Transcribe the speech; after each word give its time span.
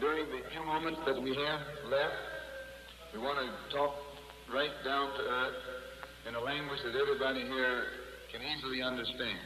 during 0.00 0.26
the 0.30 0.42
few 0.50 0.64
moments 0.64 1.00
that 1.06 1.20
we 1.20 1.30
have 1.30 1.60
left, 1.90 2.14
we 3.12 3.18
want 3.20 3.38
to 3.38 3.76
talk 3.76 3.94
right 4.52 4.70
down 4.84 5.10
to 5.16 5.22
earth 5.22 5.62
in 6.28 6.34
a 6.34 6.40
language 6.40 6.78
that 6.84 6.94
everybody 6.94 7.40
here 7.40 7.84
can 8.30 8.40
easily 8.42 8.82
understand. 8.82 9.38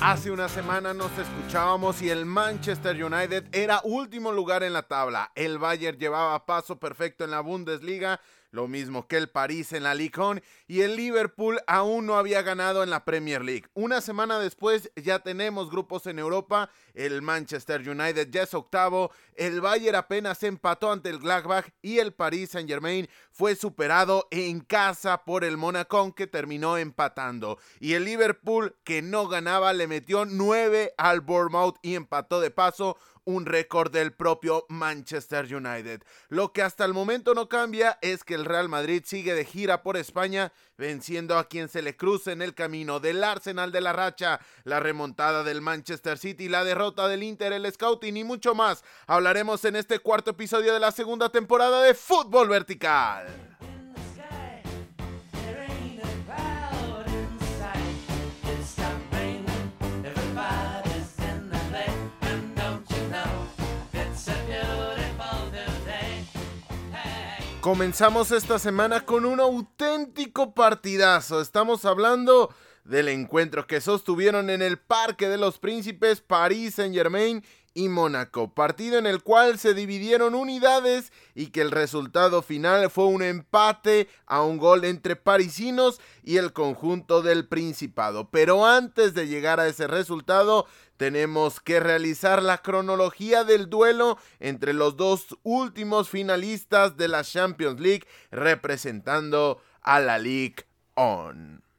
Hace 0.00 0.30
una 0.30 0.48
semana 0.48 0.94
nos 0.94 1.10
escuchábamos 1.18 2.00
y 2.02 2.08
el 2.08 2.24
Manchester 2.24 3.04
United 3.04 3.44
era 3.52 3.80
último 3.84 4.32
lugar 4.32 4.62
en 4.62 4.72
la 4.72 4.82
tabla. 4.82 5.30
El 5.34 5.58
Bayern 5.58 5.98
llevaba 5.98 6.46
paso 6.46 6.80
perfecto 6.80 7.24
en 7.24 7.30
la 7.30 7.40
Bundesliga 7.40 8.20
lo 8.50 8.68
mismo 8.68 9.06
que 9.06 9.16
el 9.16 9.28
París 9.28 9.72
en 9.72 9.84
la 9.84 9.94
Ligue 9.94 10.20
1 10.20 10.40
y 10.66 10.80
el 10.82 10.96
Liverpool 10.96 11.60
aún 11.66 12.06
no 12.06 12.16
había 12.16 12.42
ganado 12.42 12.82
en 12.82 12.90
la 12.90 13.04
Premier 13.04 13.42
League. 13.44 13.66
Una 13.74 14.00
semana 14.00 14.38
después 14.38 14.90
ya 14.96 15.20
tenemos 15.20 15.70
grupos 15.70 16.06
en 16.06 16.18
Europa, 16.18 16.70
el 16.94 17.22
Manchester 17.22 17.88
United 17.88 18.28
ya 18.30 18.42
es 18.42 18.54
octavo, 18.54 19.10
el 19.34 19.60
Bayern 19.60 19.96
apenas 19.96 20.42
empató 20.42 20.92
ante 20.92 21.10
el 21.10 21.18
Gladbach 21.18 21.68
y 21.82 21.98
el 21.98 22.12
Paris 22.12 22.50
Saint-Germain 22.50 23.08
fue 23.30 23.54
superado 23.54 24.26
en 24.30 24.60
casa 24.60 25.24
por 25.24 25.44
el 25.44 25.56
Monaco 25.56 26.14
que 26.14 26.26
terminó 26.26 26.76
empatando. 26.76 27.58
Y 27.78 27.94
el 27.94 28.04
Liverpool 28.04 28.76
que 28.84 29.02
no 29.02 29.28
ganaba 29.28 29.72
le 29.72 29.86
metió 29.86 30.24
9 30.24 30.94
al 30.96 31.20
Bournemouth 31.20 31.76
y 31.82 31.94
empató 31.94 32.40
de 32.40 32.50
paso 32.50 32.96
un 33.24 33.46
récord 33.46 33.92
del 33.92 34.12
propio 34.12 34.66
Manchester 34.68 35.54
United. 35.54 36.02
Lo 36.28 36.52
que 36.52 36.62
hasta 36.62 36.84
el 36.84 36.92
momento 36.92 37.34
no 37.34 37.48
cambia 37.48 37.98
es 38.02 38.24
que 38.24 38.34
el 38.34 38.44
Real 38.44 38.68
Madrid 38.68 39.02
sigue 39.06 39.34
de 39.34 39.44
gira 39.44 39.82
por 39.82 39.96
España, 39.96 40.52
venciendo 40.76 41.38
a 41.38 41.48
quien 41.48 41.68
se 41.68 41.82
le 41.82 41.96
cruce 41.96 42.32
en 42.32 42.42
el 42.42 42.54
camino 42.54 43.00
del 43.00 43.22
Arsenal 43.22 43.72
de 43.72 43.80
la 43.80 43.92
Racha, 43.92 44.40
la 44.64 44.80
remontada 44.80 45.44
del 45.44 45.60
Manchester 45.60 46.18
City, 46.18 46.48
la 46.48 46.64
derrota 46.64 47.08
del 47.08 47.22
Inter, 47.22 47.52
el 47.52 47.70
Scouting 47.70 48.16
y 48.16 48.24
mucho 48.24 48.54
más. 48.54 48.84
Hablaremos 49.06 49.64
en 49.64 49.76
este 49.76 49.98
cuarto 49.98 50.32
episodio 50.32 50.72
de 50.72 50.80
la 50.80 50.92
segunda 50.92 51.30
temporada 51.30 51.82
de 51.82 51.94
Fútbol 51.94 52.48
Vertical. 52.48 53.50
Comenzamos 67.60 68.32
esta 68.32 68.58
semana 68.58 69.04
con 69.04 69.26
un 69.26 69.38
auténtico 69.38 70.54
partidazo. 70.54 71.42
Estamos 71.42 71.84
hablando 71.84 72.54
del 72.84 73.08
encuentro 73.08 73.66
que 73.66 73.82
sostuvieron 73.82 74.48
en 74.48 74.62
el 74.62 74.78
Parque 74.78 75.28
de 75.28 75.36
los 75.36 75.58
Príncipes 75.58 76.22
París 76.22 76.76
Saint 76.76 76.94
Germain 76.94 77.44
y 77.74 77.88
Mónaco, 77.88 78.52
partido 78.52 78.98
en 78.98 79.06
el 79.06 79.22
cual 79.22 79.58
se 79.58 79.74
dividieron 79.74 80.34
unidades 80.34 81.12
y 81.34 81.48
que 81.48 81.60
el 81.60 81.70
resultado 81.70 82.42
final 82.42 82.90
fue 82.90 83.06
un 83.06 83.22
empate 83.22 84.08
a 84.26 84.42
un 84.42 84.58
gol 84.58 84.84
entre 84.84 85.16
parisinos 85.16 86.00
y 86.22 86.36
el 86.38 86.52
conjunto 86.52 87.22
del 87.22 87.46
Principado. 87.46 88.28
Pero 88.30 88.66
antes 88.66 89.14
de 89.14 89.28
llegar 89.28 89.60
a 89.60 89.68
ese 89.68 89.86
resultado, 89.86 90.66
tenemos 90.96 91.60
que 91.60 91.80
realizar 91.80 92.42
la 92.42 92.58
cronología 92.58 93.44
del 93.44 93.70
duelo 93.70 94.18
entre 94.40 94.72
los 94.72 94.96
dos 94.96 95.38
últimos 95.42 96.08
finalistas 96.08 96.96
de 96.96 97.08
la 97.08 97.24
Champions 97.24 97.80
League 97.80 98.06
representando 98.30 99.62
a 99.80 100.00
la 100.00 100.18
League 100.18 100.66
On. 100.94 101.69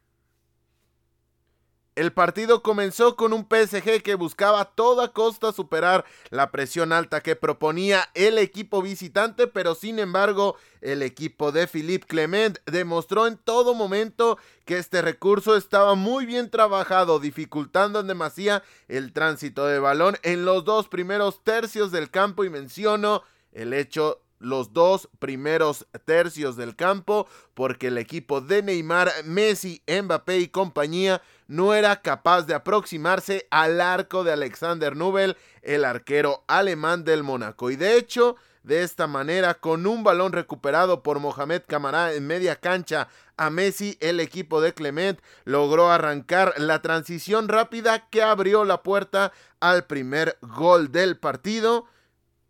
El 1.95 2.13
partido 2.13 2.63
comenzó 2.63 3.17
con 3.17 3.33
un 3.33 3.45
PSG 3.49 4.01
que 4.01 4.15
buscaba 4.15 4.61
a 4.61 4.65
toda 4.65 5.11
costa 5.11 5.51
superar 5.51 6.05
la 6.29 6.49
presión 6.49 6.93
alta 6.93 7.19
que 7.19 7.35
proponía 7.35 8.09
el 8.13 8.37
equipo 8.37 8.81
visitante, 8.81 9.45
pero 9.47 9.75
sin 9.75 9.99
embargo 9.99 10.55
el 10.79 11.01
equipo 11.01 11.51
de 11.51 11.67
Philippe 11.67 12.07
Clement 12.07 12.59
demostró 12.65 13.27
en 13.27 13.35
todo 13.35 13.73
momento 13.73 14.37
que 14.63 14.77
este 14.77 15.01
recurso 15.01 15.57
estaba 15.57 15.95
muy 15.95 16.25
bien 16.25 16.49
trabajado, 16.49 17.19
dificultando 17.19 17.99
en 17.99 18.07
demasía 18.07 18.63
el 18.87 19.11
tránsito 19.11 19.65
de 19.65 19.79
balón 19.79 20.15
en 20.23 20.45
los 20.45 20.63
dos 20.63 20.87
primeros 20.87 21.43
tercios 21.43 21.91
del 21.91 22.09
campo. 22.09 22.45
Y 22.45 22.49
menciono 22.49 23.23
el 23.51 23.73
hecho 23.73 24.21
los 24.41 24.73
dos 24.73 25.07
primeros 25.19 25.87
tercios 26.05 26.55
del 26.55 26.75
campo 26.75 27.27
porque 27.53 27.87
el 27.87 27.97
equipo 27.97 28.41
de 28.41 28.63
Neymar, 28.63 29.11
Messi, 29.25 29.83
Mbappé 29.87 30.39
y 30.39 30.47
compañía 30.47 31.21
no 31.51 31.73
era 31.73 32.01
capaz 32.01 32.43
de 32.43 32.53
aproximarse 32.53 33.45
al 33.51 33.81
arco 33.81 34.23
de 34.23 34.31
Alexander 34.31 34.95
Nubel, 34.95 35.35
el 35.61 35.83
arquero 35.83 36.45
alemán 36.47 37.03
del 37.03 37.23
Mónaco. 37.23 37.69
Y 37.69 37.75
de 37.75 37.97
hecho, 37.97 38.37
de 38.63 38.83
esta 38.83 39.05
manera, 39.05 39.55
con 39.55 39.85
un 39.85 40.01
balón 40.01 40.31
recuperado 40.31 41.03
por 41.03 41.19
Mohamed 41.19 41.63
Camará 41.67 42.13
en 42.13 42.25
media 42.25 42.55
cancha 42.55 43.09
a 43.35 43.49
Messi, 43.49 43.97
el 43.99 44.21
equipo 44.21 44.61
de 44.61 44.73
Clement 44.73 45.19
logró 45.43 45.91
arrancar 45.91 46.53
la 46.55 46.81
transición 46.81 47.49
rápida 47.49 48.07
que 48.09 48.23
abrió 48.23 48.63
la 48.63 48.81
puerta 48.81 49.33
al 49.59 49.87
primer 49.87 50.37
gol 50.41 50.93
del 50.93 51.17
partido 51.17 51.85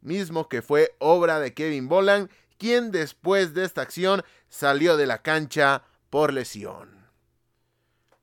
mismo 0.02 0.48
que 0.48 0.62
fue 0.62 0.96
obra 1.00 1.40
de 1.40 1.56
Kevin 1.56 1.88
Boland, 1.88 2.30
quien 2.60 2.92
después 2.92 3.56
de 3.56 3.66
esta 3.66 3.82
acción 3.82 4.24
salió 4.48 4.96
de 4.96 5.08
la 5.08 5.24
cancha 5.24 5.86
por 6.12 6.34
lesión. 6.34 7.01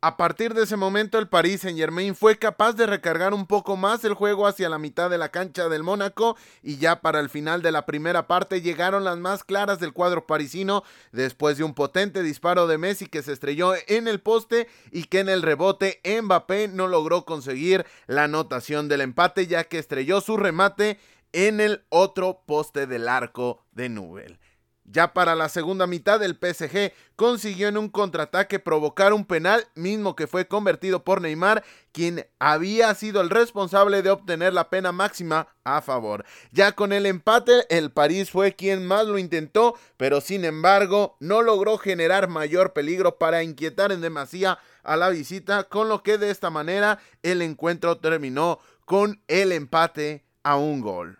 A 0.00 0.16
partir 0.16 0.54
de 0.54 0.62
ese 0.62 0.76
momento 0.76 1.18
el 1.18 1.26
Paris 1.26 1.62
Saint 1.62 1.76
Germain 1.76 2.14
fue 2.14 2.38
capaz 2.38 2.74
de 2.74 2.86
recargar 2.86 3.34
un 3.34 3.48
poco 3.48 3.76
más 3.76 4.04
el 4.04 4.14
juego 4.14 4.46
hacia 4.46 4.68
la 4.68 4.78
mitad 4.78 5.10
de 5.10 5.18
la 5.18 5.30
cancha 5.30 5.68
del 5.68 5.82
Mónaco 5.82 6.36
y 6.62 6.76
ya 6.76 7.00
para 7.00 7.18
el 7.18 7.28
final 7.28 7.62
de 7.62 7.72
la 7.72 7.84
primera 7.84 8.28
parte 8.28 8.62
llegaron 8.62 9.02
las 9.02 9.18
más 9.18 9.42
claras 9.42 9.80
del 9.80 9.92
cuadro 9.92 10.24
parisino 10.24 10.84
después 11.10 11.58
de 11.58 11.64
un 11.64 11.74
potente 11.74 12.22
disparo 12.22 12.68
de 12.68 12.78
Messi 12.78 13.06
que 13.06 13.24
se 13.24 13.32
estrelló 13.32 13.72
en 13.88 14.06
el 14.06 14.20
poste 14.20 14.68
y 14.92 15.02
que 15.02 15.18
en 15.18 15.28
el 15.28 15.42
rebote 15.42 16.00
Mbappé 16.04 16.68
no 16.68 16.86
logró 16.86 17.24
conseguir 17.24 17.84
la 18.06 18.22
anotación 18.22 18.86
del 18.86 19.00
empate 19.00 19.48
ya 19.48 19.64
que 19.64 19.80
estrelló 19.80 20.20
su 20.20 20.36
remate 20.36 21.00
en 21.32 21.60
el 21.60 21.82
otro 21.88 22.44
poste 22.46 22.86
del 22.86 23.08
arco 23.08 23.64
de 23.72 23.88
Nubel. 23.88 24.38
Ya 24.90 25.12
para 25.12 25.34
la 25.34 25.50
segunda 25.50 25.86
mitad 25.86 26.22
el 26.22 26.34
PSG 26.36 26.92
consiguió 27.14 27.68
en 27.68 27.76
un 27.76 27.90
contraataque 27.90 28.58
provocar 28.58 29.12
un 29.12 29.26
penal 29.26 29.66
mismo 29.74 30.16
que 30.16 30.26
fue 30.26 30.48
convertido 30.48 31.04
por 31.04 31.20
Neymar, 31.20 31.62
quien 31.92 32.26
había 32.38 32.94
sido 32.94 33.20
el 33.20 33.28
responsable 33.28 34.00
de 34.00 34.08
obtener 34.08 34.54
la 34.54 34.70
pena 34.70 34.90
máxima 34.90 35.48
a 35.62 35.82
favor. 35.82 36.24
Ya 36.52 36.72
con 36.72 36.94
el 36.94 37.04
empate 37.04 37.66
el 37.68 37.90
París 37.90 38.30
fue 38.30 38.54
quien 38.54 38.86
más 38.86 39.06
lo 39.06 39.18
intentó, 39.18 39.74
pero 39.98 40.22
sin 40.22 40.46
embargo 40.46 41.18
no 41.20 41.42
logró 41.42 41.76
generar 41.76 42.28
mayor 42.28 42.72
peligro 42.72 43.18
para 43.18 43.42
inquietar 43.42 43.92
en 43.92 44.00
demasía 44.00 44.58
a 44.84 44.96
la 44.96 45.10
visita, 45.10 45.64
con 45.64 45.90
lo 45.90 46.02
que 46.02 46.16
de 46.16 46.30
esta 46.30 46.48
manera 46.48 46.98
el 47.22 47.42
encuentro 47.42 47.98
terminó 47.98 48.58
con 48.86 49.20
el 49.28 49.52
empate 49.52 50.24
a 50.42 50.56
un 50.56 50.80
gol. 50.80 51.17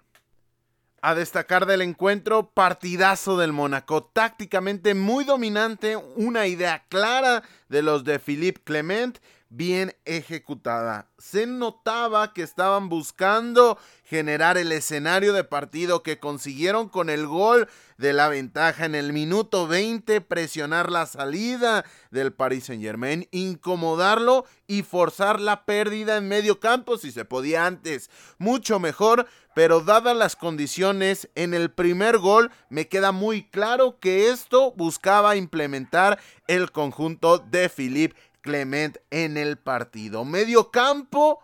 A 1.00 1.14
destacar 1.14 1.66
del 1.66 1.82
encuentro, 1.82 2.50
partidazo 2.50 3.36
del 3.36 3.53
Mónaco, 3.53 4.03
tácticamente 4.03 4.94
muy 4.94 5.25
dominante, 5.25 5.97
una 5.97 6.48
idea 6.48 6.84
clara 6.88 7.44
de 7.69 7.82
los 7.82 8.03
de 8.03 8.19
Philippe 8.19 8.62
Clement, 8.64 9.19
bien 9.50 9.94
ejecutada. 10.04 11.10
Se 11.19 11.47
notaba 11.47 12.32
que 12.32 12.42
estaban 12.42 12.88
buscando 12.88 13.78
generar 14.04 14.56
el 14.59 14.72
escenario 14.72 15.32
de 15.32 15.44
partido 15.44 16.03
que 16.03 16.19
consiguieron 16.19 16.88
con 16.88 17.10
el 17.10 17.26
gol 17.26 17.69
de 17.98 18.12
la 18.12 18.28
ventaja 18.28 18.84
en 18.84 18.94
el 18.94 19.12
minuto 19.12 19.66
20, 19.66 20.20
presionar 20.20 20.91
la 20.91 21.06
salida 21.06 21.84
del 22.10 22.33
Paris 22.33 22.65
Saint 22.65 22.83
Germain, 22.83 23.27
incomodarlo 23.33 24.45
y 24.66 24.83
forzar 24.83 25.41
la 25.41 25.65
pérdida 25.65 26.16
en 26.16 26.28
medio 26.28 26.60
campo 26.60 26.97
si 26.97 27.10
se 27.10 27.24
podía 27.24 27.66
antes. 27.66 28.09
Mucho 28.39 28.78
mejor, 28.78 29.27
pero 29.54 29.80
dadas 29.80 30.16
las 30.16 30.36
condiciones 30.36 31.28
en 31.34 31.53
el 31.53 31.71
primer 31.71 32.18
gol, 32.18 32.50
me 32.71 32.86
queda 32.86 33.12
muy 33.12 33.48
claro 33.48 33.98
que 33.98 34.30
esto 34.30 34.72
buscaba 34.77 35.36
implementar 35.36 36.21
el 36.47 36.71
conjunto 36.71 37.39
de 37.39 37.68
Philippe 37.68 38.16
Clement 38.40 38.96
en 39.10 39.36
el 39.36 39.58
partido. 39.58 40.24
Medio 40.24 40.70
campo 40.70 41.40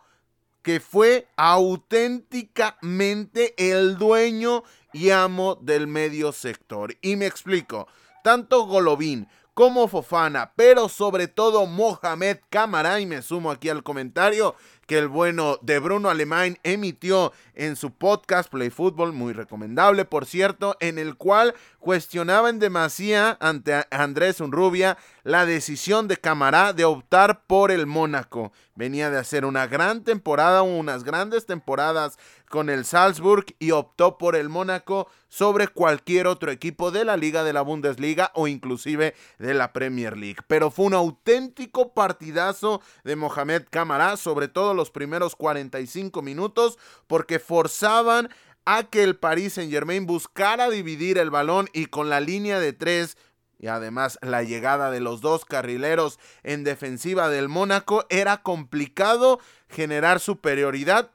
que 0.62 0.80
fue 0.80 1.28
auténticamente 1.36 3.54
el 3.58 3.98
dueño 3.98 4.64
y 4.92 5.10
amo 5.10 5.56
del 5.56 5.86
medio 5.86 6.32
sector. 6.32 6.96
Y 7.02 7.16
me 7.16 7.26
explico, 7.26 7.86
tanto 8.22 8.64
Golovin 8.66 9.28
como 9.54 9.86
Fofana, 9.86 10.52
pero 10.56 10.88
sobre 10.88 11.28
todo 11.28 11.66
Mohamed 11.66 12.38
Camara, 12.50 12.98
y 12.98 13.06
me 13.06 13.22
sumo 13.22 13.52
aquí 13.52 13.68
al 13.68 13.84
comentario, 13.84 14.56
que 14.86 14.98
el 14.98 15.08
bueno 15.08 15.58
de 15.62 15.78
Bruno 15.78 16.10
Alemán 16.10 16.58
emitió 16.64 17.32
en 17.54 17.76
su 17.76 17.92
podcast 17.92 18.50
Play 18.50 18.70
Football, 18.70 19.12
muy 19.12 19.32
recomendable 19.32 20.04
por 20.04 20.26
cierto, 20.26 20.76
en 20.80 20.98
el 20.98 21.16
cual 21.16 21.54
cuestionaba 21.78 22.50
en 22.50 22.58
demasía 22.58 23.38
ante 23.40 23.86
Andrés 23.90 24.40
Unrubia 24.40 24.98
la 25.24 25.46
decisión 25.46 26.06
de 26.06 26.18
Camará 26.18 26.74
de 26.74 26.84
optar 26.84 27.46
por 27.46 27.70
el 27.70 27.86
Mónaco. 27.86 28.52
Venía 28.74 29.10
de 29.10 29.18
hacer 29.18 29.46
una 29.46 29.66
gran 29.66 30.04
temporada, 30.04 30.62
unas 30.62 31.02
grandes 31.02 31.46
temporadas 31.46 32.18
con 32.50 32.68
el 32.68 32.84
Salzburg 32.84 33.46
y 33.58 33.70
optó 33.70 34.18
por 34.18 34.36
el 34.36 34.50
Mónaco 34.50 35.08
sobre 35.28 35.66
cualquier 35.66 36.26
otro 36.26 36.52
equipo 36.52 36.90
de 36.90 37.06
la 37.06 37.16
liga 37.16 37.42
de 37.42 37.54
la 37.54 37.62
Bundesliga 37.62 38.30
o 38.34 38.46
inclusive 38.48 39.14
de 39.38 39.54
la 39.54 39.72
Premier 39.72 40.16
League. 40.16 40.42
Pero 40.46 40.70
fue 40.70 40.84
un 40.84 40.94
auténtico 40.94 41.94
partidazo 41.94 42.82
de 43.02 43.16
Mohamed 43.16 43.64
Camará, 43.70 44.18
sobre 44.18 44.48
todo 44.48 44.74
los 44.74 44.90
primeros 44.90 45.36
45 45.36 46.20
minutos, 46.20 46.78
porque 47.06 47.38
forzaban 47.38 48.28
a 48.66 48.84
que 48.84 49.02
el 49.02 49.16
Paris 49.16 49.54
Saint 49.54 49.72
Germain 49.72 50.06
buscara 50.06 50.68
dividir 50.70 51.18
el 51.18 51.30
balón 51.30 51.68
y 51.72 51.86
con 51.86 52.08
la 52.08 52.20
línea 52.20 52.60
de 52.60 52.72
tres 52.72 53.16
y 53.64 53.68
además 53.68 54.18
la 54.20 54.42
llegada 54.42 54.90
de 54.90 55.00
los 55.00 55.22
dos 55.22 55.46
carrileros 55.46 56.20
en 56.42 56.64
defensiva 56.64 57.30
del 57.30 57.48
Mónaco 57.48 58.04
era 58.10 58.42
complicado 58.42 59.40
generar 59.70 60.20
superioridad 60.20 61.10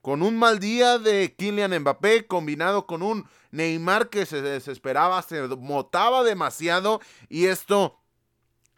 con 0.00 0.22
un 0.22 0.38
mal 0.38 0.60
día 0.60 1.00
de 1.00 1.34
Kylian 1.36 1.76
Mbappé 1.80 2.28
combinado 2.28 2.86
con 2.86 3.02
un 3.02 3.26
Neymar 3.50 4.08
que 4.08 4.24
se 4.24 4.40
desesperaba, 4.40 5.20
se 5.22 5.42
motaba 5.48 6.22
demasiado 6.22 7.00
y 7.28 7.46
esto 7.46 7.99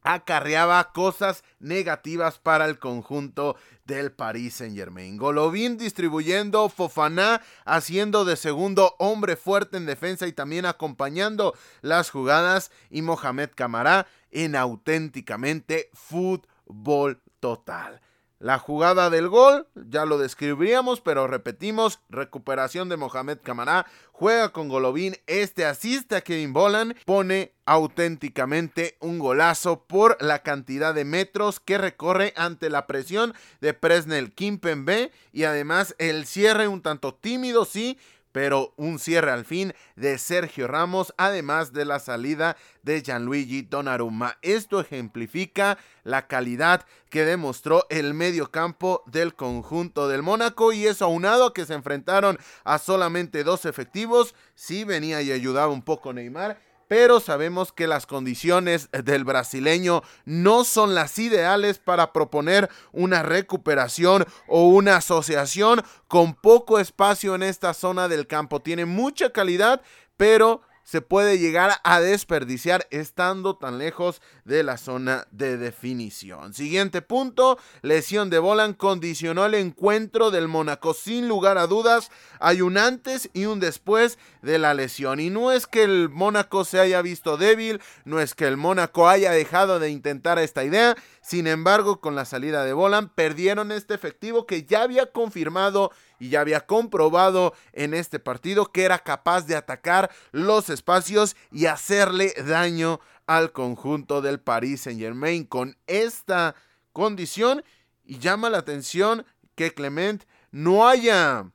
acarreaba 0.02 0.93
cosas 0.93 1.44
negativas 1.60 2.38
para 2.38 2.66
el 2.66 2.78
conjunto 2.78 3.56
del 3.84 4.12
Paris 4.12 4.54
Saint 4.54 4.76
Germain. 4.76 5.16
Golovin 5.16 5.76
distribuyendo, 5.78 6.69
Fofana 6.69 7.40
haciendo 7.64 8.25
de 8.25 8.37
segundo 8.37 8.94
hombre 8.99 9.37
fuerte 9.37 9.76
en 9.76 9.87
defensa 9.87 10.26
y 10.26 10.32
también 10.32 10.66
acompañando 10.66 11.54
las 11.81 12.10
jugadas 12.10 12.70
y 12.90 13.02
Mohamed 13.02 13.50
Camará 13.54 14.06
en 14.31 14.56
auténticamente 14.56 15.90
fútbol 15.93 17.20
total. 17.40 18.00
La 18.42 18.58
jugada 18.58 19.08
del 19.08 19.28
gol, 19.28 19.68
ya 19.76 20.04
lo 20.04 20.18
describiríamos, 20.18 21.00
pero 21.00 21.28
repetimos, 21.28 22.00
recuperación 22.08 22.88
de 22.88 22.96
Mohamed 22.96 23.38
Camará, 23.40 23.86
juega 24.10 24.48
con 24.48 24.68
Golovin, 24.68 25.14
este 25.28 25.64
asiste 25.64 26.16
a 26.16 26.22
Kevin 26.22 26.52
Bolan, 26.52 26.96
pone 27.04 27.54
auténticamente 27.66 28.96
un 28.98 29.20
golazo 29.20 29.84
por 29.84 30.20
la 30.20 30.40
cantidad 30.40 30.92
de 30.92 31.04
metros 31.04 31.60
que 31.60 31.78
recorre 31.78 32.34
ante 32.34 32.68
la 32.68 32.88
presión 32.88 33.32
de 33.60 33.74
Presnel 33.74 34.34
Kimpembe 34.34 35.12
y 35.32 35.44
además 35.44 35.94
el 35.98 36.26
cierre 36.26 36.66
un 36.66 36.82
tanto 36.82 37.14
tímido, 37.14 37.64
sí, 37.64 37.96
pero 38.32 38.73
un 38.76 38.99
cierre 38.99 39.31
al 39.31 39.44
fin 39.44 39.75
de 39.94 40.19
Sergio 40.19 40.67
Ramos, 40.67 41.14
además 41.17 41.73
de 41.73 41.84
la 41.84 42.00
salida 42.00 42.56
de 42.82 43.02
Gianluigi 43.02 43.62
Donnarumma. 43.62 44.38
Esto 44.43 44.81
ejemplifica 44.81 45.79
la 46.02 46.26
calidad 46.26 46.84
que 47.11 47.25
demostró 47.25 47.87
el 47.90 48.14
medio 48.14 48.50
campo 48.50 49.02
del 49.06 49.34
conjunto 49.34 50.08
del 50.08 50.23
Mónaco 50.23 50.73
y 50.73 50.87
eso 50.87 51.05
aunado 51.05 51.46
a 51.46 51.55
que 51.55 51.67
se 51.67 51.75
enfrentaron 51.75 52.38
a 52.64 52.79
solamente 52.79 53.44
dos 53.44 53.67
efectivos, 53.67 54.35
sí 54.55 54.85
venía 54.85 55.23
y 55.23 55.31
ayudaba 55.31 55.73
un 55.73 55.82
poco 55.82 56.12
Neymar 56.12 56.71
pero 56.92 57.20
sabemos 57.20 57.72
que 57.72 57.86
las 57.86 58.04
condiciones 58.04 58.90
del 58.92 59.24
brasileño 59.24 60.02
no 60.26 60.62
son 60.62 60.94
las 60.94 61.18
ideales 61.18 61.78
para 61.78 62.12
proponer 62.12 62.68
una 62.92 63.22
recuperación 63.22 64.26
o 64.46 64.66
una 64.66 64.96
asociación 64.96 65.80
con 66.06 66.34
poco 66.34 66.78
espacio 66.78 67.34
en 67.34 67.44
esta 67.44 67.72
zona 67.72 68.08
del 68.08 68.26
campo. 68.26 68.60
Tiene 68.60 68.84
mucha 68.84 69.30
calidad, 69.30 69.80
pero 70.18 70.60
se 70.84 71.00
puede 71.00 71.38
llegar 71.38 71.73
a 71.84 72.00
desperdiciar 72.00 72.87
estando 72.90 73.56
tan 73.56 73.79
lejos 73.79 74.20
de 74.44 74.62
la 74.62 74.76
zona 74.76 75.26
de 75.31 75.56
definición. 75.56 76.55
Siguiente 76.55 77.02
punto, 77.02 77.58
lesión 77.82 78.31
de 78.31 78.38
Bolan 78.38 78.75
condicionó 78.75 79.46
el 79.46 79.55
encuentro 79.55 80.31
del 80.31 80.49
Mónaco. 80.49 80.94
Sin 80.94 81.29
lugar 81.29 81.58
a 81.58 81.67
dudas, 81.67 82.11
hay 82.40 82.62
un 82.62 82.79
antes 82.79 83.31
y 83.32 83.46
un 83.46 83.61
después 83.61 84.19
de 84.43 84.58
la 84.58 84.75
lesión. 84.75 85.20
Y 85.20 85.31
no 85.31 85.52
es 85.52 85.67
que 85.67 85.84
el 85.84 86.08
Mónaco 86.08 86.64
se 86.64 86.81
haya 86.81 87.02
visto 87.02 87.37
débil, 87.37 87.81
no 88.05 88.20
es 88.20 88.35
que 88.35 88.46
el 88.46 88.56
Mónaco 88.56 89.08
haya 89.08 89.31
dejado 89.32 89.78
de 89.78 89.90
intentar 89.90 90.38
esta 90.38 90.64
idea. 90.64 90.96
Sin 91.20 91.46
embargo, 91.46 92.00
con 92.00 92.14
la 92.14 92.25
salida 92.25 92.64
de 92.64 92.73
Bolan, 92.73 93.08
perdieron 93.08 93.70
este 93.70 93.94
efectivo 93.94 94.46
que 94.46 94.64
ya 94.64 94.82
había 94.82 95.12
confirmado 95.12 95.93
y 96.22 96.28
ya 96.28 96.40
había 96.40 96.66
comprobado 96.66 97.52
en 97.72 97.94
este 97.94 98.20
partido 98.20 98.70
que 98.70 98.84
era 98.84 99.00
capaz 99.00 99.44
de 99.48 99.56
atacar 99.56 100.08
los 100.30 100.70
espacios 100.70 101.34
y 101.50 101.66
hacerle 101.66 102.32
daño 102.46 103.00
al 103.26 103.50
conjunto 103.50 104.22
del 104.22 104.38
Paris 104.38 104.82
Saint 104.82 105.00
Germain 105.00 105.44
con 105.44 105.76
esta 105.88 106.54
condición 106.92 107.64
y 108.04 108.20
llama 108.20 108.50
la 108.50 108.58
atención 108.58 109.26
que 109.56 109.74
Clement 109.74 110.22
no 110.52 110.88
haya 110.88 111.50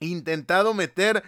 intentado 0.00 0.74
meter 0.74 1.22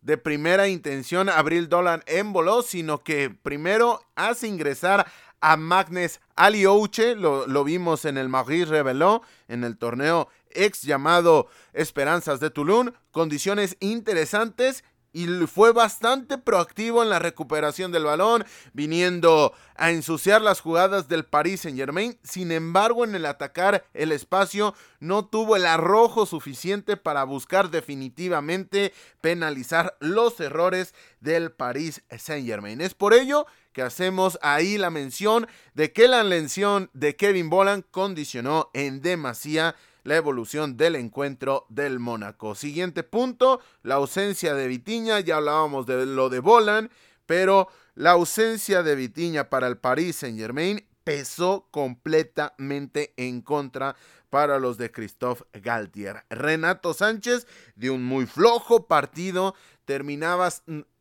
de 0.00 0.16
primera 0.16 0.66
intención 0.66 1.28
a 1.28 1.36
Abril 1.36 1.68
Dolan 1.68 2.02
en 2.06 2.32
voló, 2.32 2.62
sino 2.62 3.04
que 3.04 3.28
primero 3.28 4.00
hace 4.14 4.48
ingresar 4.48 5.06
a 5.42 5.58
Magnes 5.58 6.20
Aliouche, 6.36 7.16
lo, 7.16 7.46
lo 7.46 7.64
vimos 7.64 8.06
en 8.06 8.16
el 8.16 8.30
Maurice 8.30 8.64
Reveló, 8.64 9.20
en 9.46 9.62
el 9.62 9.76
torneo 9.76 10.30
ex 10.52 10.82
llamado 10.82 11.48
Esperanzas 11.72 12.40
de 12.40 12.50
Toulon, 12.50 12.94
condiciones 13.10 13.76
interesantes 13.80 14.84
y 15.12 15.26
fue 15.46 15.72
bastante 15.72 16.38
proactivo 16.38 17.02
en 17.02 17.08
la 17.08 17.18
recuperación 17.18 17.92
del 17.92 18.04
balón, 18.04 18.44
viniendo 18.72 19.54
a 19.74 19.90
ensuciar 19.90 20.42
las 20.42 20.60
jugadas 20.60 21.08
del 21.08 21.24
Paris 21.24 21.62
Saint 21.62 21.78
Germain. 21.78 22.18
Sin 22.22 22.52
embargo, 22.52 23.04
en 23.04 23.14
el 23.14 23.24
atacar 23.26 23.84
el 23.94 24.12
espacio 24.12 24.74
no 25.00 25.26
tuvo 25.26 25.56
el 25.56 25.66
arrojo 25.66 26.26
suficiente 26.26 26.96
para 26.96 27.24
buscar 27.24 27.70
definitivamente 27.70 28.92
penalizar 29.20 29.96
los 30.00 30.38
errores 30.40 30.94
del 31.20 31.52
Paris 31.52 32.02
Saint 32.16 32.46
Germain. 32.46 32.80
Es 32.80 32.94
por 32.94 33.14
ello 33.14 33.46
que 33.72 33.82
hacemos 33.82 34.38
ahí 34.42 34.76
la 34.76 34.90
mención 34.90 35.46
de 35.74 35.92
que 35.92 36.08
la 36.08 36.22
lesión 36.22 36.90
de 36.92 37.16
Kevin 37.16 37.48
Bolan 37.48 37.82
condicionó 37.90 38.70
en 38.74 39.00
demasía 39.00 39.74
la 40.08 40.16
evolución 40.16 40.78
del 40.78 40.96
encuentro 40.96 41.66
del 41.68 41.98
Mónaco. 41.98 42.54
Siguiente 42.54 43.02
punto, 43.02 43.60
la 43.82 43.96
ausencia 43.96 44.54
de 44.54 44.66
Vitiña, 44.66 45.20
ya 45.20 45.36
hablábamos 45.36 45.84
de 45.84 46.06
lo 46.06 46.30
de 46.30 46.40
Bolan, 46.40 46.90
pero 47.26 47.68
la 47.94 48.12
ausencia 48.12 48.82
de 48.82 48.94
Vitiña 48.94 49.50
para 49.50 49.66
el 49.66 49.76
Paris 49.76 50.16
Saint 50.16 50.38
Germain 50.38 50.82
pesó 51.04 51.68
completamente 51.70 53.12
en 53.18 53.42
contra 53.42 53.96
para 54.30 54.58
los 54.58 54.78
de 54.78 54.90
Christophe 54.90 55.44
Galtier. 55.52 56.24
Renato 56.30 56.94
Sánchez 56.94 57.46
de 57.76 57.90
un 57.90 58.02
muy 58.02 58.24
flojo 58.24 58.86
partido 58.86 59.54
terminaba 59.84 60.48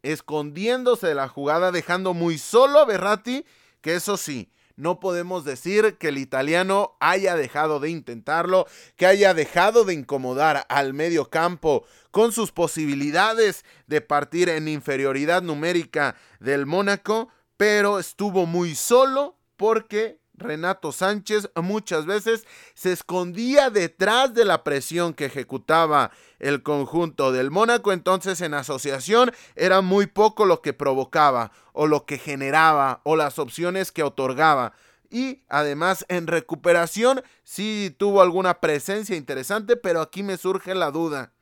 escondiéndose 0.03 1.07
de 1.07 1.15
la 1.15 1.29
jugada 1.29 1.71
dejando 1.71 2.13
muy 2.13 2.37
solo 2.37 2.79
a 2.79 2.85
Berratti 2.85 3.45
que 3.79 3.95
eso 3.95 4.17
sí 4.17 4.51
no 4.77 4.99
podemos 4.99 5.43
decir 5.43 5.97
que 5.97 6.09
el 6.09 6.17
italiano 6.17 6.95
haya 6.99 7.35
dejado 7.35 7.79
de 7.79 7.89
intentarlo, 7.89 8.67
que 8.95 9.07
haya 9.07 9.33
dejado 9.33 9.83
de 9.83 9.95
incomodar 9.95 10.65
al 10.69 10.93
medio 10.93 11.29
campo 11.29 11.85
con 12.11 12.31
sus 12.31 12.51
posibilidades 12.51 13.65
de 13.87 14.01
partir 14.01 14.49
en 14.49 14.67
inferioridad 14.67 15.41
numérica 15.41 16.15
del 16.39 16.65
Mónaco, 16.65 17.29
pero 17.57 17.99
estuvo 17.99 18.45
muy 18.45 18.75
solo 18.75 19.35
porque 19.57 20.19
Renato 20.37 20.91
Sánchez 20.91 21.49
muchas 21.55 22.05
veces 22.05 22.45
se 22.75 22.91
escondía 22.91 23.69
detrás 23.69 24.33
de 24.33 24.45
la 24.45 24.63
presión 24.63 25.13
que 25.13 25.25
ejecutaba 25.25 26.11
el 26.39 26.61
conjunto 26.61 27.31
del 27.31 27.49
Mónaco, 27.49 27.91
entonces 27.91 28.41
en 28.41 28.53
asociación 28.53 29.31
era 29.55 29.81
muy 29.81 30.05
poco 30.05 30.45
lo 30.45 30.61
que 30.61 30.73
provocaba 30.73 31.51
o 31.73 31.87
lo 31.87 32.05
que 32.05 32.19
generaba 32.19 33.01
o 33.03 33.15
las 33.15 33.39
opciones 33.39 33.91
que 33.91 34.03
otorgaba. 34.03 34.73
Y 35.09 35.43
además 35.49 36.05
en 36.09 36.27
recuperación 36.27 37.23
sí 37.43 37.95
tuvo 37.97 38.21
alguna 38.21 38.59
presencia 38.59 39.15
interesante, 39.15 39.75
pero 39.75 40.01
aquí 40.01 40.21
me 40.21 40.37
surge 40.37 40.75
la 40.75 40.91
duda. 40.91 41.33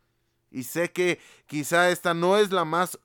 Y 0.51 0.63
sé 0.63 0.91
que 0.93 1.19
quizá 1.47 1.89
esta 1.89 2.13
no 2.13 2.37
es 2.37 2.51
la 2.51 2.63
más 2.63 2.99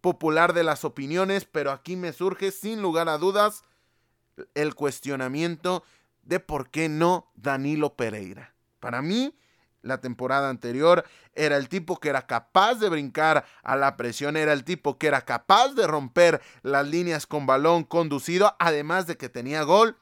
popular 0.00 0.54
de 0.54 0.64
las 0.64 0.84
opiniones, 0.84 1.44
pero 1.44 1.72
aquí 1.72 1.96
me 1.96 2.14
surge 2.14 2.52
sin 2.52 2.80
lugar 2.80 3.08
a 3.10 3.18
dudas 3.18 3.64
el 4.54 4.74
cuestionamiento 4.74 5.84
de 6.22 6.40
por 6.40 6.70
qué 6.70 6.88
no 6.88 7.30
Danilo 7.34 7.94
Pereira. 7.94 8.54
Para 8.80 9.02
mí, 9.02 9.34
la 9.82 10.00
temporada 10.00 10.50
anterior 10.50 11.04
era 11.34 11.56
el 11.56 11.68
tipo 11.68 11.98
que 11.98 12.08
era 12.08 12.26
capaz 12.26 12.74
de 12.74 12.88
brincar 12.88 13.44
a 13.62 13.76
la 13.76 13.96
presión, 13.96 14.36
era 14.36 14.52
el 14.52 14.64
tipo 14.64 14.98
que 14.98 15.06
era 15.06 15.22
capaz 15.22 15.74
de 15.74 15.86
romper 15.86 16.42
las 16.62 16.86
líneas 16.86 17.26
con 17.26 17.46
balón 17.46 17.84
conducido, 17.84 18.56
además 18.58 19.06
de 19.06 19.16
que 19.16 19.28
tenía 19.28 19.62
gol. 19.62 19.96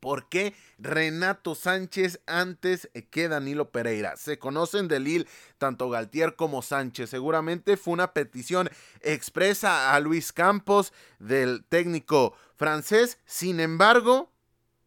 ¿Por 0.00 0.28
qué 0.28 0.54
Renato 0.78 1.54
Sánchez 1.54 2.20
antes 2.26 2.88
que 3.10 3.28
Danilo 3.28 3.70
Pereira? 3.70 4.16
Se 4.16 4.38
conocen 4.38 4.86
de 4.88 5.00
Lille 5.00 5.26
tanto 5.58 5.90
Galtier 5.90 6.36
como 6.36 6.62
Sánchez. 6.62 7.10
Seguramente 7.10 7.76
fue 7.76 7.94
una 7.94 8.12
petición 8.12 8.70
expresa 9.00 9.94
a 9.94 10.00
Luis 10.00 10.32
Campos 10.32 10.92
del 11.18 11.64
técnico 11.68 12.34
francés. 12.56 13.18
Sin 13.24 13.58
embargo, 13.58 14.30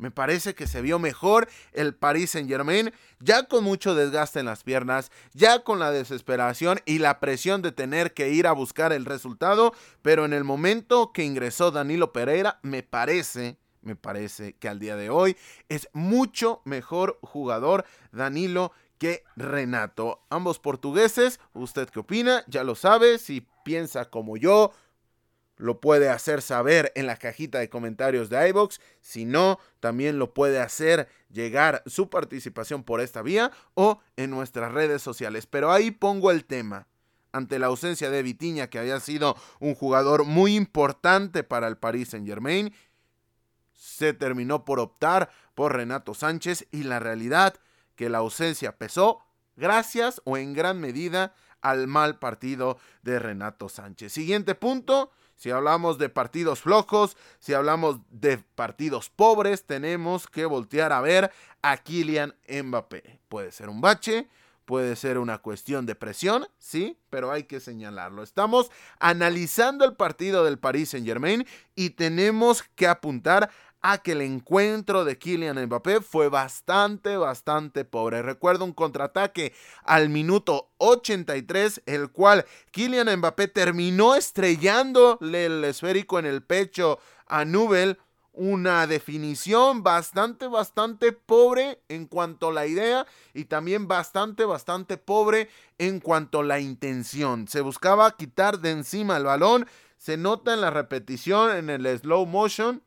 me 0.01 0.09
parece 0.09 0.55
que 0.55 0.65
se 0.65 0.81
vio 0.81 0.97
mejor 0.97 1.47
el 1.73 1.93
Paris 1.93 2.31
Saint 2.31 2.49
Germain, 2.49 2.91
ya 3.19 3.43
con 3.43 3.63
mucho 3.63 3.93
desgaste 3.93 4.39
en 4.39 4.47
las 4.47 4.63
piernas, 4.63 5.11
ya 5.33 5.63
con 5.63 5.77
la 5.77 5.91
desesperación 5.91 6.79
y 6.85 6.97
la 6.97 7.19
presión 7.19 7.61
de 7.61 7.71
tener 7.71 8.15
que 8.15 8.29
ir 8.29 8.47
a 8.47 8.51
buscar 8.51 8.93
el 8.93 9.05
resultado, 9.05 9.75
pero 10.01 10.25
en 10.25 10.33
el 10.33 10.43
momento 10.43 11.11
que 11.13 11.23
ingresó 11.23 11.69
Danilo 11.69 12.13
Pereira, 12.13 12.59
me 12.63 12.81
parece 12.81 13.60
me 13.81 13.95
parece 13.95 14.53
que 14.53 14.69
al 14.69 14.79
día 14.79 14.95
de 14.95 15.09
hoy 15.09 15.35
es 15.69 15.89
mucho 15.93 16.61
mejor 16.65 17.19
jugador 17.21 17.85
Danilo 18.11 18.71
que 18.97 19.23
Renato. 19.35 20.23
Ambos 20.29 20.59
portugueses, 20.59 21.39
¿usted 21.53 21.89
qué 21.89 21.99
opina? 21.99 22.43
Ya 22.47 22.63
lo 22.63 22.75
sabe, 22.75 23.17
si 23.17 23.47
piensa 23.63 24.09
como 24.09 24.37
yo, 24.37 24.71
lo 25.61 25.79
puede 25.79 26.09
hacer 26.09 26.41
saber 26.41 26.91
en 26.95 27.05
la 27.05 27.17
cajita 27.17 27.59
de 27.59 27.69
comentarios 27.69 28.29
de 28.29 28.49
iBox. 28.49 28.79
Si 28.99 29.25
no, 29.25 29.59
también 29.79 30.19
lo 30.19 30.33
puede 30.33 30.59
hacer 30.59 31.07
llegar 31.29 31.83
su 31.85 32.09
participación 32.09 32.83
por 32.83 32.99
esta 32.99 33.21
vía 33.21 33.51
o 33.75 34.01
en 34.17 34.31
nuestras 34.31 34.71
redes 34.71 35.01
sociales. 35.01 35.45
Pero 35.45 35.71
ahí 35.71 35.91
pongo 35.91 36.31
el 36.31 36.45
tema. 36.45 36.87
Ante 37.31 37.59
la 37.59 37.67
ausencia 37.67 38.09
de 38.09 38.23
Vitiña, 38.23 38.67
que 38.67 38.79
había 38.79 38.99
sido 38.99 39.37
un 39.59 39.73
jugador 39.73 40.25
muy 40.25 40.55
importante 40.55 41.43
para 41.43 41.67
el 41.67 41.77
Paris 41.77 42.09
Saint 42.09 42.27
Germain, 42.27 42.73
se 43.81 44.13
terminó 44.13 44.63
por 44.63 44.79
optar 44.79 45.31
por 45.55 45.75
Renato 45.75 46.13
Sánchez 46.13 46.67
y 46.71 46.83
la 46.83 46.99
realidad 46.99 47.55
que 47.95 48.09
la 48.09 48.19
ausencia 48.19 48.77
pesó 48.77 49.23
gracias 49.55 50.21
o 50.23 50.37
en 50.37 50.53
gran 50.53 50.79
medida 50.79 51.33
al 51.61 51.87
mal 51.87 52.19
partido 52.19 52.77
de 53.01 53.17
Renato 53.17 53.69
Sánchez. 53.69 54.13
Siguiente 54.13 54.53
punto, 54.53 55.09
si 55.35 55.49
hablamos 55.49 55.97
de 55.97 56.09
partidos 56.09 56.61
flojos, 56.61 57.17
si 57.39 57.55
hablamos 57.55 58.01
de 58.11 58.37
partidos 58.37 59.09
pobres, 59.09 59.65
tenemos 59.65 60.27
que 60.27 60.45
voltear 60.45 60.93
a 60.93 61.01
ver 61.01 61.31
a 61.63 61.77
Kylian 61.77 62.35
Mbappé. 62.47 63.19
Puede 63.29 63.51
ser 63.51 63.67
un 63.67 63.81
bache, 63.81 64.29
puede 64.65 64.95
ser 64.95 65.17
una 65.17 65.39
cuestión 65.39 65.85
de 65.85 65.95
presión, 65.95 66.47
sí, 66.59 66.97
pero 67.09 67.31
hay 67.31 67.43
que 67.43 67.59
señalarlo. 67.59 68.21
Estamos 68.21 68.71
analizando 68.99 69.85
el 69.85 69.95
partido 69.95 70.45
del 70.45 70.59
Paris 70.59 70.89
Saint-Germain 70.89 71.47
y 71.73 71.89
tenemos 71.89 72.63
que 72.75 72.87
apuntar 72.87 73.49
a 73.81 73.97
que 73.97 74.11
el 74.11 74.21
encuentro 74.21 75.05
de 75.05 75.17
Kylian 75.17 75.65
Mbappé 75.65 76.01
fue 76.01 76.29
bastante, 76.29 77.17
bastante 77.17 77.83
pobre. 77.83 78.21
Recuerdo 78.21 78.65
un 78.65 78.73
contraataque 78.73 79.53
al 79.83 80.09
minuto 80.09 80.69
83, 80.77 81.81
el 81.85 82.11
cual 82.11 82.45
Kylian 82.71 83.17
Mbappé 83.17 83.47
terminó 83.47 84.15
estrellándole 84.15 85.45
el 85.45 85.63
esférico 85.63 86.19
en 86.19 86.25
el 86.25 86.43
pecho 86.43 86.99
a 87.27 87.45
Nubel. 87.45 87.97
Una 88.33 88.87
definición 88.87 89.83
bastante, 89.83 90.47
bastante 90.47 91.11
pobre 91.11 91.81
en 91.89 92.05
cuanto 92.05 92.47
a 92.47 92.53
la 92.53 92.65
idea 92.65 93.05
y 93.33 93.45
también 93.45 93.89
bastante, 93.89 94.45
bastante 94.45 94.95
pobre 94.95 95.49
en 95.79 95.99
cuanto 95.99 96.39
a 96.39 96.43
la 96.43 96.61
intención. 96.61 97.49
Se 97.49 97.59
buscaba 97.59 98.15
quitar 98.15 98.59
de 98.59 98.71
encima 98.71 99.17
el 99.17 99.25
balón. 99.25 99.67
Se 99.97 100.15
nota 100.15 100.53
en 100.53 100.61
la 100.61 100.69
repetición, 100.69 101.51
en 101.57 101.69
el 101.69 101.99
slow 101.99 102.25
motion, 102.25 102.81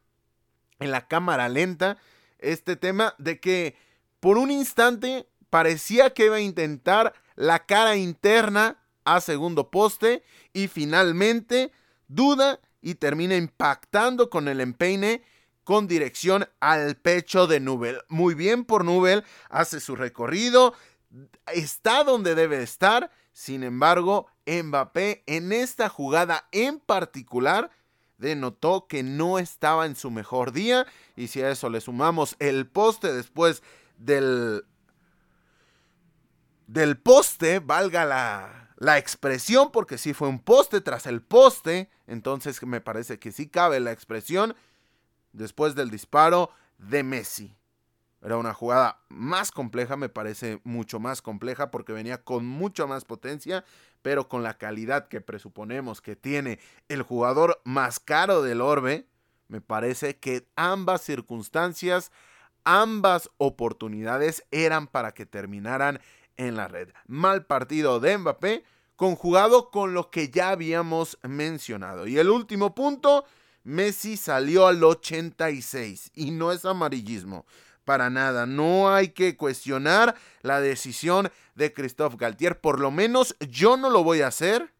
en 0.81 0.91
la 0.91 1.07
cámara 1.07 1.49
lenta 1.49 1.99
este 2.39 2.77
tema 2.77 3.15
de 3.19 3.41
que 3.41 3.77
por 4.21 4.39
un 4.39 4.51
instante 4.51 5.29
parecía 5.51 6.11
que 6.11 6.27
iba 6.27 6.37
a 6.37 6.41
intentar 6.41 7.15
la 7.37 7.67
cara 7.67 7.97
interna 7.97 8.79
a 9.05 9.21
segundo 9.21 9.71
poste 9.71 10.23
y 10.53 10.69
finalmente 10.69 11.73
duda 12.09 12.61
y 12.81 12.97
termina 12.97 13.37
impactando 13.37 14.31
con 14.31 14.49
el 14.49 14.61
empeine 14.61 15.23
con 15.65 15.87
dirección 15.89 16.49
al 16.61 16.97
pecho 16.97 17.47
de 17.47 17.61
Nubel. 17.61 18.03
Muy 18.09 18.35
bien 18.35 18.65
por 18.65 18.85
Nubel, 18.85 19.25
hace 19.49 19.81
su 19.81 19.97
recorrido, 19.97 20.75
está 21.53 22.05
donde 22.05 22.35
debe 22.35 22.63
estar, 22.63 23.11
sin 23.33 23.63
embargo, 23.63 24.27
Mbappé 24.47 25.23
en 25.27 25.53
esta 25.53 25.89
jugada 25.89 26.47
en 26.53 26.79
particular 26.81 27.71
denotó 28.25 28.87
que 28.89 29.03
no 29.03 29.39
estaba 29.39 29.87
en 29.87 29.95
su 29.95 30.11
mejor 30.11 30.53
día. 30.53 30.87
Y 31.17 31.29
si 31.29 31.43
a 31.43 31.51
eso 31.51 31.69
le 31.71 31.81
sumamos 31.81 32.37
el 32.39 32.67
poste 32.67 33.13
después 33.13 33.63
del, 33.99 34.65
del 36.67 36.97
poste, 36.97 37.61
valga 37.61 38.05
la, 38.05 38.71
la 38.77 38.99
expresión, 38.99 39.71
porque 39.71 39.99
sí 39.99 40.15
fue 40.15 40.29
un 40.29 40.41
poste 40.41 40.81
tras 40.81 41.07
el 41.07 41.23
poste, 41.23 41.91
entonces 42.07 42.63
me 42.63 42.81
parece 42.81 43.19
que 43.19 43.33
sí 43.33 43.49
cabe 43.49 43.79
la 43.81 43.93
expresión 43.93 44.55
después 45.33 45.75
del 45.75 45.91
disparo 45.91 46.51
de 46.79 47.03
Messi. 47.03 47.55
Era 48.23 48.39
una 48.39 48.55
jugada 48.55 49.01
más 49.11 49.51
compleja, 49.53 49.97
me 49.97 50.09
parece 50.09 50.61
mucho 50.65 50.99
más 50.99 51.21
compleja 51.21 51.71
porque 51.71 51.93
venía 51.93 52.25
con 52.25 52.47
mucha 52.47 52.87
más 52.87 53.05
potencia, 53.05 53.65
pero 54.05 54.29
con 54.29 54.43
la 54.43 54.59
calidad 54.59 55.09
que 55.09 55.23
presuponemos 55.23 56.03
que 56.03 56.15
tiene 56.15 56.59
el 56.89 57.01
jugador 57.01 57.63
más 57.65 57.99
caro 57.99 58.43
del 58.43 58.61
Orbe, 58.61 59.07
me 59.49 59.63
parece 59.63 60.19
que 60.19 60.47
ambas 60.57 61.01
circunstancias, 61.01 62.13
ambas 62.65 63.31
oportunidades 63.39 64.45
eran 64.51 64.89
para 64.89 65.15
que 65.15 65.25
terminaran 65.25 66.01
en 66.37 66.55
la 66.55 66.69
red. 66.69 66.91
Mal 67.07 67.47
partido 67.47 67.99
de 67.99 68.19
Mbappé, 68.19 68.65
conjugado 68.95 69.71
con 69.71 69.95
lo 69.95 70.11
que 70.11 70.29
ya 70.29 70.51
habíamos 70.51 71.19
mencionado. 71.23 72.07
Y 72.07 72.19
el 72.19 72.29
último 72.29 72.75
punto, 72.75 73.25
Messi 73.63 74.19
salió 74.19 74.67
al 74.67 74.85
86 74.85 76.11
y 76.15 76.31
no 76.31 76.53
es 76.53 76.67
amarillismo 76.67 77.47
para 77.85 78.11
nada. 78.11 78.47
No 78.47 78.93
hay 78.93 79.09
que 79.09 79.37
cuestionar 79.37 80.15
la 80.43 80.61
decisión 80.61 81.31
de 81.55 81.73
Christophe 81.73 82.17
Galtier. 82.19 82.61
Por 82.61 82.81
lo 82.81 82.91
menos 82.91 83.37
yo 83.41 83.77
no 83.77 83.91
lo 83.91 84.03
voy 84.03 84.23
a 84.23 84.29
hacer. 84.29 84.73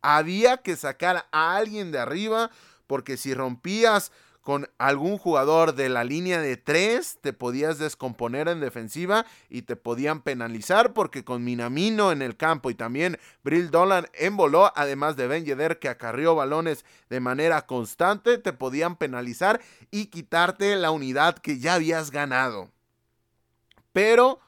Había 0.00 0.58
que 0.58 0.76
sacar 0.76 1.26
a 1.32 1.56
alguien 1.56 1.92
de 1.92 1.98
arriba 1.98 2.50
porque 2.86 3.16
si 3.16 3.34
rompías 3.34 4.12
con 4.42 4.68
algún 4.76 5.18
jugador 5.18 5.74
de 5.74 5.88
la 5.88 6.02
línea 6.02 6.40
de 6.40 6.56
tres, 6.56 7.18
te 7.20 7.32
podías 7.32 7.78
descomponer 7.78 8.48
en 8.48 8.60
defensiva 8.60 9.24
y 9.48 9.62
te 9.62 9.76
podían 9.76 10.20
penalizar 10.20 10.92
porque 10.92 11.24
con 11.24 11.44
Minamino 11.44 12.10
en 12.10 12.22
el 12.22 12.36
campo 12.36 12.68
y 12.68 12.74
también 12.74 13.18
Brill 13.44 13.70
Dolan 13.70 14.08
voló, 14.32 14.72
además 14.74 15.16
de 15.16 15.28
Ben 15.28 15.44
Yedder 15.44 15.78
que 15.78 15.88
acarrió 15.88 16.34
balones 16.34 16.84
de 17.08 17.20
manera 17.20 17.66
constante, 17.66 18.36
te 18.36 18.52
podían 18.52 18.96
penalizar 18.96 19.60
y 19.92 20.06
quitarte 20.06 20.74
la 20.74 20.90
unidad 20.90 21.38
que 21.38 21.60
ya 21.60 21.74
habías 21.74 22.10
ganado. 22.10 22.68
Pero 23.92 24.40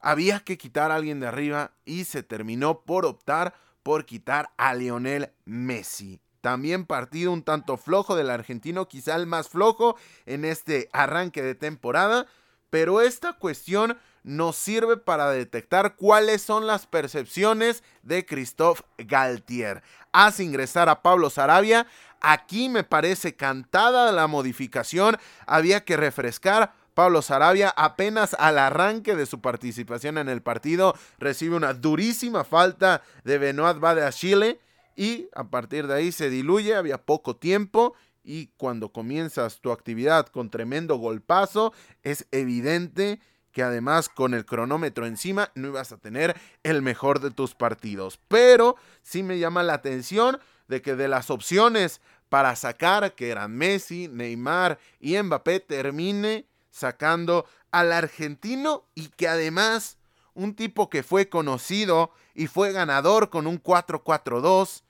había 0.00 0.40
que 0.40 0.58
quitar 0.58 0.90
a 0.90 0.96
alguien 0.96 1.20
de 1.20 1.28
arriba 1.28 1.72
y 1.84 2.04
se 2.04 2.24
terminó 2.24 2.80
por 2.80 3.06
optar 3.06 3.54
por 3.84 4.04
quitar 4.04 4.50
a 4.56 4.74
Lionel 4.74 5.30
Messi. 5.44 6.23
También 6.44 6.84
partido 6.84 7.32
un 7.32 7.42
tanto 7.42 7.78
flojo 7.78 8.16
del 8.16 8.28
argentino, 8.28 8.86
quizá 8.86 9.16
el 9.16 9.26
más 9.26 9.48
flojo 9.48 9.96
en 10.26 10.44
este 10.44 10.90
arranque 10.92 11.40
de 11.40 11.54
temporada. 11.54 12.26
Pero 12.68 13.00
esta 13.00 13.32
cuestión 13.32 13.96
nos 14.24 14.54
sirve 14.54 14.98
para 14.98 15.30
detectar 15.30 15.96
cuáles 15.96 16.42
son 16.42 16.66
las 16.66 16.86
percepciones 16.86 17.82
de 18.02 18.26
Christophe 18.26 18.84
Galtier. 18.98 19.82
Hace 20.12 20.44
ingresar 20.44 20.90
a 20.90 21.00
Pablo 21.00 21.30
Sarabia. 21.30 21.86
Aquí 22.20 22.68
me 22.68 22.84
parece 22.84 23.34
cantada 23.34 24.12
la 24.12 24.26
modificación. 24.26 25.16
Había 25.46 25.82
que 25.86 25.96
refrescar. 25.96 26.74
Pablo 26.92 27.22
Sarabia 27.22 27.72
apenas 27.74 28.34
al 28.34 28.58
arranque 28.58 29.16
de 29.16 29.24
su 29.24 29.40
participación 29.40 30.18
en 30.18 30.28
el 30.28 30.42
partido 30.42 30.94
recibe 31.18 31.56
una 31.56 31.72
durísima 31.72 32.44
falta 32.44 33.00
de 33.24 33.38
Benoit 33.38 33.78
Chile 34.10 34.60
y 34.96 35.28
a 35.34 35.44
partir 35.44 35.86
de 35.86 35.94
ahí 35.94 36.12
se 36.12 36.30
diluye, 36.30 36.74
había 36.74 36.98
poco 36.98 37.36
tiempo 37.36 37.94
y 38.22 38.48
cuando 38.56 38.90
comienzas 38.90 39.60
tu 39.60 39.70
actividad 39.70 40.26
con 40.26 40.50
tremendo 40.50 40.96
golpazo 40.96 41.72
es 42.02 42.26
evidente 42.30 43.20
que 43.52 43.62
además 43.62 44.08
con 44.08 44.34
el 44.34 44.44
cronómetro 44.44 45.06
encima 45.06 45.52
no 45.54 45.68
ibas 45.68 45.92
a 45.92 45.98
tener 45.98 46.34
el 46.64 46.82
mejor 46.82 47.20
de 47.20 47.30
tus 47.30 47.54
partidos. 47.54 48.18
Pero 48.28 48.76
sí 49.02 49.22
me 49.22 49.38
llama 49.38 49.62
la 49.62 49.74
atención 49.74 50.40
de 50.66 50.82
que 50.82 50.96
de 50.96 51.06
las 51.06 51.30
opciones 51.30 52.00
para 52.28 52.56
sacar, 52.56 53.14
que 53.14 53.30
eran 53.30 53.52
Messi, 53.52 54.08
Neymar 54.08 54.78
y 54.98 55.16
Mbappé, 55.22 55.60
termine 55.60 56.46
sacando 56.70 57.46
al 57.70 57.92
argentino 57.92 58.86
y 58.94 59.08
que 59.08 59.28
además 59.28 59.98
un 60.34 60.54
tipo 60.54 60.90
que 60.90 61.02
fue 61.02 61.28
conocido 61.28 62.10
y 62.34 62.48
fue 62.48 62.72
ganador 62.72 63.30
con 63.30 63.46
un 63.46 63.62
4-4-2, 63.62 64.82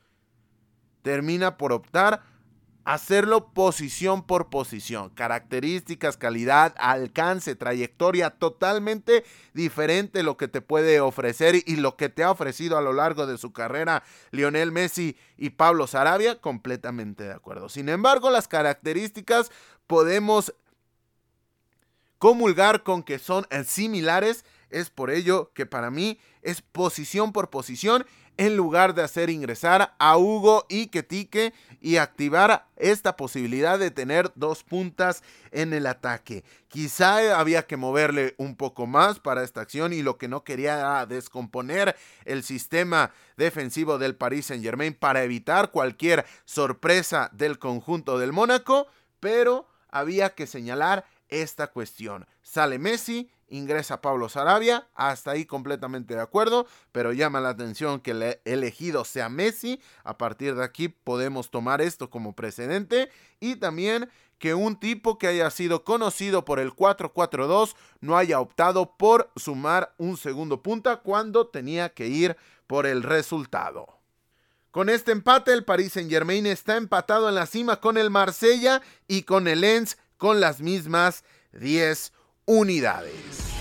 termina 1.04 1.58
por 1.58 1.72
optar 1.72 2.22
hacerlo 2.84 3.52
posición 3.52 4.22
por 4.22 4.48
posición. 4.48 5.10
Características, 5.10 6.16
calidad, 6.16 6.74
alcance, 6.78 7.54
trayectoria, 7.54 8.30
totalmente 8.30 9.24
diferente 9.52 10.22
lo 10.22 10.36
que 10.36 10.48
te 10.48 10.62
puede 10.62 11.00
ofrecer 11.00 11.56
y 11.66 11.76
lo 11.76 11.96
que 11.96 12.08
te 12.08 12.22
ha 12.22 12.30
ofrecido 12.30 12.78
a 12.78 12.82
lo 12.82 12.94
largo 12.94 13.26
de 13.26 13.38
su 13.38 13.52
carrera 13.52 14.02
Lionel 14.30 14.72
Messi 14.72 15.16
y 15.36 15.50
Pablo 15.50 15.86
Sarabia, 15.86 16.40
completamente 16.40 17.24
de 17.24 17.32
acuerdo. 17.32 17.68
Sin 17.68 17.88
embargo, 17.90 18.30
las 18.30 18.48
características 18.48 19.50
podemos 19.86 20.54
comulgar 22.18 22.82
con 22.82 23.02
que 23.02 23.18
son 23.18 23.46
similares. 23.66 24.46
Es 24.70 24.90
por 24.90 25.10
ello 25.10 25.52
que 25.54 25.66
para 25.66 25.90
mí 25.90 26.18
es 26.42 26.60
posición 26.60 27.32
por 27.32 27.50
posición 27.50 28.04
en 28.36 28.56
lugar 28.56 28.94
de 28.94 29.02
hacer 29.02 29.30
ingresar 29.30 29.94
a 29.98 30.18
Hugo 30.18 30.66
y 30.68 30.88
Ketique 30.88 31.52
y 31.80 31.96
activar 31.96 32.66
esta 32.76 33.16
posibilidad 33.16 33.78
de 33.78 33.90
tener 33.90 34.32
dos 34.34 34.64
puntas 34.64 35.22
en 35.50 35.72
el 35.72 35.86
ataque. 35.86 36.44
Quizá 36.68 37.38
había 37.38 37.66
que 37.66 37.76
moverle 37.76 38.34
un 38.38 38.56
poco 38.56 38.86
más 38.86 39.20
para 39.20 39.44
esta 39.44 39.60
acción 39.60 39.92
y 39.92 40.02
lo 40.02 40.18
que 40.18 40.28
no 40.28 40.44
quería 40.44 40.78
era 40.78 41.06
descomponer 41.06 41.94
el 42.24 42.42
sistema 42.42 43.12
defensivo 43.36 43.98
del 43.98 44.16
Paris 44.16 44.46
Saint 44.46 44.64
Germain 44.64 44.94
para 44.94 45.22
evitar 45.22 45.70
cualquier 45.70 46.24
sorpresa 46.44 47.30
del 47.32 47.58
conjunto 47.58 48.18
del 48.18 48.32
Mónaco, 48.32 48.86
pero 49.20 49.68
había 49.88 50.30
que 50.34 50.46
señalar 50.46 51.04
esta 51.28 51.68
cuestión. 51.68 52.26
Sale 52.42 52.78
Messi, 52.78 53.30
ingresa 53.48 54.00
Pablo 54.00 54.28
Sarabia, 54.28 54.88
hasta 54.94 55.32
ahí 55.32 55.44
completamente 55.44 56.14
de 56.14 56.20
acuerdo, 56.20 56.66
pero 56.92 57.12
llama 57.12 57.40
la 57.40 57.50
atención 57.50 58.00
que 58.00 58.12
el 58.12 58.38
elegido 58.44 59.04
sea 59.04 59.28
Messi, 59.28 59.80
a 60.02 60.18
partir 60.18 60.54
de 60.54 60.64
aquí 60.64 60.88
podemos 60.88 61.50
tomar 61.50 61.80
esto 61.80 62.10
como 62.10 62.34
precedente 62.34 63.10
y 63.40 63.56
también 63.56 64.08
que 64.38 64.54
un 64.54 64.76
tipo 64.76 65.16
que 65.18 65.28
haya 65.28 65.50
sido 65.50 65.84
conocido 65.84 66.44
por 66.44 66.58
el 66.58 66.72
4-4-2 66.72 67.74
no 68.00 68.16
haya 68.16 68.40
optado 68.40 68.96
por 68.96 69.30
sumar 69.36 69.94
un 69.96 70.16
segundo 70.16 70.62
punta 70.62 70.98
cuando 70.98 71.46
tenía 71.46 71.94
que 71.94 72.08
ir 72.08 72.36
por 72.66 72.86
el 72.86 73.02
resultado. 73.02 73.86
Con 74.70 74.88
este 74.88 75.12
empate, 75.12 75.52
el 75.52 75.64
Paris 75.64 75.92
Saint 75.92 76.10
Germain 76.10 76.46
está 76.46 76.76
empatado 76.76 77.28
en 77.28 77.36
la 77.36 77.46
cima 77.46 77.80
con 77.80 77.96
el 77.96 78.10
Marsella 78.10 78.82
y 79.06 79.22
con 79.22 79.46
el 79.46 79.60
Lens 79.60 79.98
con 80.16 80.40
las 80.40 80.60
mismas 80.60 81.22
10 81.52 82.12
unidades. 82.46 83.53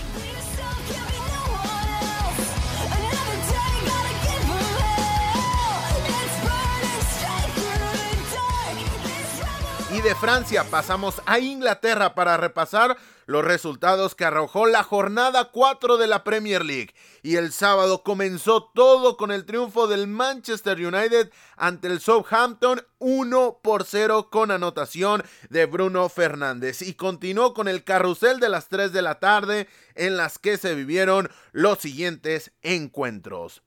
Y 9.94 10.00
de 10.00 10.16
Francia 10.16 10.64
pasamos 10.64 11.22
a 11.24 11.38
Inglaterra 11.38 12.16
para 12.16 12.36
repasar 12.36 12.96
los 13.26 13.44
resultados 13.44 14.16
que 14.16 14.24
arrojó 14.24 14.66
la 14.66 14.82
jornada 14.82 15.52
4 15.52 15.98
de 15.98 16.08
la 16.08 16.24
Premier 16.24 16.64
League. 16.64 16.92
Y 17.22 17.36
el 17.36 17.52
sábado 17.52 18.02
comenzó 18.02 18.72
todo 18.74 19.16
con 19.16 19.30
el 19.30 19.44
triunfo 19.44 19.86
del 19.86 20.08
Manchester 20.08 20.84
United 20.84 21.30
ante 21.56 21.86
el 21.86 22.00
Southampton 22.00 22.84
1 22.98 23.60
por 23.62 23.84
0 23.84 24.30
con 24.32 24.50
anotación 24.50 25.22
de 25.48 25.66
Bruno 25.66 26.08
Fernández. 26.08 26.82
Y 26.82 26.94
continuó 26.94 27.54
con 27.54 27.68
el 27.68 27.84
carrusel 27.84 28.40
de 28.40 28.48
las 28.48 28.66
3 28.66 28.92
de 28.92 29.02
la 29.02 29.20
tarde 29.20 29.68
en 29.94 30.16
las 30.16 30.38
que 30.38 30.58
se 30.58 30.74
vivieron 30.74 31.30
los 31.52 31.78
siguientes 31.78 32.50
encuentros. 32.62 33.62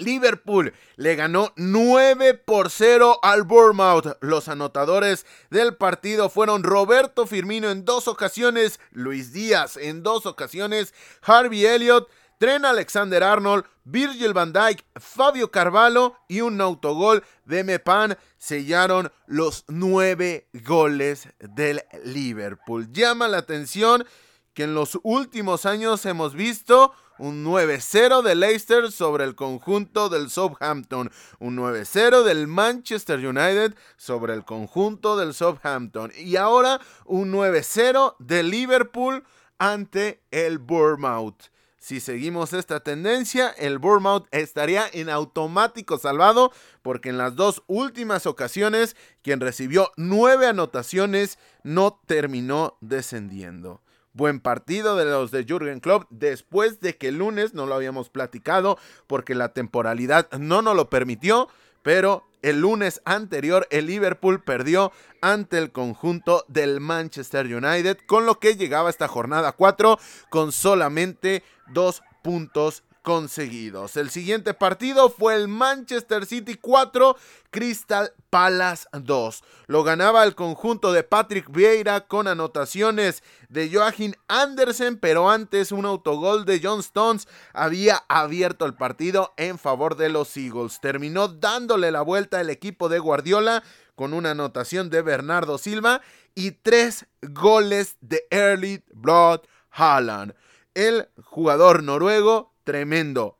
Liverpool 0.00 0.72
le 0.96 1.16
ganó 1.16 1.52
9 1.56 2.34
por 2.34 2.70
0 2.70 3.18
al 3.22 3.44
Bournemouth. 3.44 4.16
Los 4.20 4.48
anotadores 4.48 5.26
del 5.50 5.76
partido 5.76 6.28
fueron 6.28 6.62
Roberto 6.62 7.26
Firmino 7.26 7.70
en 7.70 7.84
dos 7.84 8.08
ocasiones, 8.08 8.80
Luis 8.90 9.32
Díaz 9.32 9.76
en 9.76 10.02
dos 10.02 10.26
ocasiones, 10.26 10.94
Harvey 11.22 11.66
Elliott, 11.66 12.08
Tren 12.38 12.64
Alexander 12.64 13.22
Arnold, 13.22 13.66
Virgil 13.84 14.32
van 14.32 14.54
Dijk, 14.54 14.82
Fabio 14.96 15.50
Carvalho 15.50 16.16
y 16.26 16.40
un 16.40 16.58
autogol 16.62 17.22
de 17.44 17.64
Mepan 17.64 18.16
sellaron 18.38 19.12
los 19.26 19.64
nueve 19.68 20.48
goles 20.54 21.28
del 21.38 21.82
Liverpool. 22.02 22.90
Llama 22.92 23.28
la 23.28 23.36
atención 23.36 24.06
que 24.54 24.62
en 24.64 24.74
los 24.74 24.98
últimos 25.02 25.66
años 25.66 26.06
hemos 26.06 26.34
visto 26.34 26.94
un 27.20 27.44
9-0 27.44 28.22
de 28.22 28.34
Leicester 28.34 28.90
sobre 28.90 29.24
el 29.24 29.34
conjunto 29.34 30.08
del 30.08 30.30
Southampton, 30.30 31.10
un 31.38 31.56
9-0 31.56 32.24
del 32.24 32.46
Manchester 32.46 33.18
United 33.18 33.74
sobre 33.96 34.32
el 34.32 34.44
conjunto 34.44 35.18
del 35.18 35.34
Southampton 35.34 36.12
y 36.16 36.36
ahora 36.36 36.80
un 37.04 37.30
9-0 37.30 38.16
de 38.18 38.42
Liverpool 38.42 39.22
ante 39.58 40.22
el 40.30 40.58
Bournemouth. 40.58 41.50
Si 41.78 42.00
seguimos 42.00 42.52
esta 42.52 42.80
tendencia, 42.80 43.50
el 43.50 43.78
Bournemouth 43.78 44.26
estaría 44.32 44.84
en 44.92 45.10
automático 45.10 45.98
salvado 45.98 46.52
porque 46.82 47.10
en 47.10 47.18
las 47.18 47.36
dos 47.36 47.62
últimas 47.66 48.26
ocasiones 48.26 48.96
quien 49.22 49.40
recibió 49.40 49.90
nueve 49.96 50.46
anotaciones 50.46 51.38
no 51.62 52.00
terminó 52.06 52.78
descendiendo. 52.80 53.82
Buen 54.12 54.40
partido 54.40 54.96
de 54.96 55.04
los 55.04 55.30
de 55.30 55.44
Jürgen 55.44 55.80
Klopp 55.80 56.04
después 56.10 56.80
de 56.80 56.96
que 56.96 57.08
el 57.08 57.18
lunes 57.18 57.54
no 57.54 57.66
lo 57.66 57.74
habíamos 57.74 58.10
platicado 58.10 58.78
porque 59.06 59.34
la 59.34 59.52
temporalidad 59.52 60.28
no 60.32 60.62
nos 60.62 60.74
lo 60.74 60.90
permitió, 60.90 61.48
pero 61.82 62.24
el 62.42 62.60
lunes 62.60 63.02
anterior 63.04 63.68
el 63.70 63.86
Liverpool 63.86 64.42
perdió 64.42 64.92
ante 65.20 65.58
el 65.58 65.70
conjunto 65.70 66.44
del 66.48 66.80
Manchester 66.80 67.46
United, 67.46 67.98
con 68.06 68.26
lo 68.26 68.40
que 68.40 68.56
llegaba 68.56 68.90
esta 68.90 69.08
jornada 69.08 69.52
4 69.52 69.98
con 70.28 70.50
solamente 70.50 71.44
dos 71.68 72.02
puntos 72.22 72.82
conseguidos. 73.02 73.96
El 73.96 74.10
siguiente 74.10 74.54
partido 74.54 75.10
fue 75.10 75.34
el 75.34 75.48
Manchester 75.48 76.26
City 76.26 76.54
4, 76.54 77.16
Crystal 77.50 78.12
Palace 78.28 78.86
2. 78.92 79.42
Lo 79.66 79.82
ganaba 79.82 80.24
el 80.24 80.34
conjunto 80.34 80.92
de 80.92 81.02
Patrick 81.02 81.50
Vieira 81.50 82.06
con 82.06 82.28
anotaciones 82.28 83.22
de 83.48 83.70
Joachim 83.72 84.12
Andersen, 84.28 84.98
pero 84.98 85.30
antes 85.30 85.72
un 85.72 85.86
autogol 85.86 86.44
de 86.44 86.60
John 86.62 86.80
Stones 86.80 87.26
había 87.52 88.04
abierto 88.08 88.66
el 88.66 88.74
partido 88.74 89.32
en 89.36 89.58
favor 89.58 89.96
de 89.96 90.08
los 90.08 90.36
Eagles. 90.36 90.80
Terminó 90.80 91.28
dándole 91.28 91.90
la 91.90 92.02
vuelta 92.02 92.40
el 92.40 92.50
equipo 92.50 92.88
de 92.88 92.98
Guardiola 92.98 93.62
con 93.94 94.14
una 94.14 94.30
anotación 94.30 94.90
de 94.90 95.02
Bernardo 95.02 95.58
Silva 95.58 96.00
y 96.34 96.52
tres 96.52 97.06
goles 97.22 97.96
de 98.00 98.26
Early 98.30 98.82
Blood 98.92 99.40
Haaland. 99.70 100.34
El 100.74 101.08
jugador 101.22 101.82
noruego 101.82 102.49
tremendo, 102.64 103.38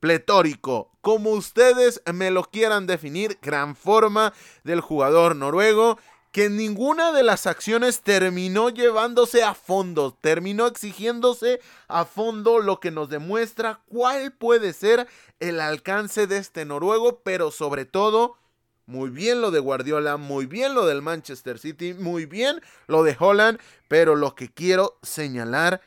pletórico, 0.00 0.90
como 1.00 1.30
ustedes 1.30 2.02
me 2.12 2.30
lo 2.30 2.44
quieran 2.44 2.86
definir, 2.86 3.38
gran 3.42 3.76
forma 3.76 4.32
del 4.64 4.80
jugador 4.80 5.36
noruego 5.36 5.98
que 6.34 6.50
ninguna 6.50 7.12
de 7.12 7.22
las 7.22 7.46
acciones 7.46 8.00
terminó 8.00 8.68
llevándose 8.68 9.44
a 9.44 9.54
fondo, 9.54 10.18
terminó 10.20 10.66
exigiéndose 10.66 11.60
a 11.86 12.04
fondo, 12.04 12.58
lo 12.58 12.80
que 12.80 12.90
nos 12.90 13.08
demuestra 13.08 13.82
cuál 13.86 14.32
puede 14.32 14.72
ser 14.72 15.06
el 15.38 15.60
alcance 15.60 16.26
de 16.26 16.38
este 16.38 16.64
noruego, 16.64 17.20
pero 17.20 17.52
sobre 17.52 17.84
todo, 17.84 18.36
muy 18.84 19.10
bien 19.10 19.40
lo 19.40 19.52
de 19.52 19.60
Guardiola, 19.60 20.16
muy 20.16 20.46
bien 20.46 20.74
lo 20.74 20.86
del 20.86 21.02
Manchester 21.02 21.60
City, 21.60 21.94
muy 21.94 22.26
bien 22.26 22.60
lo 22.88 23.04
de 23.04 23.16
Holland, 23.16 23.60
pero 23.86 24.16
lo 24.16 24.34
que 24.34 24.48
quiero 24.48 24.98
señalar 25.02 25.82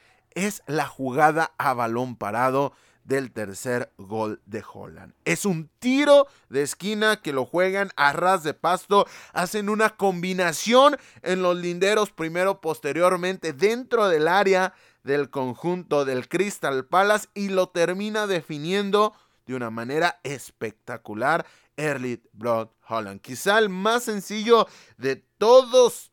la 0.68 0.88
jugada 0.88 1.54
a 1.58 1.74
balón 1.74 2.16
parado 2.16 2.74
del 3.04 3.32
tercer 3.32 3.92
gol 3.98 4.42
de 4.46 4.64
Holland. 4.72 5.14
Es 5.24 5.46
un 5.46 5.70
tiro 5.80 6.28
de 6.50 6.62
esquina 6.62 7.22
que 7.22 7.32
lo 7.32 7.46
juegan 7.46 7.90
a 7.96 8.12
ras 8.12 8.44
de 8.44 8.54
pasto, 8.54 9.08
hacen 9.34 9.70
una 9.70 9.92
combinación 9.92 10.98
en 11.22 11.42
los 11.42 11.56
linderos 11.56 12.12
primero, 12.12 12.60
posteriormente 12.60 13.54
dentro 13.54 14.10
del 14.10 14.28
área 14.28 14.74
del 15.04 15.30
conjunto 15.30 16.04
del 16.04 16.28
Crystal 16.28 16.86
Palace 16.86 17.30
y 17.34 17.48
lo 17.48 17.70
termina 17.70 18.28
definiendo 18.28 19.14
de 19.46 19.56
una 19.56 19.70
manera 19.70 20.20
espectacular 20.24 21.46
Early 21.78 22.22
Blood 22.34 22.68
Holland. 22.88 23.22
Quizá 23.22 23.58
el 23.58 23.70
más 23.70 24.04
sencillo 24.04 24.68
de 24.98 25.16
todos 25.16 26.12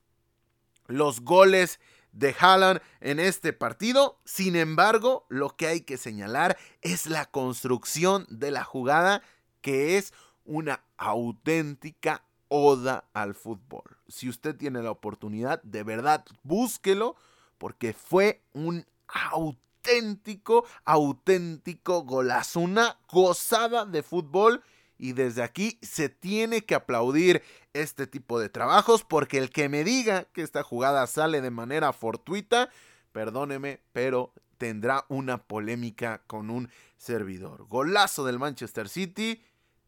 los 0.86 1.22
goles 1.22 1.80
de 2.14 2.34
Haaland 2.38 2.80
en 3.00 3.20
este 3.20 3.52
partido. 3.52 4.18
Sin 4.24 4.56
embargo, 4.56 5.26
lo 5.28 5.50
que 5.50 5.66
hay 5.66 5.80
que 5.82 5.98
señalar 5.98 6.56
es 6.80 7.06
la 7.06 7.26
construcción 7.26 8.26
de 8.30 8.50
la 8.50 8.64
jugada 8.64 9.22
que 9.60 9.98
es 9.98 10.12
una 10.44 10.84
auténtica 10.96 12.24
oda 12.48 13.04
al 13.12 13.34
fútbol. 13.34 13.98
Si 14.08 14.28
usted 14.28 14.56
tiene 14.56 14.82
la 14.82 14.90
oportunidad, 14.90 15.62
de 15.62 15.82
verdad, 15.82 16.24
búsquelo 16.42 17.16
porque 17.58 17.92
fue 17.92 18.42
un 18.52 18.86
auténtico, 19.08 20.66
auténtico 20.84 22.02
golazo, 22.02 22.60
una 22.60 22.98
gozada 23.10 23.84
de 23.86 24.02
fútbol 24.02 24.62
y 24.98 25.12
desde 25.12 25.42
aquí 25.42 25.78
se 25.82 26.08
tiene 26.08 26.62
que 26.62 26.74
aplaudir 26.74 27.42
este 27.74 28.06
tipo 28.06 28.40
de 28.40 28.48
trabajos, 28.48 29.04
porque 29.04 29.38
el 29.38 29.50
que 29.50 29.68
me 29.68 29.84
diga 29.84 30.24
que 30.32 30.42
esta 30.42 30.62
jugada 30.62 31.06
sale 31.06 31.40
de 31.40 31.50
manera 31.50 31.92
fortuita, 31.92 32.70
perdóneme, 33.12 33.80
pero 33.92 34.32
tendrá 34.56 35.04
una 35.08 35.42
polémica 35.42 36.22
con 36.26 36.50
un 36.50 36.70
servidor. 36.96 37.66
Golazo 37.68 38.24
del 38.24 38.38
Manchester 38.38 38.88
City, 38.88 39.42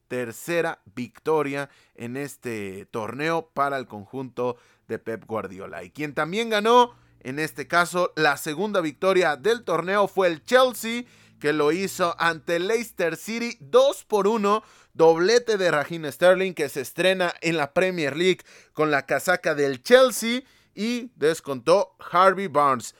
tercera 0.08 0.82
victoria 0.94 1.70
en 1.94 2.16
este 2.16 2.86
torneo 2.86 3.50
para 3.54 3.78
el 3.78 3.86
conjunto 3.86 4.56
de 4.88 4.98
Pep 4.98 5.24
Guardiola. 5.26 5.82
Y 5.82 5.90
quien 5.90 6.14
también 6.14 6.50
ganó, 6.50 6.94
en 7.20 7.38
este 7.38 7.66
caso, 7.66 8.12
la 8.16 8.36
segunda 8.36 8.80
victoria 8.80 9.36
del 9.36 9.64
torneo 9.64 10.06
fue 10.08 10.28
el 10.28 10.44
Chelsea, 10.44 11.04
que 11.38 11.52
lo 11.52 11.72
hizo 11.72 12.14
ante 12.18 12.58
Leicester 12.58 13.16
City 13.16 13.56
2 13.60 14.04
por 14.04 14.26
1. 14.26 14.62
Doblete 14.94 15.58
de 15.58 15.70
Raheem 15.70 16.10
Sterling 16.10 16.54
que 16.54 16.68
se 16.68 16.80
estrena 16.80 17.34
en 17.42 17.56
la 17.56 17.74
Premier 17.74 18.16
League 18.16 18.40
con 18.72 18.90
la 18.90 19.04
casaca 19.04 19.54
del 19.54 19.82
Chelsea 19.82 20.42
y 20.74 21.10
descontó 21.16 21.96
Harvey 22.10 22.48
Barnes. 22.48 22.94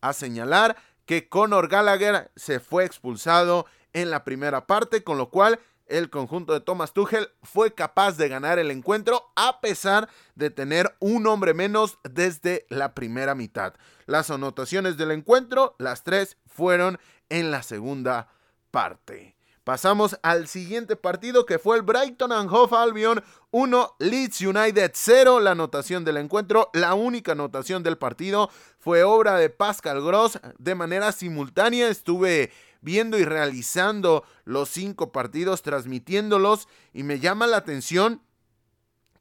A 0.00 0.12
señalar 0.12 0.76
que 1.06 1.28
Conor 1.28 1.68
Gallagher 1.68 2.30
se 2.36 2.60
fue 2.60 2.84
expulsado 2.84 3.66
en 3.92 4.10
la 4.10 4.24
primera 4.24 4.66
parte, 4.66 5.04
con 5.04 5.18
lo 5.18 5.30
cual 5.30 5.60
el 5.92 6.08
conjunto 6.08 6.54
de 6.54 6.60
Thomas 6.60 6.94
Tuchel 6.94 7.28
fue 7.42 7.74
capaz 7.74 8.16
de 8.16 8.28
ganar 8.28 8.58
el 8.58 8.70
encuentro 8.70 9.30
a 9.36 9.60
pesar 9.60 10.08
de 10.34 10.48
tener 10.48 10.96
un 11.00 11.26
hombre 11.26 11.52
menos 11.52 11.98
desde 12.02 12.64
la 12.70 12.94
primera 12.94 13.34
mitad. 13.34 13.74
Las 14.06 14.30
anotaciones 14.30 14.96
del 14.96 15.10
encuentro, 15.10 15.76
las 15.78 16.02
tres, 16.02 16.38
fueron 16.46 16.98
en 17.28 17.50
la 17.50 17.62
segunda 17.62 18.28
parte. 18.70 19.36
Pasamos 19.64 20.18
al 20.22 20.48
siguiente 20.48 20.96
partido 20.96 21.46
que 21.46 21.58
fue 21.58 21.76
el 21.76 21.82
Brighton 21.82 22.32
and 22.32 22.50
Hove 22.50 22.76
Albion 22.76 23.22
1, 23.52 23.96
Leeds 24.00 24.40
United 24.40 24.90
0. 24.92 25.40
La 25.40 25.52
anotación 25.52 26.04
del 26.04 26.16
encuentro, 26.16 26.70
la 26.72 26.94
única 26.94 27.32
anotación 27.32 27.82
del 27.82 27.96
partido 27.96 28.50
fue 28.80 29.04
obra 29.04 29.36
de 29.36 29.50
Pascal 29.50 30.02
Gross 30.02 30.40
de 30.58 30.74
manera 30.74 31.12
simultánea. 31.12 31.88
Estuve 31.88 32.50
viendo 32.82 33.18
y 33.18 33.24
realizando 33.24 34.24
los 34.44 34.68
cinco 34.68 35.12
partidos, 35.12 35.62
transmitiéndolos 35.62 36.68
y 36.92 37.04
me 37.04 37.18
llama 37.18 37.46
la 37.46 37.56
atención 37.56 38.20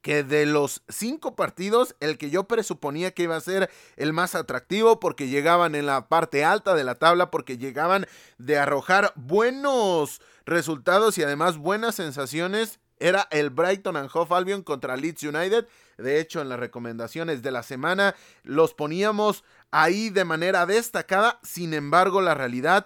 que 0.02 0.24
de 0.24 0.46
los 0.46 0.84
cinco 0.90 1.36
partidos, 1.36 1.96
el 2.00 2.18
que 2.18 2.32
yo 2.32 2.46
presuponía 2.46 3.12
que 3.12 3.24
iba 3.24 3.36
a 3.36 3.42
ser 3.42 3.70
el 3.98 4.14
más 4.14 4.36
atractivo 4.36 5.00
porque 5.00 5.28
llegaban 5.28 5.76
en 5.76 5.86
la 5.86 6.10
parte 6.10 6.44
alta 6.44 6.74
de 6.74 6.84
la 6.84 6.96
tabla, 6.96 7.30
porque 7.32 7.58
llegaban 7.58 8.08
de 8.38 8.58
arrojar 8.58 9.14
buenos 9.16 10.22
resultados 10.46 11.18
y 11.18 11.24
además 11.24 11.58
buenas 11.58 11.96
sensaciones, 11.96 12.80
era 13.02 13.28
el 13.32 13.50
Brighton 13.50 13.98
and 13.98 14.10
Hove 14.14 14.36
Albion 14.36 14.62
contra 14.62 14.96
Leeds 14.96 15.24
United. 15.24 15.68
De 15.98 16.20
hecho, 16.20 16.40
en 16.40 16.50
las 16.50 16.60
recomendaciones 16.60 17.42
de 17.42 17.52
la 17.52 17.64
semana 17.64 18.16
los 18.44 18.76
poníamos 18.76 19.44
ahí 19.72 20.12
de 20.12 20.24
manera 20.24 20.68
destacada. 20.68 21.40
Sin 21.42 21.74
embargo, 21.74 22.22
la 22.22 22.36
realidad 22.36 22.86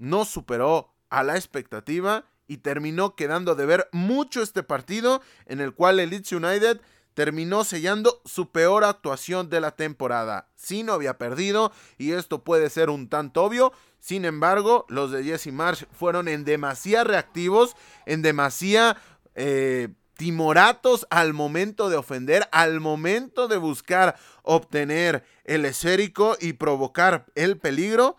no 0.00 0.24
superó 0.24 0.92
a 1.10 1.22
la 1.22 1.36
expectativa 1.36 2.24
y 2.48 2.56
terminó 2.58 3.14
quedando 3.14 3.54
de 3.54 3.66
ver 3.66 3.88
mucho 3.92 4.42
este 4.42 4.64
partido 4.64 5.22
en 5.46 5.60
el 5.60 5.72
cual 5.72 6.00
el 6.00 6.10
Leeds 6.10 6.32
United 6.32 6.80
terminó 7.14 7.64
sellando 7.64 8.22
su 8.24 8.50
peor 8.50 8.82
actuación 8.82 9.50
de 9.50 9.60
la 9.60 9.72
temporada. 9.72 10.48
Sí 10.56 10.82
no 10.82 10.94
había 10.94 11.18
perdido 11.18 11.70
y 11.98 12.12
esto 12.12 12.42
puede 12.42 12.70
ser 12.70 12.88
un 12.90 13.08
tanto 13.08 13.44
obvio. 13.44 13.72
Sin 13.98 14.24
embargo, 14.24 14.86
los 14.88 15.10
de 15.12 15.22
Jesse 15.22 15.52
Marsh 15.52 15.84
fueron 15.92 16.28
en 16.28 16.44
demasía 16.44 17.04
reactivos, 17.04 17.76
en 18.06 18.22
demasía 18.22 18.96
eh, 19.34 19.90
timoratos 20.16 21.06
al 21.10 21.34
momento 21.34 21.90
de 21.90 21.96
ofender, 21.96 22.48
al 22.52 22.80
momento 22.80 23.48
de 23.48 23.58
buscar 23.58 24.16
obtener 24.42 25.24
el 25.44 25.66
esférico 25.66 26.36
y 26.40 26.54
provocar 26.54 27.26
el 27.34 27.58
peligro. 27.58 28.16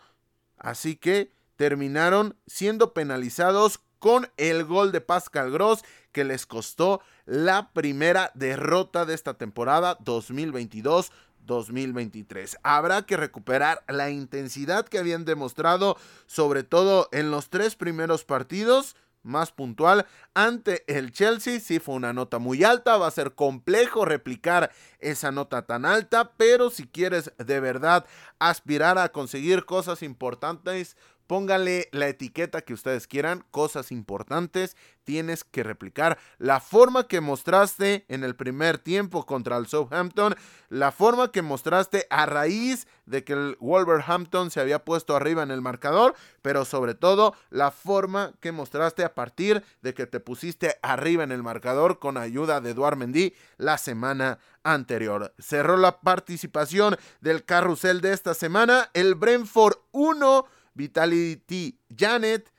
Así 0.58 0.96
que 0.96 1.32
terminaron 1.62 2.36
siendo 2.48 2.92
penalizados 2.92 3.80
con 4.00 4.28
el 4.38 4.66
gol 4.66 4.92
de 4.92 5.00
Pascal 5.00 5.52
Gross 5.52 5.84
que 6.12 6.24
les 6.24 6.48
costó 6.48 7.02
la 7.28 7.72
primera 7.72 8.32
derrota 8.34 9.06
de 9.06 9.14
esta 9.14 9.36
temporada 9.36 9.96
2022-2023. 10.00 12.58
Habrá 12.64 13.04
que 13.04 13.16
recuperar 13.16 13.84
la 13.88 14.10
intensidad 14.10 14.88
que 14.88 14.98
habían 14.98 15.24
demostrado, 15.24 15.98
sobre 16.26 16.64
todo 16.64 17.10
en 17.12 17.30
los 17.30 17.52
tres 17.52 17.76
primeros 17.76 18.24
partidos. 18.24 18.96
Más 19.22 19.52
puntual 19.52 20.08
ante 20.34 20.84
el 20.88 21.12
Chelsea, 21.12 21.60
sí 21.60 21.78
fue 21.78 21.94
una 21.94 22.12
nota 22.12 22.40
muy 22.40 22.64
alta, 22.64 22.98
va 22.98 23.06
a 23.06 23.12
ser 23.12 23.36
complejo 23.36 24.04
replicar 24.04 24.72
esa 24.98 25.32
nota 25.32 25.68
tan 25.68 25.86
alta, 25.86 26.32
pero 26.38 26.72
si 26.72 26.88
quieres 26.88 27.32
de 27.38 27.60
verdad 27.60 28.08
aspirar 28.40 28.98
a 28.98 29.12
conseguir 29.12 29.66
cosas 29.66 30.02
importantes, 30.02 30.98
Póngale 31.32 31.88
la 31.94 32.10
etiqueta 32.10 32.60
que 32.60 32.74
ustedes 32.74 33.08
quieran, 33.08 33.46
cosas 33.52 33.94
importantes, 33.94 34.76
tienes 35.06 35.46
que 35.46 35.64
replicar 35.64 36.18
la 36.40 36.60
forma 36.60 37.08
que 37.08 37.22
mostraste 37.22 38.04
en 38.10 38.26
el 38.26 38.36
primer 38.36 38.80
tiempo 38.80 39.26
contra 39.26 39.56
el 39.56 39.66
Southampton, 39.66 40.36
la 40.68 40.92
forma 40.92 41.32
que 41.32 41.42
mostraste 41.42 42.06
a 42.10 42.26
raíz 42.26 42.86
de 43.06 43.24
que 43.24 43.32
el 43.32 43.56
Wolverhampton 43.62 44.52
se 44.52 44.60
había 44.60 44.84
puesto 44.84 45.16
arriba 45.16 45.42
en 45.42 45.52
el 45.52 45.62
marcador, 45.62 46.16
pero 46.42 46.66
sobre 46.66 46.96
todo 46.96 47.34
la 47.50 47.72
forma 47.72 48.34
que 48.42 48.52
mostraste 48.52 49.06
a 49.06 49.16
partir 49.16 49.64
de 49.82 49.94
que 49.94 50.08
te 50.08 50.20
pusiste 50.20 50.80
arriba 50.82 51.24
en 51.24 51.32
el 51.32 51.44
marcador 51.44 52.00
con 52.00 52.18
ayuda 52.18 52.60
de 52.60 52.72
Eduard 52.72 52.98
Mendy 52.98 53.34
la 53.56 53.78
semana 53.78 54.40
anterior. 54.64 55.34
Cerró 55.40 55.78
la 55.78 56.02
participación 56.02 56.98
del 57.22 57.46
carrusel 57.46 58.02
de 58.02 58.12
esta 58.12 58.34
semana 58.34 58.90
el 58.94 59.16
Brentford 59.16 59.78
1 59.94 60.46
Vitality 60.74 61.78
Janet, 61.96 62.52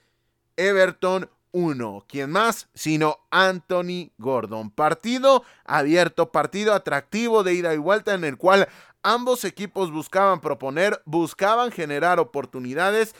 Everton 0.57 1.29
1. 1.53 2.05
¿Quién 2.09 2.31
más? 2.31 2.68
Sino 2.75 3.18
Anthony 3.31 4.11
Gordon. 4.18 4.70
Partido 4.70 5.44
abierto, 5.64 6.33
partido 6.33 6.75
atractivo 6.75 7.42
de 7.42 7.55
ida 7.55 7.75
y 7.75 7.79
vuelta 7.79 8.14
en 8.14 8.25
el 8.25 8.37
cual 8.37 8.68
ambos 9.03 9.44
equipos 9.44 9.90
buscaban 9.90 10.40
proponer, 10.40 11.03
buscaban 11.05 11.70
generar 11.70 12.18
oportunidades. 12.18 13.14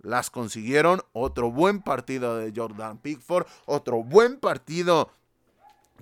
Las 0.00 0.30
consiguieron. 0.30 1.02
Otro 1.12 1.50
buen 1.50 1.80
partido 1.80 2.36
de 2.36 2.52
Jordan 2.54 2.98
Pickford. 2.98 3.46
Otro 3.66 4.02
buen 4.02 4.38
partido 4.38 5.10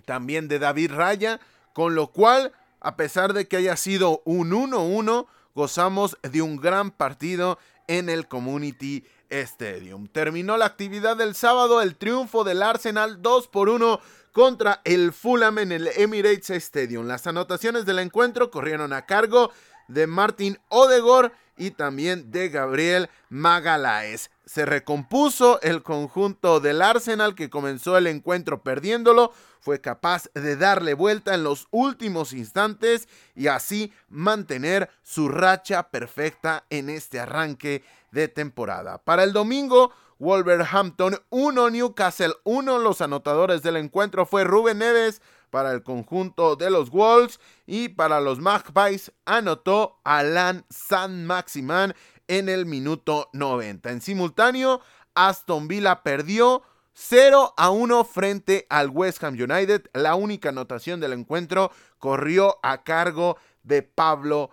también 0.07 0.49
de 0.49 0.59
David 0.59 0.92
Raya. 0.92 1.40
Con 1.75 1.94
lo 1.94 2.09
cual, 2.09 2.53
a 2.81 2.96
pesar 2.96 3.33
de 3.33 3.46
que 3.46 3.57
haya 3.57 3.77
sido 3.77 4.23
un 4.25 4.51
1-1, 4.51 5.27
gozamos 5.55 6.16
de 6.23 6.42
un 6.42 6.57
gran 6.57 6.90
partido 6.90 7.59
en 7.90 8.09
el 8.09 8.29
Community 8.29 9.05
Stadium. 9.31 10.07
Terminó 10.07 10.57
la 10.57 10.66
actividad 10.66 11.16
del 11.16 11.35
sábado, 11.35 11.83
el 11.83 11.96
triunfo 11.96 12.44
del 12.44 12.62
Arsenal 12.62 13.20
2 13.20 13.48
por 13.48 13.68
1 13.68 14.00
contra 14.31 14.81
el 14.85 15.12
Fulham 15.12 15.59
en 15.59 15.72
el 15.72 15.88
Emirates 15.88 16.50
Stadium. 16.50 17.09
Las 17.09 17.26
anotaciones 17.26 17.87
del 17.87 17.98
encuentro 17.98 18.53
corrieron 18.53 18.92
a 18.92 19.07
cargo 19.07 19.50
de 19.88 20.07
Martin 20.07 20.57
Odegor 20.68 21.33
y 21.61 21.73
también 21.73 22.31
de 22.31 22.49
Gabriel 22.49 23.11
Magalaes. 23.29 24.31
Se 24.46 24.64
recompuso 24.64 25.61
el 25.61 25.83
conjunto 25.83 26.59
del 26.59 26.81
Arsenal 26.81 27.35
que 27.35 27.51
comenzó 27.51 27.99
el 27.99 28.07
encuentro 28.07 28.62
perdiéndolo, 28.62 29.33
fue 29.61 29.83
capaz 29.83 30.31
de 30.33 30.57
darle 30.57 30.94
vuelta 30.94 31.35
en 31.35 31.44
los 31.44 31.68
últimos 31.70 32.33
instantes 32.33 33.09
y 33.37 33.49
así 33.49 33.92
mantener 34.09 34.88
su 35.03 35.29
racha 35.29 35.90
perfecta 35.90 36.64
en 36.70 36.88
este 36.88 37.20
arranque 37.20 37.85
de 38.11 38.29
temporada. 38.29 38.96
Para 38.96 39.23
el 39.23 39.35
domingo, 39.35 39.92
Wolverhampton 40.18 41.18
1, 41.29 41.70
Newcastle 41.70 42.33
1, 42.44 42.79
los 42.79 43.03
anotadores 43.03 43.62
del 43.62 43.77
encuentro 43.77 44.25
fue 44.25 44.44
Rubén 44.44 44.79
Neves 44.79 45.20
para 45.50 45.72
el 45.72 45.82
conjunto 45.82 46.56
de 46.56 46.70
los 46.70 46.90
Wolves 46.90 47.40
y 47.66 47.90
para 47.90 48.20
los 48.20 48.38
Magpies 48.38 49.12
anotó 49.24 50.00
Alan 50.04 50.64
San 50.70 51.26
Maximan 51.26 51.94
en 52.28 52.48
el 52.48 52.66
minuto 52.66 53.28
90. 53.32 53.90
En 53.90 54.00
simultáneo, 54.00 54.80
Aston 55.14 55.68
Villa 55.68 56.02
perdió 56.02 56.62
0 56.92 57.54
a 57.56 57.70
1 57.70 58.04
frente 58.04 58.66
al 58.70 58.90
West 58.90 59.22
Ham 59.24 59.34
United. 59.34 59.90
La 59.92 60.14
única 60.14 60.50
anotación 60.50 61.00
del 61.00 61.12
encuentro 61.12 61.70
corrió 61.98 62.58
a 62.62 62.82
cargo 62.84 63.36
de 63.62 63.82
Pablo 63.82 64.50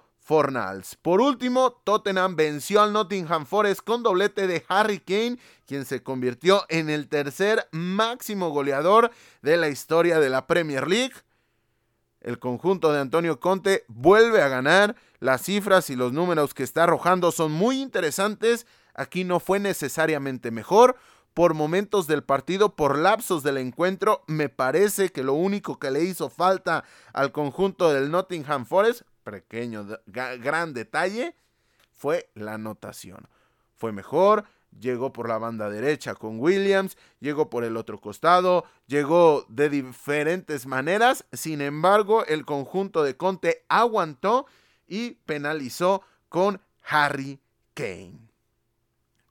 Por 1.01 1.21
último, 1.21 1.81
Tottenham 1.85 2.35
venció 2.35 2.81
al 2.81 2.91
Nottingham 2.91 3.45
Forest 3.45 3.79
con 3.81 4.03
doblete 4.03 4.45
de 4.45 4.65
Harry 4.67 4.99
Kane, 4.99 5.39
quien 5.65 5.85
se 5.85 6.03
convirtió 6.03 6.65
en 6.67 6.89
el 6.89 7.07
tercer 7.07 7.65
máximo 7.71 8.49
goleador 8.49 9.11
de 9.41 9.55
la 9.55 9.69
historia 9.69 10.19
de 10.19 10.29
la 10.29 10.45
Premier 10.45 10.85
League. 10.85 11.13
El 12.19 12.39
conjunto 12.39 12.91
de 12.91 12.99
Antonio 12.99 13.39
Conte 13.39 13.85
vuelve 13.87 14.41
a 14.41 14.49
ganar. 14.49 14.97
Las 15.19 15.43
cifras 15.43 15.89
y 15.89 15.95
los 15.95 16.11
números 16.11 16.53
que 16.53 16.63
está 16.63 16.83
arrojando 16.83 17.31
son 17.31 17.53
muy 17.53 17.81
interesantes. 17.81 18.67
Aquí 18.93 19.23
no 19.23 19.39
fue 19.39 19.59
necesariamente 19.59 20.51
mejor 20.51 20.97
por 21.33 21.53
momentos 21.53 22.05
del 22.05 22.23
partido, 22.23 22.75
por 22.75 22.97
lapsos 22.97 23.43
del 23.43 23.57
encuentro. 23.57 24.23
Me 24.27 24.49
parece 24.49 25.09
que 25.09 25.23
lo 25.23 25.35
único 25.35 25.79
que 25.79 25.89
le 25.89 26.03
hizo 26.03 26.29
falta 26.29 26.83
al 27.13 27.31
conjunto 27.31 27.93
del 27.93 28.11
Nottingham 28.11 28.65
Forest, 28.65 29.03
pequeño, 29.31 29.85
gran 30.05 30.73
detalle, 30.73 31.35
fue 31.91 32.29
la 32.33 32.53
anotación. 32.53 33.27
Fue 33.75 33.91
mejor, 33.91 34.45
llegó 34.79 35.11
por 35.11 35.27
la 35.27 35.37
banda 35.37 35.69
derecha 35.69 36.15
con 36.15 36.39
Williams, 36.39 36.97
llegó 37.19 37.49
por 37.49 37.63
el 37.63 37.77
otro 37.77 37.99
costado, 37.99 38.65
llegó 38.87 39.45
de 39.49 39.69
diferentes 39.69 40.65
maneras, 40.65 41.25
sin 41.33 41.61
embargo 41.61 42.25
el 42.25 42.45
conjunto 42.45 43.03
de 43.03 43.17
Conte 43.17 43.65
aguantó 43.67 44.45
y 44.87 45.11
penalizó 45.25 46.01
con 46.29 46.61
Harry 46.87 47.39
Kane. 47.73 48.29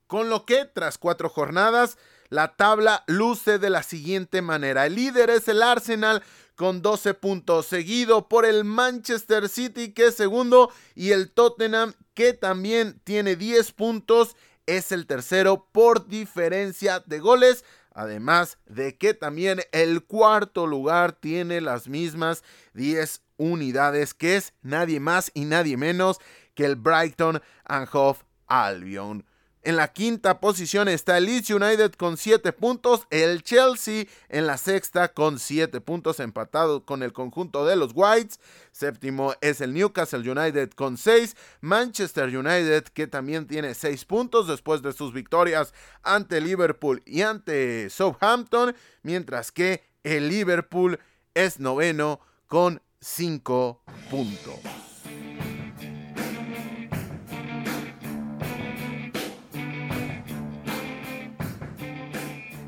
Con 0.06 0.28
lo 0.28 0.44
que, 0.44 0.66
tras 0.66 0.98
cuatro 0.98 1.28
jornadas, 1.28 1.98
la 2.28 2.56
tabla 2.56 3.04
luce 3.06 3.58
de 3.58 3.70
la 3.70 3.82
siguiente 3.82 4.42
manera. 4.42 4.86
El 4.86 4.94
líder 4.94 5.30
es 5.30 5.48
el 5.48 5.62
Arsenal 5.62 6.22
con 6.56 6.82
12 6.82 7.14
puntos, 7.14 7.66
seguido 7.66 8.28
por 8.28 8.44
el 8.44 8.64
Manchester 8.64 9.48
City 9.48 9.92
que 9.92 10.06
es 10.06 10.14
segundo 10.16 10.72
y 10.94 11.12
el 11.12 11.30
Tottenham 11.30 11.94
que 12.14 12.32
también 12.32 12.98
tiene 13.04 13.36
10 13.36 13.72
puntos 13.72 14.34
es 14.64 14.90
el 14.90 15.06
tercero 15.06 15.68
por 15.70 16.08
diferencia 16.08 17.00
de 17.06 17.20
goles. 17.20 17.64
Además 17.92 18.58
de 18.66 18.96
que 18.96 19.14
también 19.14 19.60
el 19.72 20.04
cuarto 20.04 20.66
lugar 20.66 21.12
tiene 21.12 21.60
las 21.60 21.88
mismas 21.88 22.42
10 22.74 23.22
unidades, 23.38 24.12
que 24.12 24.36
es 24.36 24.52
nadie 24.62 25.00
más 25.00 25.30
y 25.34 25.44
nadie 25.44 25.76
menos 25.76 26.18
que 26.54 26.64
el 26.64 26.76
Brighton 26.76 27.40
and 27.64 27.88
Hove 27.92 28.18
Albion. 28.46 29.24
En 29.66 29.74
la 29.74 29.88
quinta 29.88 30.38
posición 30.38 30.86
está 30.86 31.18
el 31.18 31.24
Leeds 31.24 31.50
United 31.50 31.94
con 31.94 32.16
7 32.16 32.52
puntos. 32.52 33.08
El 33.10 33.42
Chelsea 33.42 34.04
en 34.28 34.46
la 34.46 34.58
sexta 34.58 35.08
con 35.08 35.40
7 35.40 35.80
puntos 35.80 36.20
empatado 36.20 36.84
con 36.84 37.02
el 37.02 37.12
conjunto 37.12 37.66
de 37.66 37.74
los 37.74 37.90
Whites. 37.92 38.38
Séptimo 38.70 39.34
es 39.40 39.60
el 39.60 39.74
Newcastle 39.74 40.30
United 40.30 40.70
con 40.70 40.96
6. 40.96 41.34
Manchester 41.62 42.28
United 42.28 42.84
que 42.84 43.08
también 43.08 43.48
tiene 43.48 43.74
6 43.74 44.04
puntos 44.04 44.46
después 44.46 44.82
de 44.82 44.92
sus 44.92 45.12
victorias 45.12 45.74
ante 46.04 46.40
Liverpool 46.40 47.02
y 47.04 47.22
ante 47.22 47.90
Southampton. 47.90 48.72
Mientras 49.02 49.50
que 49.50 49.82
el 50.04 50.28
Liverpool 50.28 51.00
es 51.34 51.58
noveno 51.58 52.20
con 52.46 52.80
5 53.00 53.82
puntos. 54.10 54.75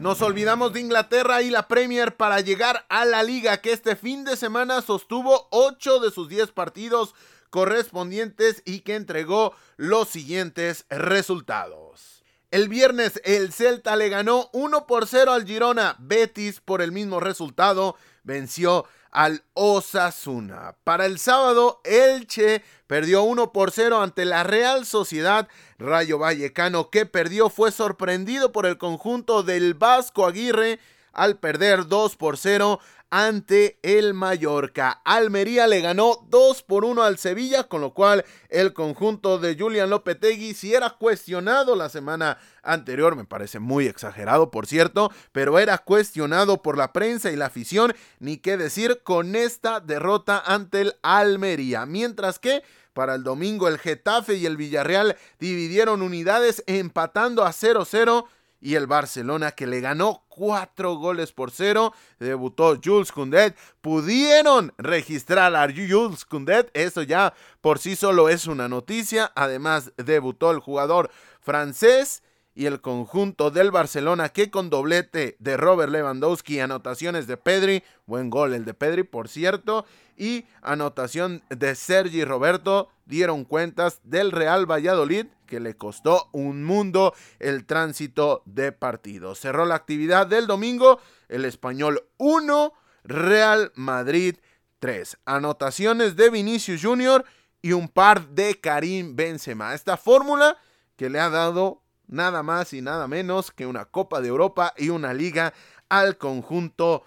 Nos 0.00 0.22
olvidamos 0.22 0.72
de 0.72 0.80
Inglaterra 0.80 1.42
y 1.42 1.50
la 1.50 1.66
Premier 1.66 2.14
para 2.16 2.40
llegar 2.40 2.87
a 2.88 3.04
la 3.04 3.24
liga 3.24 3.61
que 3.61 3.72
este 3.72 3.96
fin 3.96 4.24
de 4.24 4.37
semana 4.37 4.80
sostuvo 4.80 5.48
8 5.50 5.98
de 5.98 6.12
sus 6.12 6.28
10 6.28 6.52
partidos 6.52 7.16
correspondientes 7.50 8.62
y 8.64 8.80
que 8.80 8.94
entregó 8.94 9.56
los 9.76 10.08
siguientes 10.08 10.87
resultados. 10.88 12.22
El 12.52 12.68
viernes 12.68 13.20
el 13.24 13.52
Celta 13.52 13.96
le 13.96 14.08
ganó 14.08 14.50
1 14.52 14.87
por 14.87 15.08
0 15.08 15.32
al 15.32 15.44
Girona, 15.44 15.96
Betis 15.98 16.61
por 16.61 16.80
el 16.80 16.92
mismo 16.92 17.18
resultado 17.18 17.96
venció 18.22 18.84
al 19.11 19.42
Osasuna. 19.55 20.77
Para 20.85 21.07
el 21.07 21.18
sábado, 21.18 21.81
Elche 21.85 22.62
perdió 22.87 23.23
1 23.23 23.53
por 23.53 23.71
0 23.71 24.01
ante 24.01 24.25
la 24.25 24.44
Real 24.44 24.87
Sociedad. 24.87 25.49
Rayo 25.79 26.18
Vallecano, 26.18 26.90
que 26.90 27.07
perdió, 27.07 27.51
fue 27.51 27.73
sorprendido 27.73 28.53
por 28.53 28.66
el 28.66 28.79
conjunto 28.79 29.42
del 29.42 29.75
Vasco 29.75 30.27
Aguirre 30.27 30.79
al 31.12 31.38
perder 31.38 31.87
2 31.87 32.16
por 32.16 32.37
0 32.37 32.81
ante 33.11 33.79
el 33.83 34.12
Mallorca. 34.12 35.01
Almería 35.05 35.66
le 35.66 35.81
ganó 35.81 36.27
2 36.29 36.62
por 36.62 36.85
1 36.85 37.03
al 37.03 37.18
Sevilla, 37.18 37.64
con 37.64 37.81
lo 37.81 37.94
cual 37.94 38.25
el 38.51 38.73
conjunto 38.73 39.38
de 39.38 39.57
Julian 39.59 39.90
Lopetegui 39.90 40.55
si 40.55 40.75
era 40.75 40.90
cuestionado 40.90 41.75
la 41.75 41.88
semana 41.88 42.38
anterior, 42.62 43.16
me 43.16 43.25
parece 43.25 43.59
muy 43.59 43.87
exagerado 43.87 44.51
por 44.51 44.66
cierto, 44.66 45.11
pero 45.33 45.59
era 45.59 45.79
cuestionado 45.79 46.62
por 46.62 46.77
la 46.77 46.92
prensa 46.92 47.31
y 47.31 47.37
la 47.37 47.47
afición, 47.47 47.94
ni 48.18 48.37
qué 48.38 48.57
decir 48.57 49.01
con 49.03 49.37
esta 49.37 49.81
derrota 49.81 50.42
ante 50.44 50.83
el 50.83 50.94
Almería, 51.03 51.87
mientras 51.87 52.38
que 52.38 52.62
para 52.92 53.14
el 53.14 53.23
domingo 53.23 53.68
el 53.68 53.79
Getafe 53.79 54.35
y 54.35 54.44
el 54.47 54.57
Villarreal 54.57 55.16
dividieron 55.38 56.03
unidades 56.03 56.64
empatando 56.66 57.44
a 57.44 57.53
0-0 57.53 58.27
y 58.61 58.75
el 58.75 58.87
Barcelona 58.87 59.53
que 59.53 59.66
le 59.66 59.81
ganó 59.81 60.25
cuatro 60.29 60.94
goles 60.94 61.33
por 61.33 61.51
cero. 61.51 61.92
Debutó 62.18 62.79
Jules 62.83 63.12
Koundé. 63.12 63.55
Pudieron 63.81 64.73
registrar 64.79 65.55
a 65.55 65.68
Jules 65.68 66.25
Koundé. 66.25 66.68
Eso 66.75 67.03
ya 67.03 67.35
por 67.61 67.79
sí 67.79 67.97
solo 67.97 68.29
es 68.29 68.47
una 68.47 68.68
noticia. 68.68 69.33
Además 69.35 69.92
debutó 69.97 70.51
el 70.51 70.59
jugador 70.59 71.11
francés 71.40 72.23
y 72.59 72.66
el 72.66 72.81
conjunto 72.81 73.53
del 73.53 73.71
Barcelona 73.71 74.31
que 74.31 74.51
con 74.51 74.68
doblete 74.68 75.37
de 75.38 75.57
Robert 75.57 75.92
Lewandowski 75.92 76.59
anotaciones 76.59 77.29
de 77.29 77.37
Pedri, 77.37 77.85
buen 78.05 78.31
gol 78.31 78.53
el 78.53 78.64
de 78.64 78.75
Pedri 78.75 79.05
por 79.05 79.29
cierto, 79.29 79.87
y 80.16 80.44
anotación 80.61 81.44
de 81.51 81.77
Sergi 81.77 82.25
Roberto 82.25 82.88
dieron 83.07 83.44
cuentas 83.44 84.01
del 84.03 84.33
Real 84.33 84.68
Valladolid 84.68 85.27
que 85.47 85.61
le 85.61 85.77
costó 85.77 86.31
un 86.33 86.64
mundo 86.64 87.14
el 87.38 87.64
tránsito 87.64 88.42
de 88.44 88.73
partido. 88.73 89.37
Cerró 89.37 89.64
la 89.64 89.77
actividad 89.77 90.27
del 90.27 90.49
domingo 90.49 90.99
el 91.29 91.44
español 91.44 92.09
1, 92.16 92.73
Real 93.05 93.71
Madrid 93.77 94.35
3. 94.81 95.18
Anotaciones 95.27 96.16
de 96.16 96.29
Vinicius 96.29 96.83
Jr. 96.83 97.25
y 97.62 97.71
un 97.71 97.87
par 97.87 98.31
de 98.31 98.59
Karim 98.59 99.14
Benzema. 99.14 99.75
Esta 99.75 99.97
fórmula 99.97 100.59
que 100.97 101.09
le 101.09 101.21
ha 101.21 101.31
dado 101.31 101.83
nada 102.09 102.42
más 102.42 102.73
y 102.73 102.83
nada 102.83 103.07
menos 103.07 103.51
que 103.51 103.66
una 103.66 103.85
Copa 103.85 104.21
de 104.21 104.29
Europa 104.29 104.75
y 104.77 104.88
una 104.88 105.14
liga 105.14 105.55
al 105.88 106.18
conjunto 106.18 107.05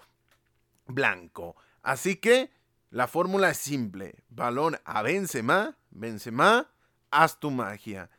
blanco. 0.86 1.56
Así 1.82 2.16
que 2.16 2.50
la 2.90 3.08
fórmula 3.08 3.50
es 3.50 3.58
simple. 3.58 4.24
Balón 4.28 4.78
a 4.84 5.02
Benzema, 5.02 5.76
Benzema, 5.90 6.70
haz 7.10 7.38
tu 7.38 7.50
magia. 7.50 8.10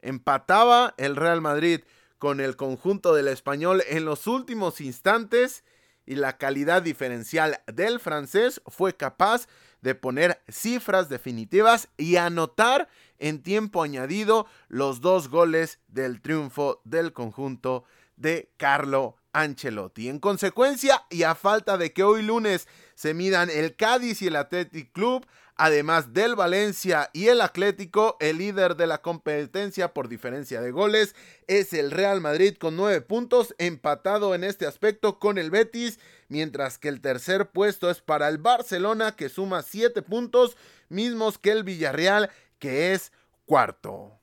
Empataba 0.00 0.94
el 0.96 1.16
Real 1.16 1.40
Madrid 1.40 1.80
con 2.18 2.40
el 2.40 2.56
conjunto 2.56 3.14
del 3.14 3.28
español 3.28 3.82
en 3.88 4.04
los 4.04 4.26
últimos 4.26 4.80
instantes 4.80 5.64
y 6.04 6.14
la 6.14 6.38
calidad 6.38 6.82
diferencial 6.82 7.60
del 7.66 8.00
francés 8.00 8.62
fue 8.66 8.96
capaz 8.96 9.46
de 9.82 9.94
poner 9.94 10.42
cifras 10.48 11.08
definitivas 11.08 11.88
y 11.96 12.16
anotar 12.16 12.88
en 13.18 13.42
tiempo 13.42 13.82
añadido 13.82 14.46
los 14.68 15.00
dos 15.00 15.28
goles 15.28 15.78
del 15.88 16.20
triunfo 16.20 16.80
del 16.84 17.12
conjunto 17.12 17.84
de 18.16 18.50
Carlo 18.56 19.16
Ancelotti. 19.32 20.08
En 20.08 20.18
consecuencia, 20.18 21.04
y 21.10 21.22
a 21.22 21.34
falta 21.34 21.78
de 21.78 21.92
que 21.92 22.02
hoy 22.02 22.22
lunes 22.22 22.66
se 22.94 23.14
midan 23.14 23.50
el 23.50 23.76
Cádiz 23.76 24.22
y 24.22 24.26
el 24.26 24.36
Athletic 24.36 24.92
Club, 24.92 25.26
además 25.56 26.12
del 26.12 26.34
Valencia 26.34 27.10
y 27.12 27.28
el 27.28 27.40
Atlético, 27.40 28.16
el 28.20 28.38
líder 28.38 28.76
de 28.76 28.86
la 28.86 29.02
competencia 29.02 29.92
por 29.92 30.08
diferencia 30.08 30.60
de 30.60 30.70
goles 30.70 31.14
es 31.46 31.72
el 31.72 31.90
Real 31.90 32.20
Madrid 32.20 32.56
con 32.56 32.76
nueve 32.76 33.00
puntos, 33.00 33.54
empatado 33.58 34.34
en 34.34 34.44
este 34.44 34.66
aspecto 34.66 35.18
con 35.18 35.36
el 35.36 35.50
Betis, 35.50 35.98
mientras 36.28 36.78
que 36.78 36.88
el 36.88 37.00
tercer 37.00 37.50
puesto 37.50 37.90
es 37.90 38.00
para 38.00 38.28
el 38.28 38.38
Barcelona 38.38 39.16
que 39.16 39.28
suma 39.28 39.62
siete 39.62 40.02
puntos, 40.02 40.56
mismos 40.88 41.38
que 41.38 41.50
el 41.50 41.64
Villarreal 41.64 42.30
que 42.58 42.92
es 42.92 43.12
cuarto. 43.46 44.18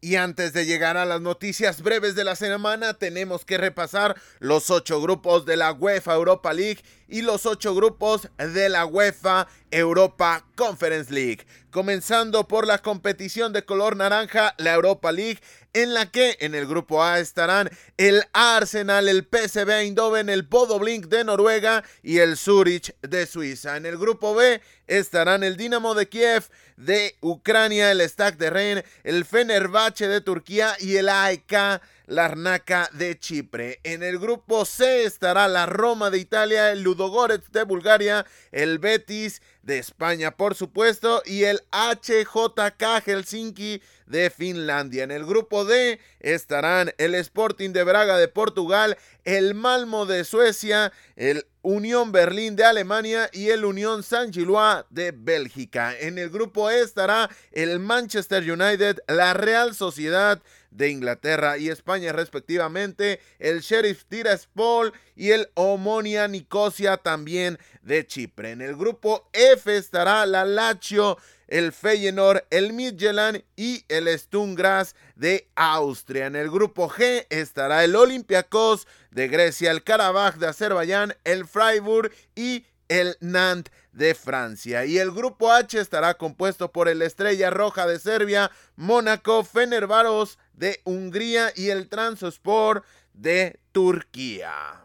Y 0.00 0.14
antes 0.14 0.52
de 0.52 0.64
llegar 0.64 0.96
a 0.96 1.04
las 1.04 1.20
noticias 1.20 1.82
breves 1.82 2.14
de 2.14 2.22
la 2.22 2.36
semana, 2.36 2.94
tenemos 2.94 3.44
que 3.44 3.58
repasar 3.58 4.16
los 4.38 4.70
ocho 4.70 5.00
grupos 5.00 5.44
de 5.44 5.56
la 5.56 5.72
UEFA 5.72 6.14
Europa 6.14 6.52
League 6.52 6.82
y 7.08 7.22
los 7.22 7.46
ocho 7.46 7.74
grupos 7.74 8.28
de 8.36 8.68
la 8.68 8.86
UEFA 8.86 9.48
Europa 9.70 10.44
Conference 10.54 11.12
League. 11.12 11.46
Comenzando 11.70 12.46
por 12.46 12.66
la 12.66 12.78
competición 12.78 13.52
de 13.52 13.64
color 13.64 13.96
naranja, 13.96 14.54
la 14.58 14.74
Europa 14.74 15.10
League, 15.12 15.40
en 15.72 15.94
la 15.94 16.10
que 16.10 16.36
en 16.40 16.54
el 16.54 16.66
grupo 16.66 17.02
A 17.02 17.18
estarán 17.18 17.70
el 17.96 18.22
Arsenal, 18.32 19.08
el 19.08 19.26
PSV 19.30 19.70
Eindhoven, 19.70 20.28
el 20.28 20.42
Bodo 20.42 20.78
de 20.78 21.24
Noruega 21.24 21.84
y 22.02 22.18
el 22.18 22.36
Zurich 22.36 22.94
de 23.02 23.26
Suiza. 23.26 23.76
En 23.76 23.86
el 23.86 23.98
grupo 23.98 24.34
B 24.34 24.60
estarán 24.86 25.44
el 25.44 25.56
Dinamo 25.56 25.94
de 25.94 26.08
Kiev 26.08 26.48
de 26.76 27.16
Ucrania, 27.20 27.90
el 27.90 28.00
Stack 28.08 28.38
de 28.38 28.50
Rennes, 28.50 28.84
el 29.04 29.24
Fenerbahce 29.24 30.08
de 30.08 30.20
Turquía 30.20 30.74
y 30.80 30.96
el 30.96 31.08
AEK 31.08 31.80
Larnaca 32.08 32.88
de 32.94 33.18
Chipre. 33.18 33.80
En 33.84 34.02
el 34.02 34.18
grupo 34.18 34.64
C 34.64 35.04
estará 35.04 35.46
la 35.46 35.66
Roma 35.66 36.10
de 36.10 36.18
Italia, 36.18 36.72
el 36.72 36.82
Ludogorets 36.82 37.52
de 37.52 37.64
Bulgaria, 37.64 38.26
el 38.50 38.78
Betis 38.78 39.42
de 39.62 39.78
España, 39.78 40.30
por 40.30 40.54
supuesto, 40.54 41.22
y 41.26 41.44
el 41.44 41.60
HJK 41.70 43.02
Helsinki 43.04 43.82
de 44.06 44.30
Finlandia. 44.30 45.04
En 45.04 45.10
el 45.10 45.26
grupo 45.26 45.66
D 45.66 46.00
estarán 46.20 46.94
el 46.96 47.14
Sporting 47.14 47.70
de 47.70 47.84
Braga 47.84 48.16
de 48.16 48.28
Portugal, 48.28 48.96
el 49.24 49.54
Malmo 49.54 50.06
de 50.06 50.24
Suecia, 50.24 50.92
el 51.16 51.46
Unión 51.60 52.12
Berlín 52.12 52.56
de 52.56 52.64
Alemania 52.64 53.28
y 53.30 53.50
el 53.50 53.66
Unión 53.66 54.02
San 54.02 54.32
Gilois 54.32 54.84
de 54.88 55.12
Bélgica. 55.12 55.94
En 55.98 56.16
el 56.16 56.30
grupo 56.30 56.70
E 56.70 56.80
estará 56.80 57.28
el 57.52 57.78
Manchester 57.78 58.50
United, 58.50 59.00
la 59.06 59.34
Real 59.34 59.74
Sociedad 59.74 60.40
de 60.70 60.90
Inglaterra 60.90 61.58
y 61.58 61.68
España 61.68 62.12
respectivamente, 62.12 63.20
el 63.38 63.60
Sheriff 63.60 64.04
Tiraspol 64.04 64.92
y 65.16 65.30
el 65.30 65.48
Omonia 65.54 66.28
Nicosia 66.28 66.96
también 66.96 67.58
de 67.82 68.06
Chipre. 68.06 68.52
En 68.52 68.60
el 68.60 68.76
grupo 68.76 69.28
F 69.32 69.76
estará 69.76 70.26
la 70.26 70.44
Lazio, 70.44 71.18
el 71.46 71.72
Feyenoord, 71.72 72.44
el 72.50 72.72
Midtjylland 72.72 73.42
y 73.56 73.84
el 73.88 74.06
Stungras 74.18 74.94
de 75.16 75.48
Austria. 75.56 76.26
En 76.26 76.36
el 76.36 76.50
grupo 76.50 76.88
G 76.88 77.26
estará 77.30 77.84
el 77.84 77.96
Olympiacos 77.96 78.86
de 79.10 79.28
Grecia, 79.28 79.70
el 79.70 79.82
Karabaj 79.82 80.36
de 80.36 80.48
Azerbaiyán, 80.48 81.14
el 81.24 81.46
Freiburg 81.46 82.12
y 82.34 82.66
el 82.88 83.16
Nantes 83.20 83.72
de 83.98 84.14
Francia. 84.14 84.86
Y 84.86 84.96
el 84.96 85.10
grupo 85.10 85.52
H 85.52 85.78
estará 85.78 86.14
compuesto 86.14 86.72
por 86.72 86.88
el 86.88 87.02
Estrella 87.02 87.50
Roja 87.50 87.86
de 87.86 87.98
Serbia, 87.98 88.50
Mónaco, 88.76 89.44
Fenerbaros 89.44 90.38
de 90.54 90.80
Hungría 90.84 91.52
y 91.54 91.68
el 91.70 91.88
Transport 91.88 92.84
de 93.12 93.58
Turquía. 93.72 94.84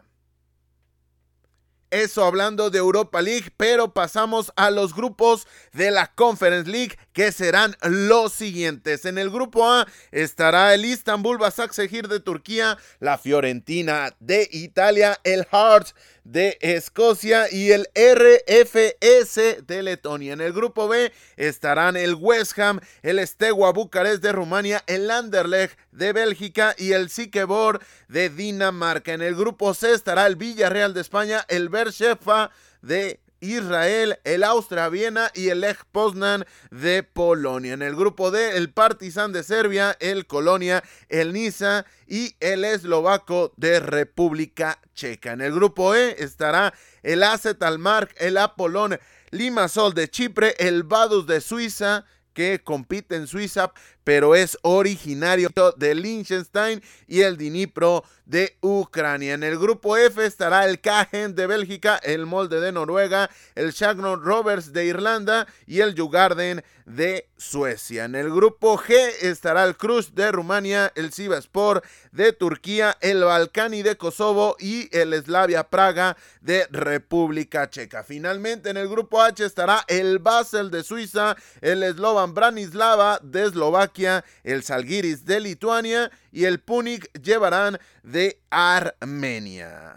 Eso 1.90 2.24
hablando 2.24 2.70
de 2.70 2.78
Europa 2.78 3.22
League, 3.22 3.52
pero 3.56 3.94
pasamos 3.94 4.52
a 4.56 4.72
los 4.72 4.96
grupos 4.96 5.46
de 5.72 5.92
la 5.92 6.08
Conference 6.08 6.68
League 6.68 6.98
que 7.12 7.30
serán 7.30 7.76
los 7.82 8.32
siguientes. 8.32 9.04
En 9.04 9.16
el 9.16 9.30
grupo 9.30 9.70
A 9.70 9.86
estará 10.10 10.74
el 10.74 10.84
Istanbul 10.84 11.38
Basaksehir 11.38 12.08
de 12.08 12.18
Turquía, 12.18 12.78
la 12.98 13.16
Fiorentina 13.16 14.12
de 14.18 14.48
Italia, 14.50 15.20
el 15.22 15.44
Hearts 15.44 15.94
de 16.24 16.58
Escocia 16.60 17.46
y 17.50 17.70
el 17.70 17.88
RFS 17.94 19.66
de 19.66 19.82
Letonia. 19.82 20.32
En 20.32 20.40
el 20.40 20.52
grupo 20.52 20.88
B 20.88 21.12
estarán 21.36 21.96
el 21.96 22.14
West 22.14 22.58
Ham, 22.58 22.80
el 23.02 23.24
Steaua 23.26 23.72
Bucarest 23.72 24.22
de 24.22 24.32
Rumania, 24.32 24.82
el 24.86 25.10
Anderlecht 25.10 25.78
de 25.92 26.12
Bélgica 26.12 26.74
y 26.78 26.92
el 26.92 27.10
Sikebor 27.10 27.80
de 28.08 28.30
Dinamarca. 28.30 29.12
En 29.12 29.22
el 29.22 29.34
grupo 29.34 29.74
C 29.74 29.92
estará 29.92 30.26
el 30.26 30.36
Villarreal 30.36 30.94
de 30.94 31.02
España, 31.02 31.44
el 31.48 31.68
Bershefa 31.68 32.50
de 32.82 33.20
Israel, 33.52 34.18
el 34.24 34.42
Austria 34.44 34.88
Viena 34.88 35.30
y 35.34 35.48
el 35.48 35.60
Lech 35.60 35.84
Poznan 35.92 36.44
de 36.70 37.02
Polonia. 37.02 37.74
En 37.74 37.82
el 37.82 37.94
grupo 37.94 38.30
D, 38.30 38.56
el 38.56 38.72
Partizan 38.72 39.32
de 39.32 39.42
Serbia, 39.42 39.96
el 40.00 40.26
Colonia, 40.26 40.82
el 41.08 41.32
Niza 41.32 41.84
y 42.06 42.36
el 42.40 42.64
Eslovaco 42.64 43.52
de 43.56 43.80
República 43.80 44.80
Checa. 44.94 45.32
En 45.32 45.40
el 45.40 45.52
grupo 45.52 45.94
E 45.94 46.16
estará 46.18 46.74
el 47.02 47.22
Almark, 47.22 48.14
el 48.18 48.36
Apolón 48.38 48.98
Limassol 49.30 49.94
de 49.94 50.08
Chipre, 50.08 50.54
el 50.58 50.84
Vadus 50.84 51.26
de 51.26 51.40
Suiza, 51.40 52.04
que 52.34 52.62
compite 52.62 53.16
en 53.16 53.26
Suiza, 53.26 53.72
pero 54.04 54.34
es 54.34 54.56
originario 54.62 55.48
de 55.76 55.94
Liechtenstein 55.94 56.82
y 57.08 57.22
el 57.22 57.36
Dnipro 57.36 58.04
de 58.26 58.56
Ucrania. 58.60 59.34
En 59.34 59.42
el 59.42 59.58
grupo 59.58 59.96
F 59.96 60.24
estará 60.24 60.66
el 60.66 60.80
Cajen 60.80 61.34
de 61.34 61.46
Bélgica, 61.46 61.96
el 62.02 62.26
Molde 62.26 62.60
de 62.60 62.72
Noruega, 62.72 63.30
el 63.54 63.72
Shagnon 63.72 64.22
Rovers 64.22 64.72
de 64.72 64.86
Irlanda 64.86 65.46
y 65.66 65.80
el 65.80 65.98
Jugarden 65.98 66.62
de 66.86 67.28
Suecia. 67.36 68.04
En 68.04 68.14
el 68.14 68.30
grupo 68.30 68.78
G 68.78 68.94
estará 69.22 69.64
el 69.64 69.76
Cruz 69.76 70.14
de 70.14 70.30
Rumania, 70.32 70.92
el 70.94 71.12
Sivaspor 71.12 71.82
de 72.12 72.32
Turquía, 72.32 72.96
el 73.00 73.24
Balcani 73.24 73.82
de 73.82 73.96
Kosovo 73.96 74.56
y 74.58 74.94
el 74.96 75.14
Slavia 75.22 75.64
Praga 75.64 76.16
de 76.40 76.66
República 76.70 77.70
Checa. 77.70 78.04
Finalmente 78.04 78.70
en 78.70 78.76
el 78.76 78.88
grupo 78.88 79.22
H 79.22 79.44
estará 79.44 79.84
el 79.88 80.18
Basel 80.18 80.70
de 80.70 80.82
Suiza, 80.82 81.36
el 81.60 81.82
Slovan 81.94 82.34
Branislava 82.34 83.18
de 83.22 83.46
Eslovaquia, 83.46 83.93
el 84.42 84.62
Salgiris 84.62 85.24
de 85.24 85.40
Lituania 85.40 86.10
y 86.32 86.44
el 86.44 86.60
Punik 86.60 87.10
llevarán 87.20 87.78
de 88.02 88.40
Armenia. 88.50 89.96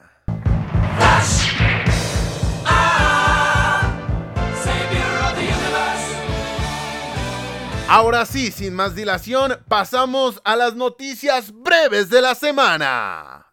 Ahora 7.89 8.25
sí, 8.25 8.51
sin 8.51 8.73
más 8.73 8.95
dilación, 8.95 9.57
pasamos 9.67 10.41
a 10.43 10.55
las 10.55 10.75
noticias 10.75 11.53
breves 11.53 12.09
de 12.09 12.21
la 12.21 12.35
semana. 12.35 13.47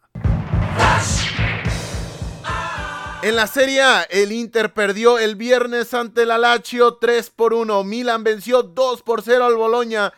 En 3.25 3.35
la 3.35 3.47
Serie 3.47 3.81
A, 3.81 4.03
el 4.03 4.31
Inter 4.31 4.71
perdió 4.71 5.17
el 5.17 5.35
viernes 5.35 5.95
ante 5.95 6.21
el 6.21 6.27
Lazio 6.27 6.97
3 6.97 7.31
por 7.31 7.55
1. 7.55 7.83
Milan 7.83 8.23
venció 8.23 8.61
2 8.61 9.01
por 9.01 9.23
0 9.23 9.45
al 9.45 9.55
Boloña. 9.55 10.13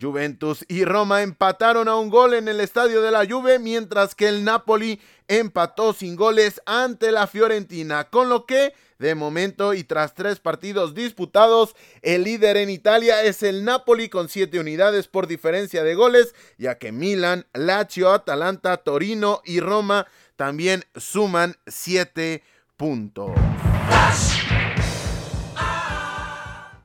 Juventus 0.00 0.64
y 0.68 0.84
Roma 0.84 1.22
empataron 1.22 1.88
a 1.88 1.96
un 1.96 2.10
gol 2.10 2.34
en 2.34 2.48
el 2.48 2.60
estadio 2.60 3.02
de 3.02 3.10
la 3.10 3.26
Juve, 3.26 3.58
mientras 3.58 4.14
que 4.14 4.28
el 4.28 4.44
Napoli 4.44 5.00
empató 5.28 5.92
sin 5.92 6.16
goles 6.16 6.60
ante 6.66 7.12
la 7.12 7.26
Fiorentina, 7.26 8.10
con 8.10 8.28
lo 8.28 8.46
que 8.46 8.74
de 9.02 9.14
momento 9.16 9.74
y 9.74 9.82
tras 9.82 10.14
tres 10.14 10.38
partidos 10.38 10.94
disputados, 10.94 11.74
el 12.02 12.22
líder 12.22 12.56
en 12.56 12.70
Italia 12.70 13.24
es 13.24 13.42
el 13.42 13.64
Napoli 13.64 14.08
con 14.08 14.28
siete 14.28 14.60
unidades 14.60 15.08
por 15.08 15.26
diferencia 15.26 15.82
de 15.82 15.96
goles, 15.96 16.36
ya 16.56 16.78
que 16.78 16.92
Milan, 16.92 17.46
Lazio, 17.52 18.12
Atalanta, 18.12 18.76
Torino 18.76 19.42
y 19.44 19.58
Roma 19.58 20.06
también 20.36 20.84
suman 20.96 21.56
siete 21.66 22.44
puntos. 22.76 23.32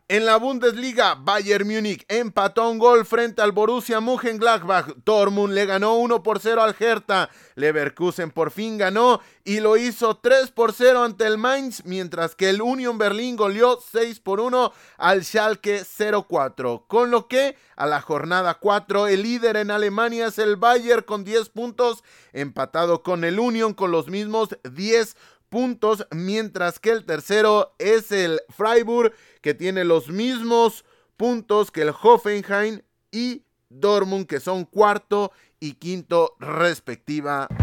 En 0.10 0.26
la 0.26 0.38
Bundesliga, 0.38 1.15
Bayern 1.15 1.67
Múnich 1.67 2.06
empató 2.08 2.70
un 2.70 2.80
gol 2.80 3.06
frente 3.06 3.41
al 3.41 3.52
Borussia 3.52 4.00
Mönchengladbach. 4.00 4.96
Dortmund 5.04 5.54
le 5.54 5.65
ganó 5.65 5.96
1 5.96 6.24
por 6.24 6.39
0 6.39 6.63
al 6.63 6.78
Hertha. 6.80 7.30
Leverkusen 7.56 8.32
por 8.32 8.52
fin 8.52 8.78
ganó 8.78 9.20
y 9.43 9.60
lo 9.60 9.76
hizo 9.76 10.15
3 10.15 10.52
por 10.52 10.72
0 10.72 11.04
ante 11.04 11.26
el 11.26 11.38
Mainz, 11.38 11.84
mientras 11.84 12.36
que 12.36 12.50
el 12.50 12.62
Union 12.62 12.98
Berlin 12.98 13.36
goleó 13.36 13.82
6 13.82 14.22
por 14.22 14.39
1 14.39 14.72
al 14.98 15.26
Schalke 15.26 15.84
04. 16.30 16.86
Con 16.88 17.12
lo 17.12 17.28
que 17.28 17.58
a 17.76 17.86
la 17.86 18.00
jornada 18.00 18.54
4 18.54 19.08
el 19.08 19.24
líder 19.24 19.58
en 19.58 19.72
Alemania 19.72 20.28
es 20.28 20.39
el 20.39 20.56
Bayern 20.56 21.04
con 21.04 21.26
10 21.26 21.50
puntos, 21.50 22.06
empatado 22.32 23.04
con 23.04 23.26
el 23.26 23.41
Union 23.41 23.74
con 23.74 23.91
los 23.91 24.08
mismos 24.08 24.58
10 24.63 25.15
puntos 25.15 25.37
puntos, 25.49 26.05
mientras 26.12 26.79
que 26.79 26.91
el 26.91 27.05
tercero 27.05 27.75
es 27.79 28.12
el 28.12 28.41
Freiburg, 28.49 29.13
que 29.41 29.53
tiene 29.53 29.83
los 29.83 30.10
mismos 30.10 30.86
puntos 31.15 31.71
que 31.71 31.81
el 31.81 31.89
Hoffenheim 31.89 32.81
y 33.12 33.43
Dortmund, 33.69 34.27
que 34.27 34.39
son 34.39 34.65
cuarto 34.65 35.31
y 35.60 35.73
quinto 35.73 36.36
respectivamente. 36.39 37.57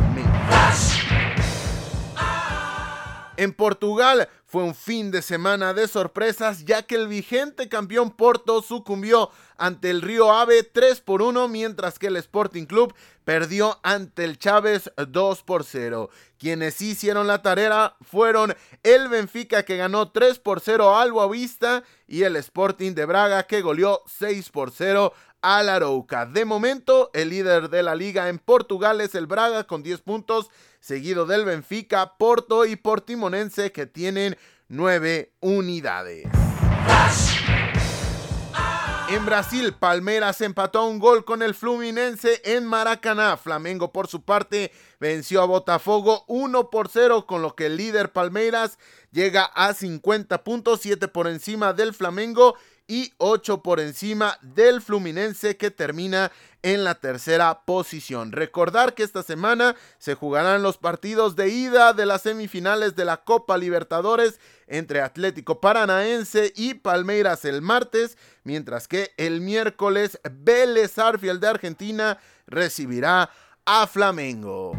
En 3.36 3.52
Portugal 3.52 4.28
fue 4.54 4.62
un 4.62 4.76
fin 4.76 5.10
de 5.10 5.20
semana 5.20 5.74
de 5.74 5.88
sorpresas 5.88 6.64
ya 6.64 6.82
que 6.82 6.94
el 6.94 7.08
vigente 7.08 7.68
campeón 7.68 8.12
Porto 8.12 8.62
sucumbió 8.62 9.30
ante 9.56 9.90
el 9.90 10.00
Río 10.00 10.32
Ave 10.32 10.62
3 10.62 11.00
por 11.00 11.22
1 11.22 11.48
mientras 11.48 11.98
que 11.98 12.06
el 12.06 12.14
Sporting 12.14 12.66
Club 12.66 12.94
perdió 13.24 13.80
ante 13.82 14.22
el 14.22 14.38
Chávez 14.38 14.92
2 14.96 15.42
por 15.42 15.64
0. 15.64 16.08
Quienes 16.38 16.80
hicieron 16.80 17.26
la 17.26 17.42
tarea 17.42 17.96
fueron 18.00 18.54
el 18.84 19.08
Benfica 19.08 19.64
que 19.64 19.76
ganó 19.76 20.12
3 20.12 20.38
por 20.38 20.60
0 20.60 20.98
al 20.98 21.10
Boavista 21.10 21.82
y 22.06 22.22
el 22.22 22.36
Sporting 22.36 22.92
de 22.92 23.06
Braga 23.06 23.48
que 23.48 23.60
goleó 23.60 24.02
6 24.06 24.50
por 24.50 24.70
0 24.70 25.12
al 25.42 25.68
Arouca. 25.68 26.26
De 26.26 26.44
momento, 26.44 27.10
el 27.12 27.30
líder 27.30 27.70
de 27.70 27.82
la 27.82 27.96
liga 27.96 28.28
en 28.28 28.38
Portugal 28.38 29.00
es 29.00 29.16
el 29.16 29.26
Braga 29.26 29.64
con 29.64 29.82
10 29.82 30.00
puntos 30.02 30.48
seguido 30.84 31.24
del 31.24 31.46
Benfica, 31.46 32.18
Porto 32.18 32.66
y 32.66 32.76
Portimonense 32.76 33.72
que 33.72 33.86
tienen 33.86 34.36
9 34.68 35.32
unidades. 35.40 36.26
En 39.08 39.24
Brasil, 39.24 39.72
Palmeiras 39.72 40.42
empató 40.42 40.84
un 40.86 40.98
gol 40.98 41.24
con 41.24 41.42
el 41.42 41.54
Fluminense 41.54 42.42
en 42.44 42.66
Maracaná. 42.66 43.38
Flamengo, 43.38 43.92
por 43.92 44.08
su 44.08 44.24
parte, 44.24 44.72
venció 45.00 45.40
a 45.40 45.46
Botafogo 45.46 46.24
1 46.26 46.68
por 46.68 46.90
0, 46.90 47.26
con 47.26 47.40
lo 47.40 47.54
que 47.54 47.66
el 47.66 47.78
líder 47.78 48.12
Palmeiras 48.12 48.78
llega 49.10 49.44
a 49.44 49.72
50 49.72 50.44
puntos, 50.44 50.80
7 50.82 51.08
por 51.08 51.28
encima 51.28 51.72
del 51.72 51.94
Flamengo 51.94 52.56
y 52.87 53.14
8 53.16 53.62
por 53.62 53.80
encima 53.80 54.38
del 54.42 54.82
Fluminense 54.82 55.56
que 55.56 55.70
termina 55.70 56.30
en 56.65 56.83
la 56.83 56.94
tercera 56.94 57.60
posición. 57.67 58.33
Recordar 58.33 58.94
que 58.94 59.02
esta 59.02 59.23
semana 59.23 59.77
se 59.98 60.15
jugarán 60.15 60.62
los 60.62 60.79
partidos 60.79 61.37
de 61.37 61.50
ida 61.50 61.92
de 61.92 62.06
las 62.06 62.23
semifinales 62.23 62.96
de 62.96 63.04
la 63.04 63.19
Copa 63.19 63.58
Libertadores 63.58 64.40
entre 64.67 65.02
Atlético 65.02 65.60
Paranaense 65.60 66.54
y 66.56 66.73
Palmeiras 66.75 67.44
el 67.44 67.60
martes, 67.60 68.17
mientras 68.44 68.88
que 68.88 69.12
el 69.19 69.42
miércoles 69.42 70.19
Vélez 70.31 70.98
Arfiel 70.98 71.38
de 71.38 71.48
Argentina 71.48 72.19
recibirá 72.46 73.29
a 73.67 73.87
Flamengo. 73.87 74.73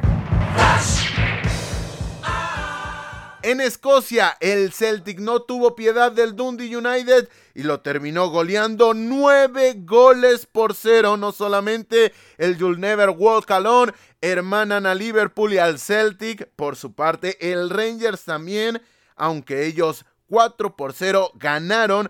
En 3.45 3.61
Escocia, 3.61 4.37
el 4.39 4.73
Celtic 4.73 5.19
no 5.19 5.43
tuvo 5.43 5.75
piedad 5.75 6.11
del 6.11 6.35
Dundee 6.35 6.75
United 6.75 7.29
y 7.53 7.61
lo 7.61 7.79
terminó 7.79 8.29
goleando 8.29 8.95
9 8.95 9.81
goles 9.81 10.47
por 10.47 10.73
cero. 10.73 11.15
No 11.15 11.31
solamente 11.31 12.11
el 12.39 12.57
You'll 12.57 12.79
Never 12.79 13.11
Walk 13.11 13.51
Alone 13.51 13.93
hermanan 14.19 14.87
a 14.87 14.95
Liverpool 14.95 15.53
y 15.53 15.59
al 15.59 15.77
Celtic. 15.77 16.49
Por 16.55 16.75
su 16.75 16.95
parte, 16.95 17.51
el 17.51 17.69
Rangers 17.69 18.23
también, 18.23 18.81
aunque 19.15 19.67
ellos 19.67 20.05
4 20.27 20.75
por 20.75 20.93
0 20.93 21.29
ganaron, 21.35 22.09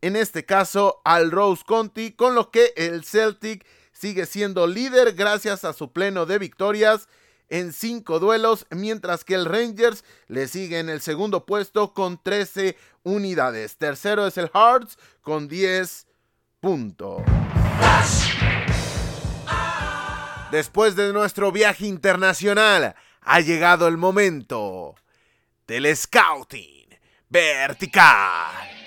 en 0.00 0.16
este 0.16 0.44
caso 0.44 1.00
al 1.04 1.30
Rose 1.30 1.62
County, 1.64 2.10
con 2.10 2.34
lo 2.34 2.50
que 2.50 2.72
el 2.76 3.04
Celtic 3.04 3.64
sigue 3.92 4.26
siendo 4.26 4.66
líder 4.66 5.12
gracias 5.12 5.64
a 5.64 5.74
su 5.74 5.92
pleno 5.92 6.26
de 6.26 6.40
victorias 6.40 7.08
en 7.52 7.74
5 7.74 8.18
duelos, 8.18 8.66
mientras 8.70 9.24
que 9.24 9.34
el 9.34 9.44
Rangers 9.44 10.04
le 10.26 10.48
sigue 10.48 10.78
en 10.78 10.88
el 10.88 11.02
segundo 11.02 11.44
puesto 11.44 11.92
con 11.92 12.18
13 12.20 12.78
unidades. 13.02 13.76
Tercero 13.76 14.26
es 14.26 14.38
el 14.38 14.48
Hearts 14.48 14.98
con 15.20 15.48
10 15.48 16.06
puntos. 16.60 17.20
Después 20.50 20.96
de 20.96 21.12
nuestro 21.12 21.52
viaje 21.52 21.86
internacional, 21.86 22.94
ha 23.20 23.40
llegado 23.40 23.86
el 23.86 23.98
momento 23.98 24.94
del 25.66 25.94
Scouting 25.94 26.88
Vertical. 27.28 28.81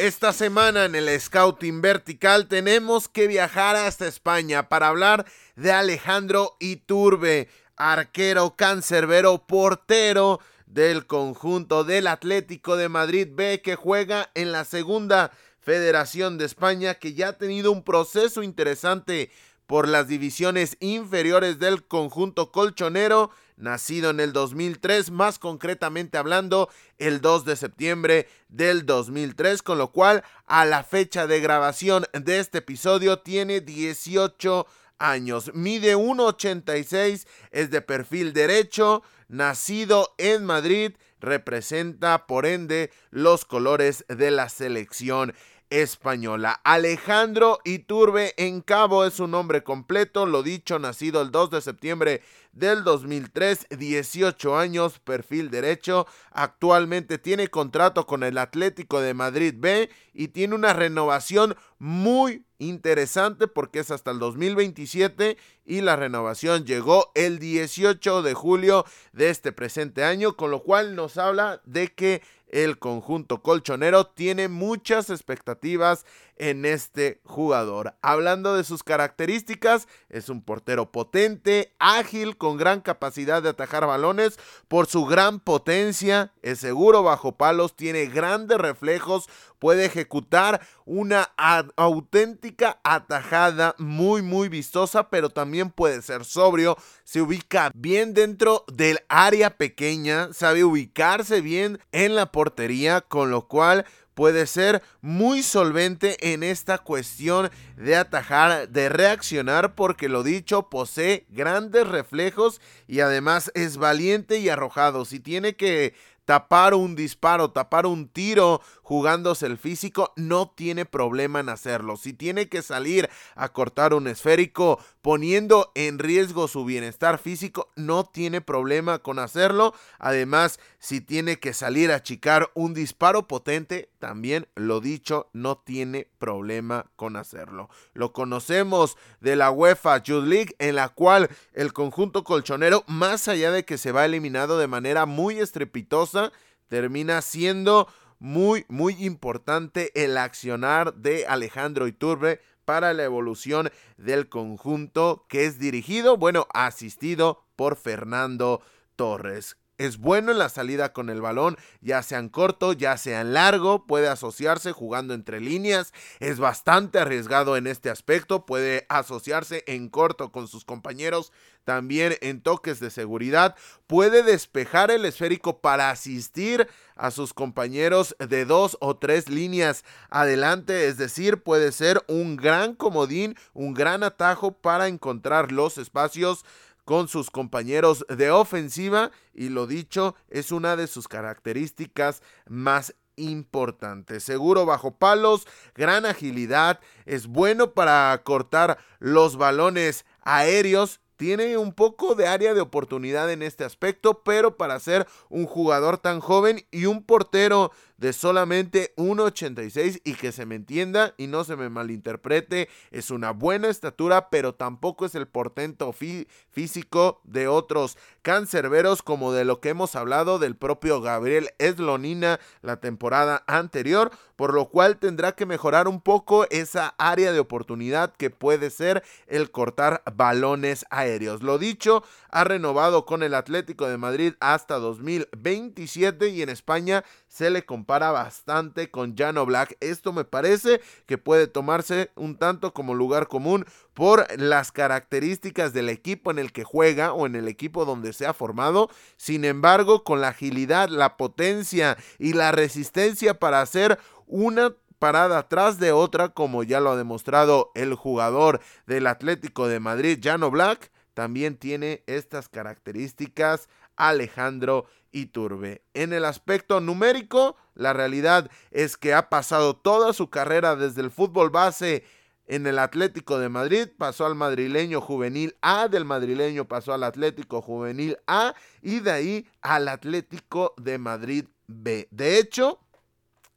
Esta 0.00 0.32
semana 0.32 0.86
en 0.86 0.94
el 0.94 1.20
Scouting 1.20 1.82
Vertical 1.82 2.48
tenemos 2.48 3.06
que 3.06 3.26
viajar 3.26 3.76
hasta 3.76 4.08
España 4.08 4.70
para 4.70 4.88
hablar 4.88 5.26
de 5.56 5.72
Alejandro 5.72 6.56
Iturbe, 6.58 7.50
arquero 7.76 8.56
cancerbero, 8.56 9.46
portero 9.46 10.40
del 10.64 11.04
conjunto 11.06 11.84
del 11.84 12.06
Atlético 12.06 12.78
de 12.78 12.88
Madrid 12.88 13.28
B 13.30 13.60
que 13.60 13.76
juega 13.76 14.30
en 14.32 14.52
la 14.52 14.64
segunda 14.64 15.32
Federación 15.58 16.38
de 16.38 16.46
España 16.46 16.94
que 16.94 17.12
ya 17.12 17.28
ha 17.28 17.32
tenido 17.36 17.70
un 17.70 17.84
proceso 17.84 18.42
interesante 18.42 19.30
por 19.66 19.86
las 19.86 20.08
divisiones 20.08 20.78
inferiores 20.80 21.58
del 21.58 21.86
conjunto 21.86 22.52
colchonero 22.52 23.32
nacido 23.60 24.10
en 24.10 24.20
el 24.20 24.32
2003, 24.32 25.10
más 25.10 25.38
concretamente 25.38 26.18
hablando 26.18 26.68
el 26.98 27.20
2 27.20 27.44
de 27.44 27.56
septiembre 27.56 28.28
del 28.48 28.86
2003, 28.86 29.62
con 29.62 29.78
lo 29.78 29.92
cual 29.92 30.24
a 30.46 30.64
la 30.64 30.82
fecha 30.82 31.26
de 31.26 31.40
grabación 31.40 32.06
de 32.12 32.40
este 32.40 32.58
episodio 32.58 33.20
tiene 33.20 33.60
18 33.60 34.66
años. 34.98 35.52
Mide 35.54 35.96
1,86, 35.96 37.26
es 37.50 37.70
de 37.70 37.80
perfil 37.80 38.32
derecho, 38.32 39.02
nacido 39.28 40.14
en 40.18 40.44
Madrid, 40.44 40.92
representa 41.20 42.26
por 42.26 42.46
ende 42.46 42.90
los 43.10 43.44
colores 43.44 44.04
de 44.08 44.30
la 44.30 44.48
selección 44.48 45.34
española. 45.70 46.60
Alejandro 46.64 47.60
Iturbe 47.64 48.34
en 48.36 48.60
Cabo 48.60 49.04
es 49.04 49.14
su 49.14 49.26
nombre 49.26 49.62
completo, 49.62 50.26
lo 50.26 50.42
dicho, 50.42 50.78
nacido 50.78 51.22
el 51.22 51.30
2 51.30 51.50
de 51.50 51.60
septiembre 51.60 52.22
del 52.52 52.82
2003, 52.84 53.68
18 53.70 54.58
años, 54.58 54.98
perfil 54.98 55.50
derecho. 55.50 56.06
Actualmente 56.32 57.18
tiene 57.18 57.48
contrato 57.48 58.06
con 58.06 58.22
el 58.22 58.38
Atlético 58.38 59.00
de 59.00 59.14
Madrid 59.14 59.54
B 59.56 59.88
y 60.12 60.28
tiene 60.28 60.54
una 60.54 60.72
renovación 60.72 61.56
muy 61.78 62.44
interesante 62.58 63.48
porque 63.48 63.78
es 63.80 63.90
hasta 63.90 64.10
el 64.10 64.18
2027 64.18 65.38
y 65.64 65.80
la 65.80 65.96
renovación 65.96 66.66
llegó 66.66 67.10
el 67.14 67.38
18 67.38 68.22
de 68.22 68.34
julio 68.34 68.84
de 69.12 69.30
este 69.30 69.52
presente 69.52 70.04
año, 70.04 70.36
con 70.36 70.50
lo 70.50 70.62
cual 70.62 70.94
nos 70.94 71.16
habla 71.16 71.62
de 71.64 71.88
que 71.88 72.22
el 72.52 72.78
conjunto 72.78 73.42
colchonero 73.42 74.06
tiene 74.06 74.48
muchas 74.48 75.10
expectativas 75.10 76.04
en 76.40 76.64
este 76.64 77.20
jugador. 77.24 77.94
Hablando 78.00 78.56
de 78.56 78.64
sus 78.64 78.82
características, 78.82 79.86
es 80.08 80.30
un 80.30 80.42
portero 80.42 80.90
potente, 80.90 81.74
ágil, 81.78 82.38
con 82.38 82.56
gran 82.56 82.80
capacidad 82.80 83.42
de 83.42 83.50
atajar 83.50 83.86
balones, 83.86 84.38
por 84.66 84.86
su 84.86 85.04
gran 85.04 85.40
potencia, 85.40 86.32
es 86.40 86.58
seguro 86.58 87.02
bajo 87.02 87.36
palos, 87.36 87.76
tiene 87.76 88.06
grandes 88.06 88.56
reflejos, 88.56 89.28
puede 89.58 89.84
ejecutar 89.84 90.66
una 90.86 91.30
auténtica 91.76 92.80
atajada 92.82 93.74
muy 93.76 94.22
muy 94.22 94.48
vistosa, 94.48 95.10
pero 95.10 95.28
también 95.28 95.70
puede 95.70 96.00
ser 96.00 96.24
sobrio, 96.24 96.78
se 97.04 97.20
ubica 97.20 97.70
bien 97.74 98.14
dentro 98.14 98.64
del 98.72 99.00
área 99.10 99.58
pequeña, 99.58 100.32
sabe 100.32 100.64
ubicarse 100.64 101.42
bien 101.42 101.80
en 101.92 102.14
la 102.14 102.32
portería, 102.32 103.02
con 103.02 103.30
lo 103.30 103.46
cual 103.46 103.84
puede 104.20 104.46
ser 104.46 104.82
muy 105.00 105.42
solvente 105.42 106.34
en 106.34 106.42
esta 106.42 106.76
cuestión 106.76 107.50
de 107.78 107.96
atajar, 107.96 108.68
de 108.68 108.90
reaccionar, 108.90 109.74
porque 109.74 110.10
lo 110.10 110.22
dicho, 110.22 110.68
posee 110.68 111.24
grandes 111.30 111.88
reflejos 111.88 112.60
y 112.86 113.00
además 113.00 113.50
es 113.54 113.78
valiente 113.78 114.36
y 114.36 114.50
arrojado. 114.50 115.06
Si 115.06 115.20
tiene 115.20 115.56
que 115.56 115.94
tapar 116.26 116.74
un 116.74 116.96
disparo, 116.96 117.50
tapar 117.50 117.86
un 117.86 118.08
tiro 118.08 118.60
jugándose 118.90 119.46
el 119.46 119.56
físico, 119.56 120.12
no 120.16 120.50
tiene 120.50 120.84
problema 120.84 121.38
en 121.38 121.48
hacerlo. 121.48 121.96
Si 121.96 122.12
tiene 122.12 122.48
que 122.48 122.60
salir 122.60 123.08
a 123.36 123.50
cortar 123.50 123.94
un 123.94 124.08
esférico 124.08 124.80
poniendo 125.00 125.70
en 125.76 126.00
riesgo 126.00 126.48
su 126.48 126.64
bienestar 126.64 127.18
físico, 127.18 127.68
no 127.76 128.02
tiene 128.02 128.40
problema 128.40 128.98
con 128.98 129.20
hacerlo. 129.20 129.74
Además, 130.00 130.58
si 130.80 131.00
tiene 131.00 131.38
que 131.38 131.52
salir 131.54 131.92
a 131.92 131.94
achicar 131.94 132.50
un 132.54 132.74
disparo 132.74 133.28
potente, 133.28 133.90
también 134.00 134.48
lo 134.56 134.80
dicho, 134.80 135.28
no 135.32 135.56
tiene 135.56 136.08
problema 136.18 136.86
con 136.96 137.14
hacerlo. 137.14 137.70
Lo 137.94 138.12
conocemos 138.12 138.96
de 139.20 139.36
la 139.36 139.52
UEFA 139.52 140.02
Youth 140.02 140.24
League, 140.24 140.56
en 140.58 140.74
la 140.74 140.88
cual 140.88 141.30
el 141.52 141.72
conjunto 141.72 142.24
colchonero, 142.24 142.82
más 142.88 143.28
allá 143.28 143.52
de 143.52 143.64
que 143.64 143.78
se 143.78 143.92
va 143.92 144.04
eliminado 144.04 144.58
de 144.58 144.66
manera 144.66 145.06
muy 145.06 145.38
estrepitosa, 145.38 146.32
termina 146.66 147.22
siendo 147.22 147.86
muy, 148.20 148.64
muy 148.68 148.94
importante 149.04 149.90
el 150.00 150.16
accionar 150.16 150.94
de 150.94 151.26
Alejandro 151.26 151.88
Iturbe 151.88 152.40
para 152.64 152.92
la 152.92 153.02
evolución 153.02 153.70
del 153.96 154.28
conjunto 154.28 155.26
que 155.28 155.46
es 155.46 155.58
dirigido, 155.58 156.16
bueno, 156.16 156.46
asistido 156.52 157.42
por 157.56 157.76
Fernando 157.76 158.62
Torres 158.94 159.56
es 159.80 159.96
bueno 159.96 160.30
en 160.30 160.38
la 160.38 160.50
salida 160.50 160.92
con 160.92 161.08
el 161.08 161.22
balón, 161.22 161.56
ya 161.80 162.02
sea 162.02 162.18
en 162.18 162.28
corto, 162.28 162.74
ya 162.74 162.98
sea 162.98 163.22
en 163.22 163.32
largo, 163.32 163.86
puede 163.86 164.08
asociarse 164.08 164.72
jugando 164.72 165.14
entre 165.14 165.40
líneas, 165.40 165.94
es 166.18 166.38
bastante 166.38 166.98
arriesgado 166.98 167.56
en 167.56 167.66
este 167.66 167.88
aspecto, 167.88 168.44
puede 168.44 168.84
asociarse 168.90 169.64
en 169.66 169.88
corto 169.88 170.32
con 170.32 170.48
sus 170.48 170.66
compañeros, 170.66 171.32
también 171.64 172.16
en 172.20 172.42
toques 172.42 172.78
de 172.78 172.90
seguridad, 172.90 173.56
puede 173.86 174.22
despejar 174.22 174.90
el 174.90 175.06
esférico 175.06 175.60
para 175.60 175.90
asistir 175.90 176.68
a 176.94 177.10
sus 177.10 177.32
compañeros 177.32 178.14
de 178.18 178.44
dos 178.44 178.76
o 178.80 178.98
tres 178.98 179.30
líneas 179.30 179.84
adelante, 180.10 180.88
es 180.88 180.98
decir, 180.98 181.42
puede 181.42 181.72
ser 181.72 182.04
un 182.06 182.36
gran 182.36 182.74
comodín, 182.74 183.34
un 183.54 183.72
gran 183.72 184.02
atajo 184.02 184.52
para 184.52 184.88
encontrar 184.88 185.52
los 185.52 185.78
espacios 185.78 186.44
con 186.84 187.08
sus 187.08 187.30
compañeros 187.30 188.04
de 188.08 188.30
ofensiva 188.30 189.10
y 189.34 189.48
lo 189.48 189.66
dicho 189.66 190.14
es 190.28 190.52
una 190.52 190.76
de 190.76 190.86
sus 190.86 191.08
características 191.08 192.22
más 192.46 192.94
importantes. 193.16 194.24
Seguro 194.24 194.66
bajo 194.66 194.96
palos, 194.96 195.46
gran 195.74 196.06
agilidad, 196.06 196.80
es 197.06 197.26
bueno 197.26 197.72
para 197.72 198.20
cortar 198.24 198.78
los 198.98 199.36
balones 199.36 200.04
aéreos 200.22 201.00
tiene 201.20 201.58
un 201.58 201.74
poco 201.74 202.14
de 202.14 202.26
área 202.26 202.54
de 202.54 202.62
oportunidad 202.62 203.30
en 203.30 203.42
este 203.42 203.62
aspecto, 203.62 204.22
pero 204.22 204.56
para 204.56 204.80
ser 204.80 205.06
un 205.28 205.44
jugador 205.44 205.98
tan 205.98 206.18
joven 206.18 206.64
y 206.70 206.86
un 206.86 207.04
portero 207.04 207.72
de 208.00 208.14
solamente 208.14 208.94
1,86 208.96 210.00
y 210.04 210.14
que 210.14 210.32
se 210.32 210.46
me 210.46 210.54
entienda 210.54 211.14
y 211.18 211.26
no 211.26 211.44
se 211.44 211.54
me 211.54 211.68
malinterprete, 211.68 212.70
es 212.90 213.10
una 213.10 213.30
buena 213.30 213.68
estatura, 213.68 214.30
pero 214.30 214.54
tampoco 214.54 215.04
es 215.04 215.14
el 215.14 215.28
portento 215.28 215.92
físico 215.92 217.20
de 217.24 217.46
otros 217.46 217.98
cancerberos 218.22 219.02
como 219.02 219.32
de 219.32 219.44
lo 219.44 219.60
que 219.60 219.68
hemos 219.68 219.96
hablado 219.96 220.38
del 220.38 220.56
propio 220.56 221.02
Gabriel 221.02 221.50
Eslonina 221.58 222.40
la 222.62 222.80
temporada 222.80 223.44
anterior, 223.46 224.10
por 224.34 224.54
lo 224.54 224.70
cual 224.70 224.96
tendrá 224.96 225.32
que 225.32 225.44
mejorar 225.44 225.86
un 225.86 226.00
poco 226.00 226.46
esa 226.48 226.94
área 226.96 227.32
de 227.32 227.40
oportunidad 227.40 228.14
que 228.14 228.30
puede 228.30 228.70
ser 228.70 229.02
el 229.26 229.50
cortar 229.50 230.02
balones 230.16 230.86
aéreos. 230.88 231.42
Lo 231.42 231.58
dicho, 231.58 232.02
ha 232.30 232.44
renovado 232.44 233.04
con 233.04 233.22
el 233.22 233.34
Atlético 233.34 233.86
de 233.86 233.98
Madrid 233.98 234.32
hasta 234.40 234.78
2027 234.78 236.28
y 236.30 236.40
en 236.40 236.48
España 236.48 237.04
se 237.28 237.50
le 237.50 237.64
compara 237.64 237.89
bastante 237.98 238.90
con 238.90 239.16
Jano 239.16 239.44
Black. 239.44 239.76
Esto 239.80 240.12
me 240.12 240.24
parece 240.24 240.80
que 241.06 241.18
puede 241.18 241.48
tomarse 241.48 242.10
un 242.14 242.36
tanto 242.36 242.72
como 242.72 242.94
lugar 242.94 243.26
común 243.26 243.66
por 243.94 244.26
las 244.38 244.70
características 244.70 245.72
del 245.72 245.88
equipo 245.88 246.30
en 246.30 246.38
el 246.38 246.52
que 246.52 246.64
juega 246.64 247.12
o 247.12 247.26
en 247.26 247.34
el 247.34 247.48
equipo 247.48 247.84
donde 247.84 248.12
se 248.12 248.26
ha 248.26 248.32
formado. 248.32 248.90
Sin 249.16 249.44
embargo, 249.44 250.04
con 250.04 250.20
la 250.20 250.28
agilidad, 250.28 250.88
la 250.88 251.16
potencia 251.16 251.96
y 252.18 252.32
la 252.32 252.52
resistencia 252.52 253.38
para 253.38 253.60
hacer 253.60 253.98
una 254.26 254.74
parada 255.00 255.48
tras 255.48 255.78
de 255.78 255.92
otra, 255.92 256.28
como 256.28 256.62
ya 256.62 256.78
lo 256.78 256.92
ha 256.92 256.96
demostrado 256.96 257.72
el 257.74 257.94
jugador 257.94 258.60
del 258.86 259.06
Atlético 259.06 259.66
de 259.66 259.80
Madrid, 259.80 260.20
Jano 260.22 260.50
Black, 260.50 260.92
también 261.14 261.56
tiene 261.56 262.04
estas 262.06 262.48
características 262.48 263.68
Alejandro 263.96 264.86
Iturbe. 265.12 265.82
En 265.94 266.12
el 266.12 266.24
aspecto 266.24 266.80
numérico, 266.80 267.56
la 267.74 267.92
realidad 267.92 268.50
es 268.70 268.96
que 268.96 269.14
ha 269.14 269.28
pasado 269.28 269.76
toda 269.76 270.12
su 270.12 270.30
carrera 270.30 270.76
desde 270.76 271.00
el 271.00 271.10
fútbol 271.10 271.50
base 271.50 272.04
en 272.46 272.66
el 272.66 272.80
Atlético 272.80 273.38
de 273.38 273.48
Madrid, 273.48 273.88
pasó 273.96 274.26
al 274.26 274.34
madrileño 274.34 275.00
juvenil 275.00 275.56
A, 275.62 275.86
del 275.86 276.04
madrileño 276.04 276.66
pasó 276.66 276.92
al 276.92 277.04
Atlético 277.04 277.62
juvenil 277.62 278.18
A 278.26 278.54
y 278.82 278.98
de 278.98 279.10
ahí 279.12 279.46
al 279.62 279.86
Atlético 279.86 280.74
de 280.76 280.98
Madrid 280.98 281.44
B. 281.68 282.08
De 282.10 282.38
hecho, 282.38 282.80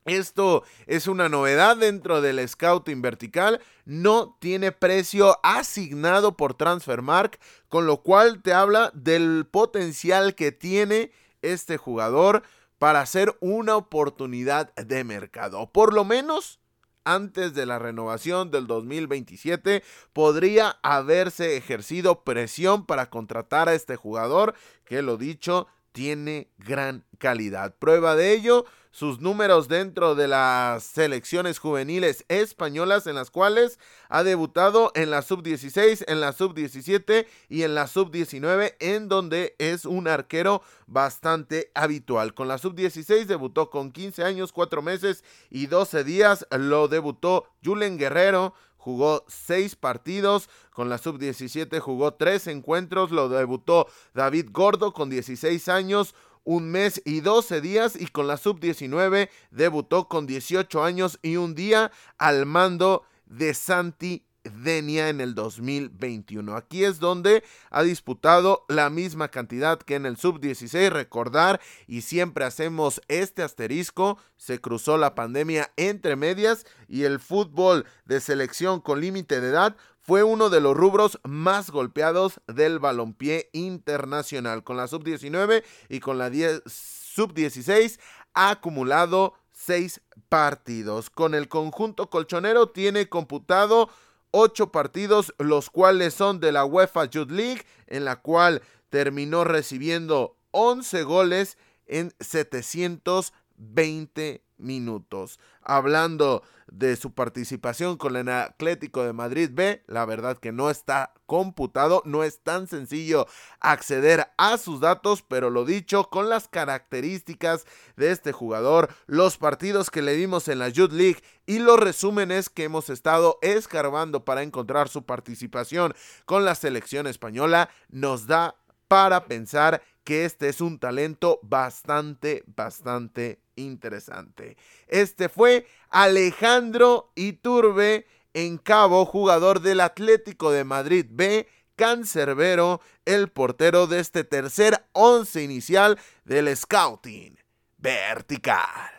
esto 0.05 0.63
es 0.85 1.07
una 1.07 1.29
novedad 1.29 1.77
dentro 1.77 2.21
del 2.21 2.47
scouting 2.47 3.01
vertical. 3.01 3.61
No 3.85 4.37
tiene 4.39 4.71
precio 4.71 5.39
asignado 5.43 6.35
por 6.35 6.53
Transfermark, 6.53 7.39
con 7.69 7.85
lo 7.85 8.03
cual 8.03 8.41
te 8.41 8.53
habla 8.53 8.91
del 8.93 9.47
potencial 9.49 10.35
que 10.35 10.51
tiene 10.51 11.11
este 11.43 11.77
jugador 11.77 12.43
para 12.79 13.01
hacer 13.01 13.37
una 13.39 13.77
oportunidad 13.77 14.73
de 14.75 15.03
mercado. 15.03 15.71
Por 15.71 15.93
lo 15.93 16.03
menos 16.03 16.59
antes 17.05 17.53
de 17.53 17.65
la 17.65 17.79
renovación 17.79 18.51
del 18.51 18.67
2027 18.67 19.83
podría 20.13 20.79
haberse 20.83 21.57
ejercido 21.57 22.23
presión 22.23 22.85
para 22.85 23.09
contratar 23.09 23.69
a 23.69 23.73
este 23.73 23.95
jugador 23.95 24.55
que 24.85 25.01
lo 25.01 25.17
dicho 25.17 25.67
tiene 25.91 26.49
gran 26.57 27.05
calidad. 27.19 27.75
Prueba 27.77 28.15
de 28.15 28.33
ello 28.33 28.65
sus 28.93 29.19
números 29.19 29.67
dentro 29.67 30.13
de 30.13 30.27
las 30.27 30.83
selecciones 30.83 31.57
juveniles 31.57 32.25
españolas 32.27 33.07
en 33.07 33.15
las 33.15 33.31
cuales 33.31 33.79
ha 34.07 34.23
debutado 34.23 34.91
en 34.93 35.09
la 35.09 35.23
sub-16, 35.23 36.05
en 36.07 36.21
la 36.21 36.31
sub-17 36.31 37.25
y 37.49 37.63
en 37.63 37.73
la 37.73 37.87
sub-19 37.87 38.75
en 38.79 39.09
donde 39.09 39.55
es 39.57 39.85
un 39.85 40.07
arquero 40.07 40.61
bastante 40.85 41.71
habitual. 41.73 42.35
Con 42.35 42.47
la 42.47 42.59
sub-16 42.59 43.25
debutó 43.25 43.71
con 43.71 43.91
15 43.91 44.23
años, 44.23 44.51
4 44.51 44.83
meses 44.83 45.23
y 45.49 45.65
12 45.65 46.03
días. 46.03 46.45
Lo 46.51 46.87
debutó 46.87 47.47
Julen 47.65 47.97
Guerrero 47.97 48.53
jugó 48.83 49.23
6 49.29 49.77
partidos, 49.77 50.49
con 50.71 50.89
la 50.89 50.97
sub-17 50.97 51.79
jugó 51.79 52.15
3 52.15 52.47
encuentros, 52.47 53.11
lo 53.11 53.29
debutó 53.29 53.87
David 54.13 54.49
Gordo 54.51 54.91
con 54.91 55.09
16 55.09 55.69
años, 55.69 56.15
un 56.43 56.69
mes 56.69 57.01
y 57.05 57.21
12 57.21 57.61
días 57.61 57.95
y 57.99 58.07
con 58.07 58.27
la 58.27 58.37
sub-19 58.37 59.29
debutó 59.51 60.07
con 60.07 60.27
18 60.27 60.83
años 60.83 61.19
y 61.21 61.37
un 61.37 61.55
día 61.55 61.91
al 62.17 62.45
mando 62.45 63.03
de 63.25 63.53
Santi 63.53 64.25
Denia 64.43 65.07
en 65.07 65.21
el 65.21 65.35
2021. 65.35 66.55
Aquí 66.55 66.83
es 66.83 66.99
donde 66.99 67.43
ha 67.69 67.83
disputado 67.83 68.65
la 68.67 68.89
misma 68.89 69.29
cantidad 69.29 69.79
que 69.79 69.95
en 69.95 70.05
el 70.05 70.17
sub-16. 70.17 70.89
Recordar, 70.89 71.61
y 71.87 72.01
siempre 72.01 72.43
hacemos 72.43 73.01
este 73.07 73.41
asterisco, 73.41 74.17
se 74.35 74.59
cruzó 74.59 74.97
la 74.97 75.15
pandemia 75.15 75.71
entre 75.77 76.17
medias 76.17 76.65
y 76.89 77.03
el 77.03 77.19
fútbol 77.19 77.85
de 78.05 78.19
selección 78.19 78.81
con 78.81 78.99
límite 78.99 79.39
de 79.39 79.49
edad 79.49 79.77
fue 80.03 80.23
uno 80.23 80.49
de 80.49 80.59
los 80.59 80.75
rubros 80.75 81.21
más 81.23 81.71
golpeados 81.71 82.41
del 82.47 82.79
balompié 82.79 83.49
internacional. 83.53 84.65
Con 84.65 84.75
la 84.75 84.87
sub-19 84.87 85.63
y 85.87 86.01
con 86.01 86.17
la 86.17 86.29
sub-16 86.29 88.01
ha 88.33 88.49
acumulado 88.49 89.35
seis 89.53 90.01
partidos. 90.27 91.09
Con 91.09 91.35
el 91.35 91.47
conjunto 91.47 92.09
colchonero 92.09 92.67
tiene 92.69 93.07
computado 93.07 93.89
ocho 94.31 94.73
partidos, 94.73 95.33
los 95.37 95.69
cuales 95.69 96.13
son 96.13 96.41
de 96.41 96.51
la 96.51 96.65
UEFA 96.65 97.05
Youth 97.05 97.31
League, 97.31 97.63
en 97.87 98.03
la 98.03 98.17
cual 98.17 98.61
terminó 98.89 99.45
recibiendo 99.45 100.35
11 100.51 101.03
goles 101.03 101.57
en 101.85 102.13
720 102.19 104.43
minutos. 104.63 105.39
Hablando 105.61 106.43
de 106.71 106.95
su 106.95 107.13
participación 107.13 107.97
con 107.97 108.15
el 108.15 108.29
Atlético 108.29 109.03
de 109.03 109.13
Madrid 109.13 109.49
B, 109.53 109.83
la 109.87 110.05
verdad 110.05 110.37
que 110.37 110.51
no 110.51 110.69
está 110.69 111.13
computado, 111.25 112.01
no 112.05 112.23
es 112.23 112.39
tan 112.39 112.67
sencillo 112.67 113.27
acceder 113.59 114.27
a 114.37 114.57
sus 114.57 114.79
datos, 114.79 115.21
pero 115.21 115.49
lo 115.49 115.65
dicho, 115.65 116.09
con 116.09 116.29
las 116.29 116.47
características 116.47 117.65
de 117.95 118.11
este 118.11 118.31
jugador, 118.31 118.89
los 119.05 119.37
partidos 119.37 119.91
que 119.91 120.01
le 120.01 120.15
dimos 120.15 120.47
en 120.47 120.59
la 120.59 120.69
Youth 120.69 120.91
League 120.91 121.23
y 121.45 121.59
los 121.59 121.79
resúmenes 121.79 122.49
que 122.49 122.63
hemos 122.63 122.89
estado 122.89 123.37
escarbando 123.41 124.25
para 124.25 124.43
encontrar 124.43 124.89
su 124.89 125.05
participación 125.05 125.93
con 126.25 126.45
la 126.45 126.55
selección 126.55 127.07
española, 127.07 127.69
nos 127.89 128.27
da 128.27 128.55
para 128.87 129.25
pensar 129.25 129.81
que 130.03 130.25
este 130.25 130.49
es 130.49 130.61
un 130.61 130.79
talento 130.79 131.39
bastante, 131.43 132.43
bastante 132.47 133.39
interesante. 133.55 134.57
Este 134.87 135.29
fue 135.29 135.67
Alejandro 135.89 137.11
Iturbe 137.15 138.05
en 138.33 138.57
Cabo, 138.57 139.05
jugador 139.05 139.61
del 139.61 139.79
Atlético 139.79 140.51
de 140.51 140.63
Madrid 140.63 141.05
B, 141.09 141.47
cancerbero, 141.75 142.81
el 143.05 143.29
portero 143.29 143.87
de 143.87 143.99
este 143.99 144.23
tercer 144.23 144.85
once 144.91 145.41
inicial 145.43 145.99
del 146.25 146.55
Scouting 146.55 147.37
Vertical. 147.77 148.91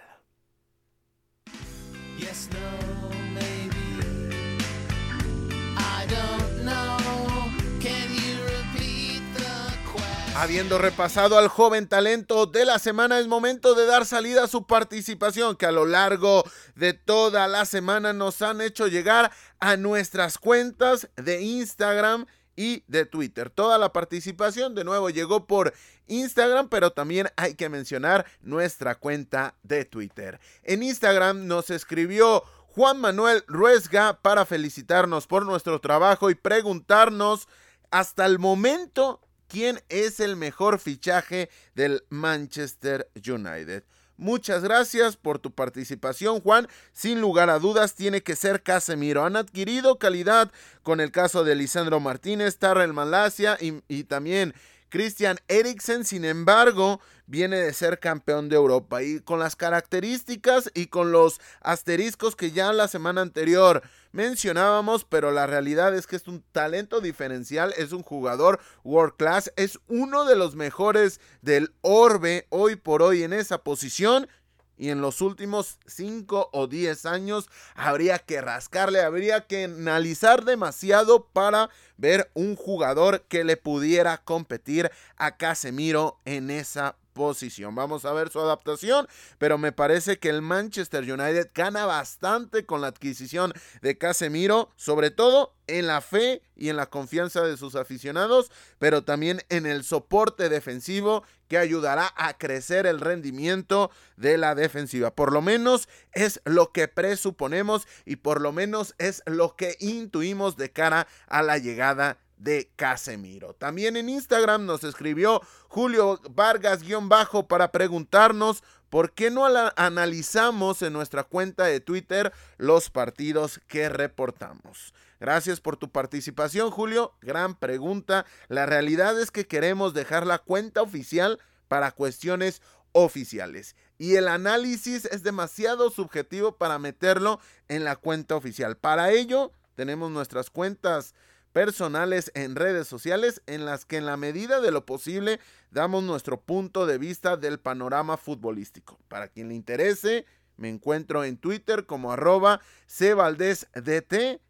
Habiendo 10.37 10.78
repasado 10.78 11.39
al 11.39 11.47
joven 11.47 11.87
talento 11.89 12.47
de 12.47 12.64
la 12.64 12.80
semana, 12.80 13.20
es 13.20 13.28
momento 13.28 13.76
de 13.76 13.87
dar 13.87 14.05
salida 14.05 14.45
a 14.45 14.49
su 14.49 14.66
participación 14.66 15.55
que 15.55 15.64
a 15.64 15.72
lo 15.72 15.87
largo 15.87 16.43
de 16.74 16.93
toda 16.93 17.47
la 17.47 17.64
semana 17.64 18.12
nos 18.12 18.43
han 18.43 18.61
hecho 18.61 18.89
llegar 18.89 19.30
a 19.61 19.76
nuestras 19.76 20.37
cuentas 20.37 21.09
de 21.16 21.41
Instagram 21.41 22.26
y 22.57 22.82
de 22.89 23.07
Twitter. 23.07 23.49
Toda 23.49 23.78
la 23.78 23.93
participación 23.93 24.74
de 24.74 24.82
nuevo 24.82 25.09
llegó 25.09 25.47
por 25.47 25.72
Instagram, 26.09 26.68
pero 26.68 26.91
también 26.91 27.28
hay 27.37 27.55
que 27.55 27.68
mencionar 27.68 28.26
nuestra 28.43 28.97
cuenta 28.97 29.55
de 29.62 29.85
Twitter. 29.85 30.41
En 30.64 30.82
Instagram 30.82 31.47
nos 31.47 31.70
escribió 31.70 32.43
Juan 32.66 33.01
Manuel 33.01 33.45
Ruesga 33.47 34.20
para 34.20 34.45
felicitarnos 34.45 35.28
por 35.28 35.47
nuestro 35.47 35.80
trabajo 35.80 36.28
y 36.28 36.35
preguntarnos 36.35 37.47
hasta 37.93 38.26
el 38.26 38.41
momento 38.41 39.20
quién 39.55 39.81
es 39.89 40.19
el 40.19 40.35
mejor 40.35 40.81
fichaje 40.81 41.49
del 41.77 42.03
Manchester 42.09 43.09
United. 43.15 43.85
Muchas 44.17 44.65
gracias 44.65 45.17
por 45.17 45.39
tu 45.39 45.53
participación, 45.53 46.41
Juan. 46.41 46.67
Sin 46.93 47.21
lugar 47.21 47.51
a 47.51 47.61
dudas, 47.61 47.95
tiene 47.95 48.21
que 48.21 48.35
ser 48.35 48.65
Casemiro. 48.65 49.25
Han 49.25 49.37
adquirido 49.37 50.01
calidad 50.01 50.51
con 50.83 51.01
el 51.01 51.13
caso 51.13 51.45
de 51.45 51.55
Lisandro 51.55 52.01
Martínez, 52.01 52.59
Tarrel 52.59 52.93
Malasia 52.93 53.57
y, 53.61 53.81
y 53.87 54.03
también 54.03 54.55
Christian 54.95 55.39
Eriksen, 55.49 56.05
sin 56.05 56.25
embargo, 56.25 57.01
viene 57.27 57.57
de 57.57 57.73
ser 57.73 57.99
campeón 57.99 58.49
de 58.49 58.55
Europa. 58.55 59.03
Y 59.03 59.19
con 59.19 59.41
las 59.41 59.57
características 59.57 60.71
y 60.73 60.87
con 60.87 61.11
los 61.11 61.41
asteriscos 61.63 62.37
que 62.37 62.53
ya 62.53 62.73
la 62.73 62.87
semana 62.87 63.21
anterior 63.21 63.83
mencionábamos, 64.13 65.05
pero 65.05 65.33
la 65.33 65.49
realidad 65.49 65.97
es 65.97 66.07
que 66.07 66.15
es 66.15 66.29
un 66.29 66.45
talento 66.53 67.01
diferencial, 67.01 67.75
es 67.77 67.91
un 67.91 68.05
jugador 68.05 68.61
world 68.85 69.17
class, 69.17 69.53
es 69.57 69.81
uno 69.89 70.27
de 70.27 70.37
los 70.37 70.55
mejores 70.55 71.21
del 71.43 71.75
orbe 71.81 72.47
hoy 72.51 72.77
por 72.77 73.03
hoy 73.03 73.25
en 73.25 73.33
esa 73.33 73.65
posición 73.65 74.29
y 74.77 74.91
en 74.91 75.01
los 75.01 75.20
últimos 75.20 75.79
5 75.87 76.51
o 76.53 76.66
10 76.66 77.07
años 77.07 77.49
habría 77.75 78.18
que 78.18 78.41
rascarle, 78.41 79.01
habría 79.03 79.47
que 79.47 79.64
analizar 79.64 80.45
demasiado 80.45 81.27
para 81.27 81.70
ver 81.97 82.31
un 82.35 82.57
jugador 82.57 83.22
que 83.22 83.45
le 83.45 83.57
pudiera 83.57 84.18
competir 84.18 84.91
a 85.16 85.37
Casemiro 85.37 86.18
en 86.25 86.51
esa 86.51 86.97
posición. 87.15 87.75
Vamos 87.75 88.05
a 88.05 88.12
ver 88.12 88.29
su 88.29 88.41
adaptación, 88.41 89.09
pero 89.39 89.57
me 89.57 89.73
parece 89.73 90.19
que 90.19 90.29
el 90.29 90.43
Manchester 90.43 91.03
United 91.03 91.51
gana 91.55 91.87
bastante 91.87 92.67
con 92.67 92.83
la 92.83 92.89
adquisición 92.89 93.55
de 93.81 93.97
Casemiro, 93.97 94.71
sobre 94.77 95.11
todo 95.11 95.55
en 95.67 95.87
la 95.87 96.03
fe 96.03 96.43
y 96.57 96.69
en 96.69 96.77
la 96.77 96.87
confianza 96.87 97.43
de 97.43 97.57
sus 97.57 97.75
aficionados, 97.75 98.51
pero 98.79 99.05
también 99.05 99.41
en 99.49 99.65
el 99.65 99.85
soporte 99.85 100.51
defensivo 100.51 101.25
que 101.49 101.57
ayudará 101.57 102.12
a 102.17 102.37
crecer 102.37 102.87
el 102.87 103.01
rendimiento 103.01 103.91
de 104.17 104.37
la 104.37 104.55
defensiva. 104.55 105.15
Por 105.15 105.33
lo 105.33 105.41
menos 105.41 105.89
es 106.12 106.41
lo 106.45 106.73
que 106.73 106.89
presuponemos 106.89 107.87
y 108.05 108.17
por 108.17 108.41
lo 108.41 108.53
menos 108.53 108.95
es 108.99 109.23
lo 109.27 109.57
que 109.57 109.77
intuimos 109.81 110.57
de 110.57 110.71
cara 110.71 111.07
a 111.29 111.43
la 111.43 111.59
llegada 111.59 112.19
de 112.45 112.71
Casemiro. 112.77 113.55
También 113.55 113.97
en 113.97 114.09
Instagram 114.09 114.67
nos 114.67 114.85
escribió 114.85 115.41
Julio 115.69 116.21
Vargas-bajo 116.31 117.49
para 117.49 117.73
preguntarnos 117.73 118.63
por 118.91 119.13
qué 119.13 119.31
no 119.31 119.47
analizamos 119.47 120.83
en 120.83 120.93
nuestra 120.93 121.25
cuenta 121.25 121.65
de 121.65 121.81
Twitter 121.81 122.33
los 122.59 122.91
partidos 122.91 123.61
que 123.67 123.89
reportamos. 123.89 124.95
Gracias 125.19 125.61
por 125.61 125.79
tu 125.79 125.91
participación, 125.91 126.71
Julio. 126.71 127.15
Gran 127.23 127.57
pregunta. 127.57 128.27
La 128.49 128.67
realidad 128.67 129.19
es 129.19 129.31
que 129.31 129.47
queremos 129.47 129.95
dejar 129.95 130.27
la 130.27 130.39
cuenta 130.39 130.83
oficial 130.83 131.41
para 131.67 131.93
cuestiones 131.93 132.61
oficiales. 132.93 133.75
Y 133.97 134.17
el 134.17 134.29
análisis 134.29 135.07
es 135.07 135.23
demasiado 135.23 135.91
subjetivo 135.91 136.59
para 136.59 136.79
meterlo 136.79 137.41
en 137.69 137.85
la 137.85 137.97
cuenta 137.97 138.37
oficial. 138.37 138.77
Para 138.77 139.13
ello, 139.13 139.51
tenemos 139.75 140.11
nuestras 140.11 140.51
cuentas 140.51 141.15
personales 141.55 142.33
en 142.35 142.57
redes 142.57 142.89
sociales 142.89 143.41
en 143.47 143.65
las 143.65 143.85
que 143.85 143.97
en 143.97 144.07
la 144.07 144.17
medida 144.17 144.61
de 144.61 144.73
lo 144.73 144.85
posible 144.85 145.39
damos 145.71 146.03
nuestro 146.03 146.41
punto 146.41 146.85
de 146.85 146.99
vista 146.99 147.37
del 147.37 147.61
panorama 147.61 148.17
futbolístico. 148.17 148.99
Para 149.07 149.29
quien 149.29 149.49
le 149.49 149.55
interese, 149.55 150.27
me 150.57 150.69
encuentro 150.69 151.23
en 151.23 151.37
Twitter 151.37 151.87
como 151.87 152.13
arroba 152.13 152.61
cvaldesdt, 152.89 153.69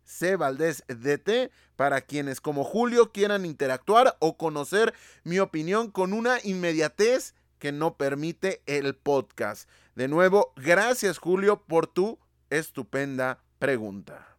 cvaldesdt, 0.07 1.53
para 1.77 2.01
quienes 2.01 2.41
como 2.41 2.65
Julio 2.65 3.13
quieran 3.13 3.45
interactuar 3.45 4.17
o 4.19 4.39
conocer 4.39 4.95
mi 5.25 5.41
opinión 5.41 5.91
con 5.91 6.15
una 6.15 6.39
inmediatez 6.43 7.35
que 7.59 7.71
no 7.71 7.99
permite 7.99 8.63
el 8.65 8.97
podcast. 8.97 9.69
De 9.95 10.09
nuevo, 10.09 10.55
gracias 10.57 11.19
Julio 11.19 11.65
por 11.67 11.87
tu 11.87 12.19
estupenda 12.49 13.45
pregunta. 13.59 14.34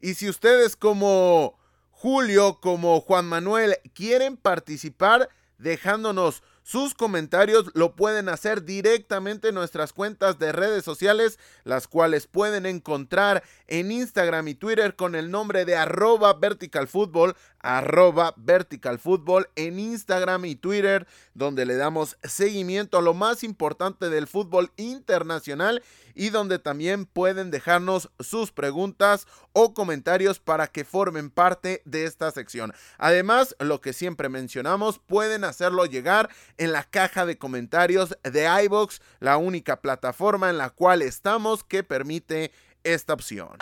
Y 0.00 0.14
si 0.14 0.28
ustedes 0.28 0.76
como 0.76 1.58
Julio, 1.90 2.58
como 2.60 3.00
Juan 3.00 3.26
Manuel, 3.26 3.76
quieren 3.94 4.36
participar 4.36 5.28
dejándonos 5.58 6.42
sus 6.66 6.94
comentarios 6.94 7.70
lo 7.74 7.94
pueden 7.94 8.28
hacer 8.28 8.64
directamente 8.64 9.50
en 9.50 9.54
nuestras 9.54 9.92
cuentas 9.92 10.40
de 10.40 10.50
redes 10.50 10.84
sociales, 10.84 11.38
las 11.62 11.86
cuales 11.86 12.26
pueden 12.26 12.66
encontrar 12.66 13.44
en 13.68 13.92
Instagram 13.92 14.48
y 14.48 14.54
Twitter 14.56 14.96
con 14.96 15.14
el 15.14 15.30
nombre 15.30 15.64
de 15.64 15.76
arroba 15.76 16.34
verticalfutbol, 16.34 17.36
arroba 17.60 18.34
verticalfutbol 18.36 19.48
en 19.54 19.78
Instagram 19.78 20.44
y 20.46 20.56
Twitter, 20.56 21.06
donde 21.34 21.66
le 21.66 21.76
damos 21.76 22.16
seguimiento 22.24 22.98
a 22.98 23.02
lo 23.02 23.14
más 23.14 23.44
importante 23.44 24.10
del 24.10 24.26
fútbol 24.26 24.72
internacional 24.76 25.84
y 26.16 26.30
donde 26.30 26.58
también 26.58 27.04
pueden 27.04 27.52
dejarnos 27.52 28.10
sus 28.18 28.50
preguntas 28.50 29.28
o 29.52 29.74
comentarios 29.74 30.40
para 30.40 30.66
que 30.66 30.84
formen 30.84 31.30
parte 31.30 31.82
de 31.84 32.06
esta 32.06 32.30
sección. 32.32 32.72
Además, 32.98 33.54
lo 33.60 33.80
que 33.80 33.92
siempre 33.92 34.28
mencionamos, 34.28 34.98
pueden 34.98 35.44
hacerlo 35.44 35.86
llegar 35.86 36.30
en 36.56 36.72
la 36.72 36.82
caja 36.82 37.26
de 37.26 37.38
comentarios 37.38 38.16
de 38.24 38.48
iBox, 38.64 39.00
la 39.20 39.36
única 39.36 39.80
plataforma 39.80 40.50
en 40.50 40.58
la 40.58 40.70
cual 40.70 41.02
estamos 41.02 41.62
que 41.62 41.84
permite 41.84 42.50
esta 42.82 43.12
opción. 43.12 43.58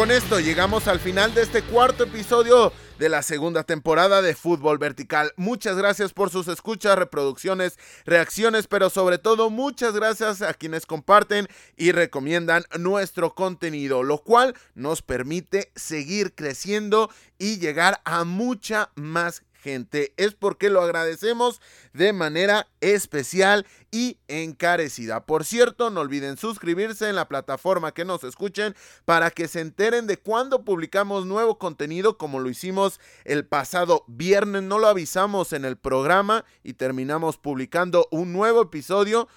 Con 0.00 0.10
esto 0.10 0.40
llegamos 0.40 0.88
al 0.88 0.98
final 0.98 1.34
de 1.34 1.42
este 1.42 1.60
cuarto 1.60 2.04
episodio 2.04 2.72
de 2.98 3.10
la 3.10 3.20
segunda 3.20 3.64
temporada 3.64 4.22
de 4.22 4.34
Fútbol 4.34 4.78
Vertical. 4.78 5.34
Muchas 5.36 5.76
gracias 5.76 6.14
por 6.14 6.30
sus 6.30 6.48
escuchas, 6.48 6.96
reproducciones, 6.96 7.78
reacciones, 8.06 8.66
pero 8.66 8.88
sobre 8.88 9.18
todo 9.18 9.50
muchas 9.50 9.92
gracias 9.92 10.40
a 10.40 10.54
quienes 10.54 10.86
comparten 10.86 11.48
y 11.76 11.92
recomiendan 11.92 12.64
nuestro 12.78 13.34
contenido, 13.34 14.02
lo 14.02 14.22
cual 14.22 14.54
nos 14.74 15.02
permite 15.02 15.70
seguir 15.76 16.34
creciendo 16.34 17.10
y 17.38 17.58
llegar 17.58 18.00
a 18.06 18.24
mucha 18.24 18.92
más 18.94 19.42
gente. 19.60 20.12
Es 20.16 20.34
porque 20.34 20.70
lo 20.70 20.80
agradecemos 20.82 21.60
de 21.92 22.12
manera 22.12 22.68
especial 22.80 23.66
y 23.90 24.18
encarecida. 24.28 25.26
Por 25.26 25.44
cierto, 25.44 25.90
no 25.90 26.00
olviden 26.00 26.36
suscribirse 26.36 27.08
en 27.08 27.16
la 27.16 27.28
plataforma 27.28 27.92
que 27.92 28.04
nos 28.04 28.24
escuchen 28.24 28.74
para 29.04 29.30
que 29.30 29.48
se 29.48 29.60
enteren 29.60 30.06
de 30.06 30.16
cuando 30.16 30.64
publicamos 30.64 31.26
nuevo 31.26 31.58
contenido 31.58 32.18
como 32.18 32.40
lo 32.40 32.48
hicimos 32.48 33.00
el 33.24 33.46
pasado 33.46 34.04
viernes. 34.06 34.62
No 34.62 34.78
lo 34.78 34.88
avisamos 34.88 35.52
en 35.52 35.64
el 35.64 35.76
programa 35.76 36.44
y 36.62 36.74
terminamos 36.74 37.36
publicando 37.36 38.08
un 38.10 38.32
nuevo 38.32 38.62
episodio 38.62 39.28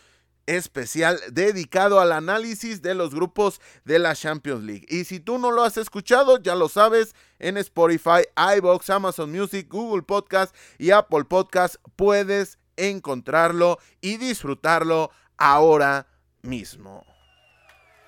especial 0.45 1.19
dedicado 1.31 1.99
al 1.99 2.11
análisis 2.11 2.81
de 2.81 2.95
los 2.95 3.13
grupos 3.13 3.61
de 3.85 3.99
la 3.99 4.15
Champions 4.15 4.63
League. 4.63 4.85
Y 4.89 5.05
si 5.05 5.19
tú 5.19 5.37
no 5.37 5.51
lo 5.51 5.63
has 5.63 5.77
escuchado, 5.77 6.37
ya 6.41 6.55
lo 6.55 6.69
sabes, 6.69 7.15
en 7.39 7.57
Spotify, 7.57 8.23
iBox, 8.57 8.89
Amazon 8.89 9.31
Music, 9.31 9.67
Google 9.69 10.03
Podcast 10.03 10.55
y 10.77 10.91
Apple 10.91 11.25
Podcast 11.25 11.75
puedes 11.95 12.57
encontrarlo 12.75 13.79
y 14.01 14.17
disfrutarlo 14.17 15.11
ahora 15.37 16.07
mismo. 16.41 17.12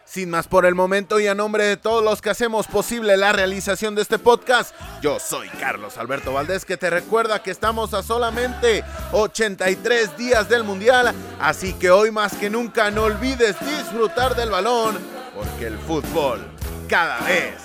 Sin 0.06 0.30
más 0.30 0.48
por 0.48 0.68
el 0.68 0.76
momento 0.76 1.20
y 1.20 1.26
a 1.26 1.34
nombre 1.34 1.64
de 1.66 1.78
todos 1.78 2.04
los 2.04 2.22
que 2.22 2.30
hacemos 2.30 2.68
posible 2.68 3.18
la 3.18 3.34
realización 3.34 3.96
de 3.96 4.04
este 4.04 4.20
podcast, 4.20 4.76
yo 5.02 5.20
soy 5.20 5.50
Carlos 5.50 5.98
Alberto 5.98 6.32
Valdés 6.32 6.64
que 6.64 6.78
te 6.78 6.92
recuerda 6.92 7.42
que 7.42 7.50
estamos 7.50 7.94
a 7.96 8.04
solamente 8.04 8.84
83 9.14 10.16
días 10.16 10.48
del 10.48 10.64
Mundial, 10.64 11.14
así 11.40 11.74
que 11.74 11.90
hoy 11.90 12.12
más 12.12 12.36
que 12.36 12.52
nunca 12.52 12.92
no 12.92 13.04
olvides 13.06 13.56
disfrutar 13.60 14.36
del 14.36 14.52
balón, 14.52 15.00
porque 15.34 15.68
el 15.68 15.78
fútbol 15.80 16.40
cada 16.88 17.20
vez 17.22 17.56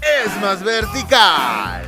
es 0.00 0.40
más 0.40 0.62
vertical. 0.62 1.84